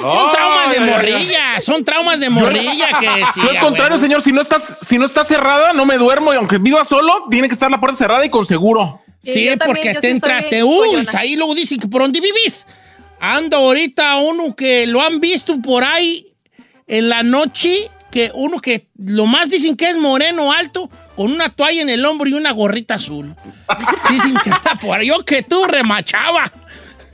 Son 0.01 0.31
traumas 0.33 0.73
de 0.73 0.81
morrilla, 0.81 1.61
son 1.61 1.85
traumas 1.85 2.21
de 2.21 2.31
morrilla 2.31 2.99
que 2.99 3.07
sí. 3.35 3.57
A 3.57 3.61
contrario, 3.61 3.99
señor, 3.99 4.23
si 4.23 4.33
no 4.33 4.41
estás, 4.41 4.79
si 4.89 4.99
no 4.99 5.07
está 5.07 5.25
cerrada, 5.25 5.73
no 5.73 5.85
me 5.85 5.99
duermo 5.99 6.33
y 6.33 6.37
aunque 6.37 6.59
viva 6.59 6.85
solo, 6.85 7.27
tiene 7.31 7.49
que 7.49 7.55
estar 7.55 7.71
la 7.71 7.81
puerta 7.81 7.99
cerrada 7.99 8.25
y 8.25 8.31
con 8.31 8.45
seguro. 8.45 9.01
Sí, 9.23 9.51
porque 9.65 9.95
te 9.95 10.11
entra, 10.11 10.49
te 10.49 10.65
uy, 10.65 11.07
ahí 11.15 11.37
luego 11.37 11.55
dicen 11.55 11.79
que 11.79 11.87
por 11.87 12.03
dónde 12.03 12.21
vivís. 12.21 12.67
Anda 13.21 13.59
ahorita 13.59 14.17
uno 14.17 14.57
que 14.57 14.87
lo 14.89 15.01
han 15.01 15.21
visto 15.21 15.61
por 15.63 15.85
ahí 15.85 16.27
en 16.89 17.09
la 17.09 17.23
noche, 17.23 17.89
que 18.11 18.33
uno 18.35 18.59
que 18.59 18.89
lo 18.97 19.27
más 19.27 19.49
dicen 19.49 19.77
que 19.77 19.91
es 19.91 19.97
moreno 19.97 20.51
alto, 20.53 20.91
con 21.15 21.31
una 21.31 21.49
toalla 21.51 21.83
en 21.83 21.89
el 21.89 22.05
hombro 22.05 22.29
y 22.29 22.33
una 22.33 22.51
gorrita 22.51 22.95
azul. 22.95 23.37
Dicen 24.11 24.35
que 24.43 24.51
anda 24.51 24.75
por 24.81 24.99
ahí, 24.99 25.07
yo 25.07 25.25
que 25.25 25.43
tú 25.43 25.65
remachaba. 25.65 26.51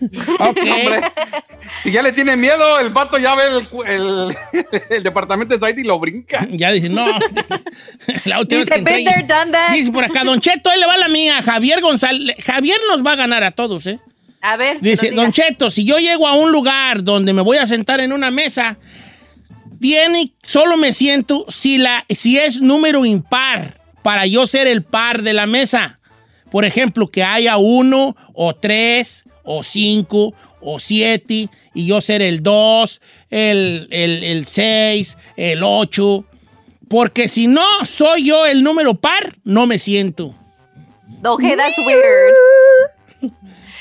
Ok. 0.38 0.40
Hombre, 0.40 1.00
si 1.82 1.90
ya 1.90 2.02
le 2.02 2.12
tiene 2.12 2.36
miedo, 2.36 2.78
el 2.80 2.90
vato 2.90 3.18
ya 3.18 3.34
ve 3.34 3.42
el, 3.46 3.66
el- 3.86 4.36
el 4.90 5.02
departamento 5.02 5.54
de 5.54 5.60
Said 5.60 5.76
y 5.78 5.84
lo 5.84 5.98
brinca. 5.98 6.46
Ya 6.50 6.70
dice, 6.72 6.88
no. 6.88 7.04
La 8.24 8.40
última 8.40 8.60
Dice, 8.60 8.64
vez 8.64 8.68
que 8.70 8.74
entré 8.78 8.94
"Been 8.94 8.96
ahí- 8.96 9.04
there, 9.04 9.22
done 9.26 9.52
that". 9.52 9.72
Dice 9.72 9.90
por 9.92 10.04
acá, 10.04 10.24
Don 10.24 10.40
Cheto, 10.40 10.70
ahí 10.70 10.78
le 10.80 10.86
va 10.86 10.96
la 10.96 11.08
mía. 11.08 11.42
Javier 11.42 11.80
González. 11.80 12.36
Javier 12.44 12.78
nos 12.90 13.04
va 13.04 13.12
a 13.12 13.16
ganar 13.16 13.42
a 13.44 13.50
todos, 13.50 13.86
¿eh? 13.86 13.98
A 14.40 14.56
ver. 14.56 14.80
Dice, 14.80 15.10
Don. 15.10 15.32
Cheto, 15.32 15.70
si 15.70 15.84
yo 15.84 15.98
llego 15.98 16.26
a 16.28 16.34
un 16.34 16.52
lugar 16.52 17.02
donde 17.02 17.32
me 17.32 17.42
voy 17.42 17.56
a 17.58 17.66
sentar 17.66 18.00
en 18.00 18.12
una 18.12 18.30
mesa, 18.30 18.78
tiene, 19.80 20.32
solo 20.42 20.76
me 20.76 20.92
siento 20.92 21.44
si, 21.48 21.78
la, 21.78 22.04
si 22.08 22.38
es 22.38 22.60
número 22.60 23.04
impar 23.04 23.80
para 24.02 24.26
yo 24.26 24.46
ser 24.46 24.66
el 24.66 24.82
par 24.84 25.22
de 25.22 25.32
la 25.34 25.46
mesa. 25.46 25.98
Por 26.50 26.64
ejemplo, 26.64 27.08
que 27.10 27.22
haya 27.22 27.58
uno 27.58 28.16
o 28.32 28.54
tres 28.54 29.24
o 29.50 29.62
cinco 29.62 30.34
o 30.60 30.78
siete 30.78 31.48
y 31.74 31.86
yo 31.86 32.00
ser 32.00 32.20
el 32.22 32.42
dos, 32.42 33.00
el, 33.30 33.88
el, 33.90 34.22
el 34.24 34.46
seis, 34.46 35.16
el 35.36 35.62
ocho. 35.62 36.24
Porque 36.88 37.28
si 37.28 37.46
no 37.46 37.64
soy 37.84 38.24
yo 38.26 38.46
el 38.46 38.62
número 38.62 38.94
par, 38.94 39.36
no 39.44 39.66
me 39.66 39.78
siento. 39.78 40.34
Okay, 41.24 41.56
that's 41.56 41.76
weird. 41.86 43.32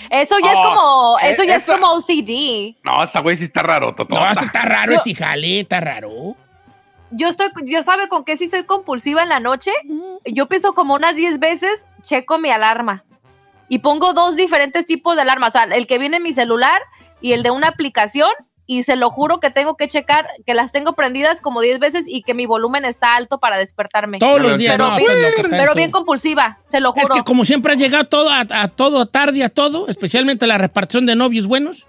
Eso 0.10 0.36
ya 0.44 0.52
es 0.52 0.58
Oh, 0.58 0.64
como, 0.64 1.20
eso 1.20 1.44
ya 1.44 1.56
es 1.58 1.66
como 1.66 1.94
OCD. 1.96 2.76
No, 2.84 3.04
esa 3.04 3.20
güey 3.20 3.36
sí 3.36 3.44
está 3.44 3.62
raro, 3.62 3.94
Totota. 3.94 4.20
No, 4.22 4.32
esto 4.32 4.46
está 4.46 4.62
raro, 4.62 4.94
Yo- 4.94 4.98
este 5.00 5.16
jale, 5.16 5.60
está 5.62 5.80
raro. 5.82 6.36
Yo 7.12 7.28
estoy, 7.30 7.48
yo 7.66 7.84
sabe 7.84 8.10
con 8.10 8.26
qué 8.26 8.36
sí 8.38 8.50
soy 8.50 8.64
compulsiva 8.66 9.24
en 9.24 9.30
la 9.30 9.40
noche. 9.40 9.72
Yo 10.26 10.48
pienso 10.48 10.74
como 10.74 10.94
unas 10.96 11.16
10 11.16 11.40
veces, 11.40 11.86
checo 12.04 12.38
mi 12.38 12.50
alarma. 12.50 13.04
Y 13.70 13.80
pongo 13.80 14.14
dos 14.14 14.36
diferentes 14.36 14.86
tipos 14.86 15.16
de 15.16 15.24
alarma. 15.24 15.48
O 15.48 15.52
sea, 15.52 15.64
el 15.64 15.88
que 15.88 15.98
viene 15.98 16.18
en 16.18 16.24
mi 16.24 16.34
celular 16.34 16.82
y 17.22 17.34
el 17.34 17.44
de 17.44 17.52
una 17.52 17.68
aplicación. 17.70 18.30
Y 18.70 18.84
se 18.84 18.98
lo 18.98 19.10
juro 19.10 19.40
que 19.40 19.50
tengo 19.50 19.78
que 19.78 19.88
checar 19.88 20.28
que 20.46 20.54
las 20.54 20.74
tengo 20.74 20.92
prendidas 20.92 21.40
como 21.40 21.62
10 21.62 21.80
veces 21.80 22.04
y 22.06 22.22
que 22.24 22.34
mi 22.34 22.46
volumen 22.46 22.84
está 22.84 23.16
alto 23.16 23.40
para 23.40 23.58
despertarme. 23.58 24.20
Todos 24.20 24.42
los 24.42 24.58
días, 24.58 24.74
Pero, 24.74 24.90
no, 24.90 24.98
bien, 24.98 25.10
pues, 25.38 25.48
pero 25.50 25.74
bien 25.74 25.90
compulsiva, 25.90 26.60
se 26.66 26.82
lo 26.82 26.94
Es 26.94 27.02
juro. 27.02 27.14
que 27.16 27.24
como 27.24 27.46
siempre 27.46 27.72
has 27.72 27.80
llegado 27.80 28.04
todo 28.10 28.30
a, 28.30 28.46
a 28.50 28.68
todo 28.68 29.06
tarde 29.06 29.46
a 29.46 29.48
todo, 29.50 29.88
especialmente 29.88 30.48
la 30.48 30.58
repartición 30.58 31.06
de 31.06 31.16
novios 31.16 31.48
buenos. 31.48 31.88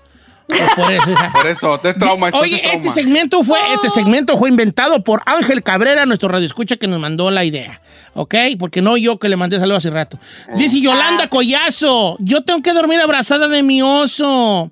Pues 0.48 0.74
por 0.74 0.90
eso. 0.90 1.14
Por 1.32 1.46
eso, 1.46 1.78
te 1.78 1.94
trauma. 1.94 2.28
esto 2.28 2.40
Oye, 2.40 2.58
trauma. 2.58 2.74
este 2.74 2.88
segmento 2.88 3.44
fue 3.44 3.58
este 3.74 3.90
segmento 3.90 4.36
fue 4.36 4.48
inventado 4.48 5.04
por 5.04 5.22
Ángel 5.26 5.62
Cabrera, 5.62 6.06
nuestro 6.06 6.28
radioescucha 6.28 6.76
que 6.76 6.86
nos 6.86 6.98
mandó 7.00 7.30
la 7.30 7.44
idea, 7.44 7.80
¿ok? 8.14 8.34
Porque 8.58 8.82
no 8.82 8.96
yo 8.96 9.18
que 9.18 9.28
le 9.28 9.36
mandé 9.36 9.58
saludos 9.60 9.84
hace 9.84 9.90
rato. 9.90 10.18
Dice 10.56 10.80
Yolanda 10.80 11.28
Collazo, 11.28 12.16
yo 12.20 12.42
tengo 12.42 12.62
que 12.62 12.72
dormir 12.72 13.00
abrazada 13.00 13.46
de 13.48 13.62
mi 13.62 13.82
oso. 13.82 14.70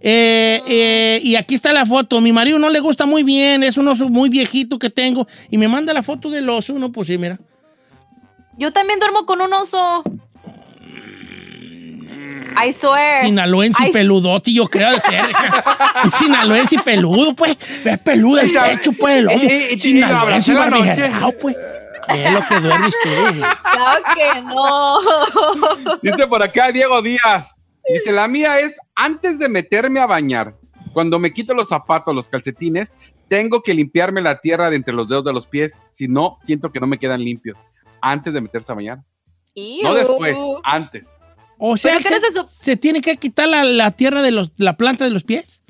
Eh, 0.00 0.62
eh, 0.68 1.20
y 1.22 1.34
aquí 1.34 1.56
está 1.56 1.72
la 1.72 1.84
foto. 1.84 2.20
Mi 2.20 2.32
marido 2.32 2.58
no 2.58 2.70
le 2.70 2.78
gusta 2.78 3.06
muy 3.06 3.24
bien, 3.24 3.62
es 3.62 3.76
un 3.76 3.88
oso 3.88 4.08
muy 4.08 4.28
viejito 4.28 4.78
que 4.78 4.90
tengo. 4.90 5.26
Y 5.50 5.58
me 5.58 5.66
manda 5.66 5.92
la 5.92 6.02
foto 6.02 6.30
del 6.30 6.48
oso, 6.48 6.74
no, 6.74 6.92
pues 6.92 7.08
sí, 7.08 7.18
mira. 7.18 7.38
Yo 8.58 8.72
también 8.72 9.00
duermo 9.00 9.26
con 9.26 9.40
un 9.40 9.52
oso. 9.52 10.02
I 12.56 12.72
swear. 12.72 13.22
Sinaloense 13.22 13.84
y 13.84 13.88
I- 13.88 13.92
peludote, 13.92 14.52
yo 14.52 14.66
creo 14.66 14.90
de 14.90 15.00
ser. 15.00 15.24
Sinaloense 16.10 16.76
y 16.76 16.78
peludo, 16.78 17.34
pues. 17.34 17.56
Es 17.84 17.98
peludo 17.98 18.40
el 18.40 18.52
pecho, 18.52 18.92
pues, 18.98 19.18
el 19.18 19.24
lomo. 19.26 19.38
Sinaloense 19.78 20.54
barbijerao, 20.54 21.32
pues. 21.38 21.56
Es 22.08 22.32
lo 22.32 22.46
que 22.46 22.60
duermes 22.60 22.94
tú. 23.02 23.40
Claro 23.72 24.04
que 24.14 24.40
no. 24.42 24.98
Dice 26.02 26.26
por 26.28 26.42
acá 26.42 26.70
Diego 26.70 27.02
Díaz. 27.02 27.52
Dice, 27.92 28.12
la 28.12 28.26
mía 28.28 28.58
es 28.60 28.76
antes 28.94 29.38
de 29.38 29.48
meterme 29.48 30.00
a 30.00 30.06
bañar, 30.06 30.56
cuando 30.92 31.18
me 31.18 31.32
quito 31.32 31.54
los 31.54 31.68
zapatos, 31.68 32.14
los 32.14 32.28
calcetines, 32.28 32.96
tengo 33.28 33.62
que 33.62 33.74
limpiarme 33.74 34.20
la 34.22 34.38
tierra 34.40 34.70
de 34.70 34.76
entre 34.76 34.94
los 34.94 35.08
dedos 35.08 35.24
de 35.24 35.32
los 35.32 35.46
pies, 35.46 35.80
si 35.88 36.08
no, 36.08 36.36
siento 36.40 36.72
que 36.72 36.80
no 36.80 36.86
me 36.86 36.98
quedan 36.98 37.22
limpios. 37.22 37.66
Antes 38.00 38.32
de 38.32 38.40
meterse 38.40 38.72
a 38.72 38.74
bañar. 38.74 38.98
No 39.82 39.94
después, 39.94 40.36
antes. 40.64 41.18
O 41.58 41.76
sea, 41.76 41.92
¿Pero 41.96 42.02
qué 42.02 42.08
se, 42.08 42.16
es 42.16 42.22
eso? 42.34 42.50
se 42.60 42.76
tiene 42.76 43.00
que 43.00 43.16
quitar 43.16 43.48
la, 43.48 43.64
la 43.64 43.90
tierra 43.92 44.22
de 44.22 44.30
los, 44.30 44.50
la 44.58 44.76
planta 44.76 45.04
de 45.04 45.10
los 45.10 45.24
pies. 45.24 45.62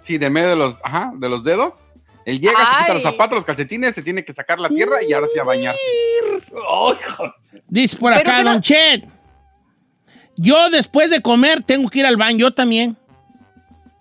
Sí, 0.00 0.18
de 0.18 0.30
medio 0.30 0.48
de 0.50 0.56
los, 0.56 0.76
ajá, 0.84 1.12
de 1.16 1.28
los 1.28 1.44
dedos. 1.44 1.84
Él 2.24 2.38
llega, 2.40 2.52
se 2.58 2.82
quita 2.82 2.94
los 2.94 3.02
zapatos, 3.02 3.34
los 3.36 3.44
calcetines, 3.44 3.94
se 3.96 4.02
tiene 4.02 4.24
que 4.24 4.32
sacar 4.32 4.60
la 4.60 4.68
tierra 4.68 5.02
y 5.02 5.12
ahora 5.12 5.26
sí 5.32 5.38
a 5.40 5.44
bañarse. 5.44 5.80
Joder. 6.52 6.98
Dice 7.68 7.96
por 7.96 8.12
Pero 8.14 8.20
acá, 8.30 8.42
no- 8.44 8.52
Don 8.52 8.60
Chet. 8.62 9.04
Yo 10.36 10.70
después 10.70 11.10
de 11.10 11.20
comer 11.20 11.62
tengo 11.62 11.88
que 11.90 11.98
ir 12.00 12.06
al 12.06 12.16
baño, 12.16 12.38
yo 12.38 12.54
también. 12.54 12.96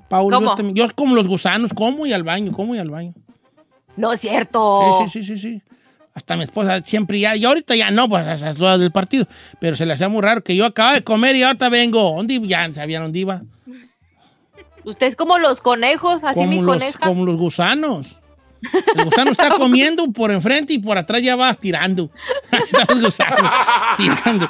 Paul, 0.07 0.31
yo 0.31 0.37
¿Cómo? 0.39 0.55
también. 0.55 0.75
Yo 0.75 0.95
como 0.95 1.15
los 1.15 1.27
gusanos, 1.27 1.71
como 1.73 2.05
y 2.05 2.13
al 2.13 2.23
baño, 2.23 2.51
como 2.51 2.75
y 2.75 2.77
al 2.79 2.89
baño. 2.89 3.13
No 3.97 4.13
es 4.13 4.21
cierto. 4.21 4.99
Sí, 5.07 5.09
sí, 5.09 5.23
sí, 5.23 5.35
sí, 5.37 5.41
sí. 5.41 5.61
Hasta 6.13 6.35
mi 6.35 6.43
esposa 6.43 6.81
siempre 6.83 7.19
ya, 7.19 7.35
y 7.37 7.45
ahorita 7.45 7.75
ya 7.75 7.89
no, 7.89 8.09
pues 8.09 8.27
esas 8.27 8.57
dudas 8.57 8.79
del 8.79 8.91
partido. 8.91 9.25
Pero 9.59 9.75
se 9.77 9.85
le 9.85 9.93
hacía 9.93 10.09
muy 10.09 10.21
raro 10.21 10.43
que 10.43 10.55
yo 10.55 10.65
acababa 10.65 10.95
de 10.95 11.03
comer 11.03 11.35
y 11.37 11.43
ahorita 11.43 11.69
vengo. 11.69 12.15
¿Dónde 12.17 12.39
ya 12.43 12.71
sabían 12.73 13.03
dónde 13.03 13.19
iba? 13.19 13.41
Usted 14.83 15.07
es 15.07 15.15
como 15.15 15.37
los 15.37 15.61
conejos, 15.61 16.23
así 16.23 16.39
mi 16.41 16.57
Como 16.57 16.73
los, 16.73 16.79
coneja. 16.79 16.99
como 16.99 17.25
los 17.25 17.37
gusanos. 17.37 18.17
El 18.95 19.05
gusano 19.05 19.31
está 19.31 19.49
comiendo 19.55 20.11
por 20.11 20.31
enfrente 20.31 20.73
y 20.73 20.79
por 20.79 20.97
atrás 20.97 21.21
ya 21.21 21.35
va 21.35 21.53
tirando. 21.53 22.09
Así 22.51 22.75
están 22.75 22.85
los 23.01 23.05
gusanos, 23.05 23.51
tirando. 23.97 24.49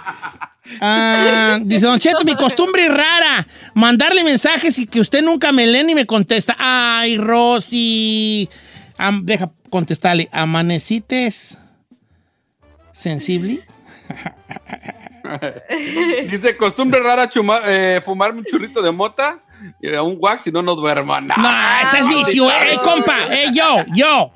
Ah, 0.80 1.60
dice 1.62 1.86
Don 1.86 2.00
Cheto, 2.00 2.24
mi 2.24 2.36
costumbre 2.36 2.86
es 2.86 2.94
rara. 2.94 3.46
Mandarle 3.74 4.24
mensajes 4.24 4.78
y 4.80 4.88
que 4.88 5.00
usted 5.00 5.22
nunca 5.22 5.52
me 5.52 5.68
lee 5.68 5.84
ni 5.84 5.96
me 5.96 6.06
contesta. 6.06 6.56
Ay, 6.58 7.18
Rosy. 7.18 8.50
Am- 9.02 9.26
deja 9.26 9.52
contestarle. 9.70 10.30
¿Amanecites 10.32 11.58
sensible? 12.92 13.60
Dice, 16.30 16.58
costumbre 16.58 17.00
rara 17.02 17.30
chuma- 17.30 17.62
eh, 17.66 18.02
fumarme 18.04 18.40
un 18.40 18.46
churrito 18.46 18.82
de 18.82 18.92
mota 18.92 19.40
y 19.82 19.88
de 19.90 20.00
un 20.00 20.18
wax, 20.20 20.44
si 20.44 20.52
no, 20.52 20.62
no 20.62 20.76
duermo. 20.76 21.20
No, 21.22 21.36
No, 21.38 21.50
ese 21.82 22.00
es 22.00 22.08
vicio. 22.08 22.50
¡Ey, 22.52 22.78
compa! 22.84 23.28
¡Ey, 23.30 23.50
yo! 23.54 23.84
¡Yo! 23.96 24.32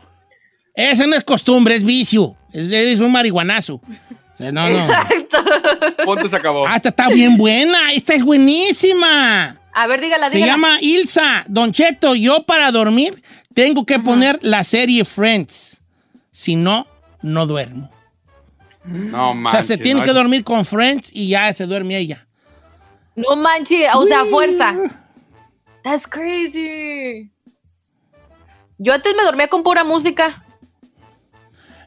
Esa 0.76 1.08
no 1.08 1.16
es 1.16 1.24
costumbre, 1.24 1.76
es 1.76 1.84
vicio. 1.84 2.36
Es, 2.54 2.68
eres 2.68 3.00
un 3.00 3.12
marihuanazo. 3.12 3.76
O 3.76 4.38
sea, 4.38 4.52
no, 4.52 4.70
no. 4.70 4.88
Ponte 6.06 6.30
se 6.30 6.36
acabó. 6.36 6.68
Ah, 6.68 6.76
esta 6.76 6.90
está 6.90 7.08
bien 7.10 7.38
buena. 7.38 7.92
Esta 7.94 8.14
es 8.14 8.24
buenísima. 8.24 9.58
A 9.74 9.88
ver, 9.88 10.02
dígala, 10.02 10.30
Se 10.30 10.38
dígala. 10.38 10.54
llama 10.54 10.78
Ilsa. 10.82 11.44
Don 11.48 11.72
Cheto, 11.72 12.16
yo 12.16 12.44
para 12.46 12.72
dormir 12.72 13.22
tengo 13.56 13.86
que 13.86 13.98
poner 14.00 14.38
la 14.44 14.64
serie 14.64 15.04
Friends. 15.06 15.82
Si 16.32 16.56
no, 16.56 16.86
no 17.24 17.48
duermo. 17.48 17.90
No 18.84 19.30
o 19.32 19.34
sea, 19.34 19.42
manches. 19.42 19.66
se 19.66 19.78
tiene 19.80 20.02
no, 20.02 20.06
que 20.06 20.14
dormir 20.14 20.44
con 20.44 20.64
Friends 20.66 21.10
y 21.14 21.30
ya 21.30 21.52
se 21.54 21.66
duerme 21.66 21.98
ella. 21.98 22.28
No 23.16 23.36
manches, 23.36 23.88
o 23.96 24.06
sea, 24.06 24.26
fuerza. 24.26 24.76
That's 25.84 26.06
crazy. 26.06 27.32
Yo 28.78 28.94
antes 28.94 29.16
me 29.16 29.24
dormía 29.24 29.48
con 29.48 29.64
pura 29.64 29.84
música. 29.84 30.44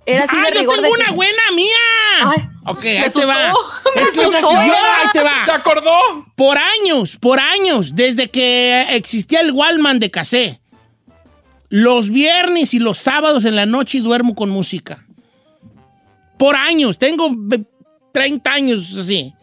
Era 0.07 0.25
así 0.25 0.35
¡Ah, 0.37 0.45
yo 0.49 0.55
tengo 0.61 0.75
de 0.75 0.89
una 0.89 1.05
que- 1.07 1.13
buena 1.13 1.43
mía! 1.55 2.25
Ay, 2.25 2.49
ok, 2.65 2.83
me 2.83 2.99
ahí 3.01 3.11
te 3.11 3.27
va. 3.27 3.53
me 3.95 4.03
Es 4.03 4.11
que 4.13 4.21
asustó. 4.23 4.51
yo, 4.53 4.59
ahí 4.59 5.07
te 5.13 5.21
va. 5.23 5.45
¿Se 5.45 5.51
acordó? 5.53 5.93
Por 6.35 6.57
años, 6.57 7.19
por 7.21 7.39
años, 7.39 7.95
desde 7.95 8.31
que 8.31 8.87
existía 8.97 9.41
el 9.43 9.53
Wallman 9.53 9.99
de 9.99 10.11
casé, 10.11 10.61
los 11.71 12.11
viernes 12.11 12.73
y 12.75 12.79
los 12.79 12.99
sábados 12.99 13.45
en 13.45 13.57
la 13.57 13.67
noche 13.67 14.01
duermo 14.01 14.35
con 14.35 14.51
música. 14.51 15.05
Por 16.39 16.57
años, 16.57 16.99
tengo 16.99 17.31
ve- 17.37 17.65
30 18.13 18.53
años 18.53 18.97
así. 18.97 19.35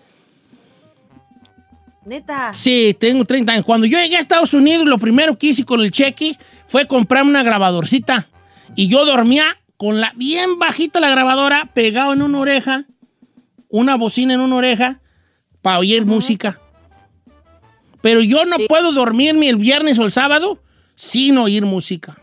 Neta. 2.05 2.53
Sí, 2.53 2.95
tengo 2.99 3.25
30 3.25 3.53
años. 3.53 3.65
Cuando 3.65 3.87
yo 3.87 3.97
llegué 3.99 4.17
a 4.17 4.19
Estados 4.19 4.53
Unidos, 4.53 4.85
lo 4.85 4.97
primero 4.99 5.37
que 5.37 5.47
hice 5.47 5.65
con 5.65 5.81
el 5.81 5.91
cheque 5.91 6.37
fue 6.67 6.85
comprarme 6.87 7.31
una 7.31 7.43
grabadorcita. 7.43 8.27
Y 8.75 8.87
yo 8.89 9.05
dormía 9.05 9.45
con 9.77 9.99
la 9.99 10.13
bien 10.15 10.59
bajita 10.59 10.99
la 10.99 11.09
grabadora, 11.09 11.71
pegado 11.73 12.13
en 12.13 12.21
una 12.21 12.39
oreja, 12.39 12.85
una 13.69 13.95
bocina 13.95 14.35
en 14.35 14.39
una 14.41 14.55
oreja, 14.55 14.99
para 15.61 15.79
oír 15.79 16.05
música. 16.05 16.59
Pero 18.01 18.21
yo 18.21 18.45
no 18.45 18.57
puedo 18.67 18.91
dormirme 18.91 19.49
el 19.49 19.55
viernes 19.55 19.97
o 19.97 20.03
el 20.05 20.11
sábado 20.11 20.59
sin 20.95 21.37
oír 21.37 21.65
música. 21.65 22.15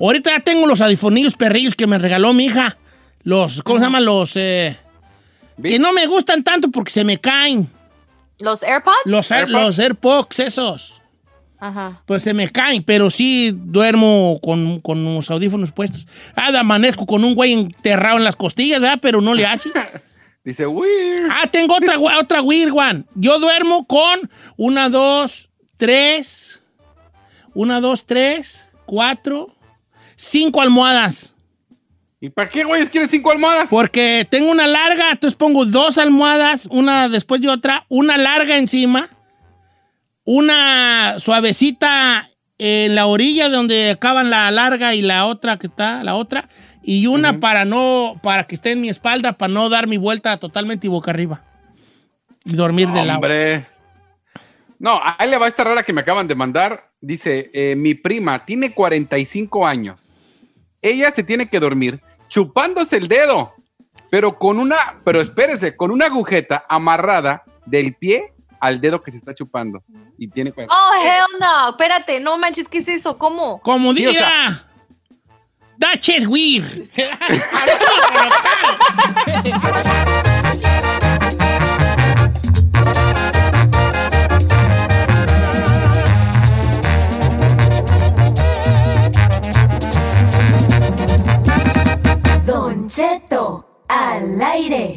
Ahorita 0.00 0.30
ya 0.30 0.40
tengo 0.40 0.66
los 0.66 0.80
audífonos 0.80 1.34
perrillos 1.36 1.74
que 1.74 1.86
me 1.86 1.98
regaló 1.98 2.32
mi 2.32 2.46
hija. 2.46 2.76
Los, 3.22 3.62
¿cómo 3.62 3.78
se 3.78 3.84
llaman? 3.84 4.04
Los, 4.04 4.32
eh, 4.36 4.76
que 5.62 5.78
no 5.78 5.92
me 5.92 6.06
gustan 6.06 6.44
tanto 6.44 6.70
porque 6.70 6.92
se 6.92 7.04
me 7.04 7.18
caen. 7.18 7.68
¿Los 8.38 8.62
AirPods? 8.62 8.96
Los, 9.06 9.30
Air- 9.32 9.48
los 9.50 9.78
AirPods, 9.78 10.38
esos. 10.38 10.94
Ajá. 11.58 12.02
Pues 12.06 12.22
se 12.22 12.32
me 12.34 12.48
caen, 12.50 12.84
pero 12.84 13.10
sí 13.10 13.50
duermo 13.52 14.38
con, 14.40 14.80
con 14.80 15.04
los 15.04 15.28
audífonos 15.28 15.72
puestos. 15.72 16.06
Ah, 16.36 16.52
de 16.52 16.58
amanezco 16.58 17.04
con 17.04 17.24
un 17.24 17.34
güey 17.34 17.52
enterrado 17.52 18.16
en 18.18 18.22
las 18.24 18.36
costillas, 18.36 18.80
¿verdad? 18.80 19.00
Pero 19.02 19.20
no 19.20 19.34
le 19.34 19.44
hace. 19.44 19.70
Dice, 20.44 20.68
weird. 20.68 21.28
Ah, 21.32 21.48
tengo 21.50 21.74
otra, 21.76 21.98
otra 21.98 22.40
weird 22.42 22.72
one. 22.72 23.02
Yo 23.16 23.40
duermo 23.40 23.84
con 23.86 24.30
una, 24.56 24.88
dos, 24.88 25.50
tres, 25.76 26.62
una, 27.58 27.80
dos, 27.80 28.06
tres, 28.06 28.68
cuatro, 28.86 29.48
cinco 30.14 30.62
almohadas. 30.62 31.34
¿Y 32.20 32.30
para 32.30 32.48
qué, 32.48 32.62
güeyes, 32.62 32.88
quieres 32.88 33.10
cinco 33.10 33.32
almohadas? 33.32 33.68
Porque 33.68 34.24
tengo 34.30 34.52
una 34.52 34.68
larga, 34.68 35.10
entonces 35.10 35.36
pongo 35.36 35.64
dos 35.64 35.98
almohadas, 35.98 36.68
una 36.70 37.08
después 37.08 37.40
de 37.40 37.48
otra, 37.48 37.84
una 37.88 38.16
larga 38.16 38.58
encima, 38.58 39.08
una 40.22 41.16
suavecita 41.18 42.30
en 42.58 42.94
la 42.94 43.06
orilla 43.06 43.48
donde 43.48 43.90
acaban 43.90 44.30
la 44.30 44.48
larga 44.52 44.94
y 44.94 45.02
la 45.02 45.26
otra 45.26 45.58
que 45.58 45.66
está, 45.66 46.04
la 46.04 46.14
otra, 46.14 46.48
y 46.84 47.08
una 47.08 47.40
para 47.40 47.64
no, 47.64 48.20
para 48.22 48.44
que 48.44 48.54
esté 48.54 48.70
en 48.70 48.82
mi 48.82 48.88
espalda, 48.88 49.32
para 49.32 49.52
no 49.52 49.68
dar 49.68 49.88
mi 49.88 49.96
vuelta 49.96 50.36
totalmente 50.36 50.86
y 50.86 50.90
boca 50.90 51.10
arriba. 51.10 51.42
Y 52.44 52.54
dormir 52.54 52.86
de 52.90 53.04
lado. 53.04 53.18
Hombre. 53.18 53.66
No, 54.78 55.00
ahí 55.02 55.28
le 55.28 55.38
va 55.38 55.48
esta 55.48 55.64
rara 55.64 55.82
que 55.82 55.92
me 55.92 56.02
acaban 56.02 56.28
de 56.28 56.36
mandar. 56.36 56.87
Dice, 57.00 57.50
eh, 57.52 57.76
mi 57.76 57.94
prima 57.94 58.44
tiene 58.44 58.72
45 58.72 59.66
años. 59.66 60.12
Ella 60.82 61.10
se 61.10 61.22
tiene 61.22 61.48
que 61.48 61.60
dormir 61.60 62.00
chupándose 62.28 62.96
el 62.96 63.08
dedo, 63.08 63.52
pero 64.10 64.38
con 64.38 64.58
una, 64.58 65.00
pero 65.04 65.20
espérese, 65.20 65.76
con 65.76 65.90
una 65.90 66.06
agujeta 66.06 66.64
amarrada 66.68 67.42
del 67.66 67.94
pie 67.94 68.32
al 68.60 68.80
dedo 68.80 69.02
que 69.02 69.10
se 69.12 69.18
está 69.18 69.34
chupando. 69.34 69.82
Y 70.18 70.28
tiene 70.28 70.52
40. 70.52 70.74
Oh, 70.74 70.92
hell 71.04 71.38
no. 71.40 71.70
Espérate, 71.70 72.20
no 72.20 72.36
manches, 72.38 72.68
¿qué 72.68 72.78
es 72.78 72.88
eso? 72.88 73.16
¿Cómo? 73.16 73.60
Como 73.60 73.92
Sí, 73.94 74.06
o 74.06 74.12
sea- 74.12 74.48
diga. 74.48 74.64
That 75.80 76.00
is 76.08 76.26
weird. 76.26 76.88
Cheto 92.98 93.62
al 93.88 94.42
aire. 94.42 94.96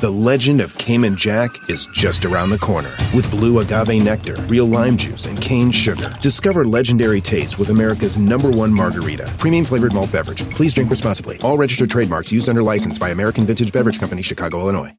The 0.00 0.10
legend 0.10 0.60
of 0.60 0.76
Cayman 0.76 1.16
Jack 1.16 1.50
is 1.68 1.86
just 1.94 2.24
around 2.24 2.50
the 2.50 2.58
corner. 2.58 2.90
With 3.14 3.30
blue 3.30 3.60
agave 3.60 4.02
nectar, 4.02 4.34
real 4.48 4.66
lime 4.66 4.96
juice, 4.96 5.26
and 5.26 5.40
cane 5.40 5.70
sugar. 5.70 6.12
Discover 6.20 6.64
legendary 6.64 7.20
taste 7.20 7.60
with 7.60 7.68
America's 7.68 8.18
number 8.18 8.50
one 8.50 8.74
margarita. 8.74 9.32
Premium 9.38 9.64
flavored 9.64 9.94
malt 9.94 10.10
beverage. 10.10 10.42
Please 10.50 10.74
drink 10.74 10.90
responsibly. 10.90 11.38
All 11.44 11.56
registered 11.56 11.90
trademarks 11.90 12.32
used 12.32 12.48
under 12.48 12.64
license 12.64 12.98
by 12.98 13.10
American 13.10 13.46
Vintage 13.46 13.70
Beverage 13.70 14.00
Company, 14.00 14.22
Chicago, 14.22 14.58
Illinois. 14.62 14.96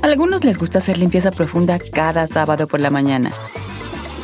Algunos 0.00 0.44
les 0.44 0.56
gusta 0.56 0.78
hacer 0.78 0.96
limpieza 0.96 1.30
profunda 1.30 1.78
cada 1.78 2.26
sábado 2.26 2.66
por 2.66 2.80
la 2.80 2.88
mañana. 2.88 3.32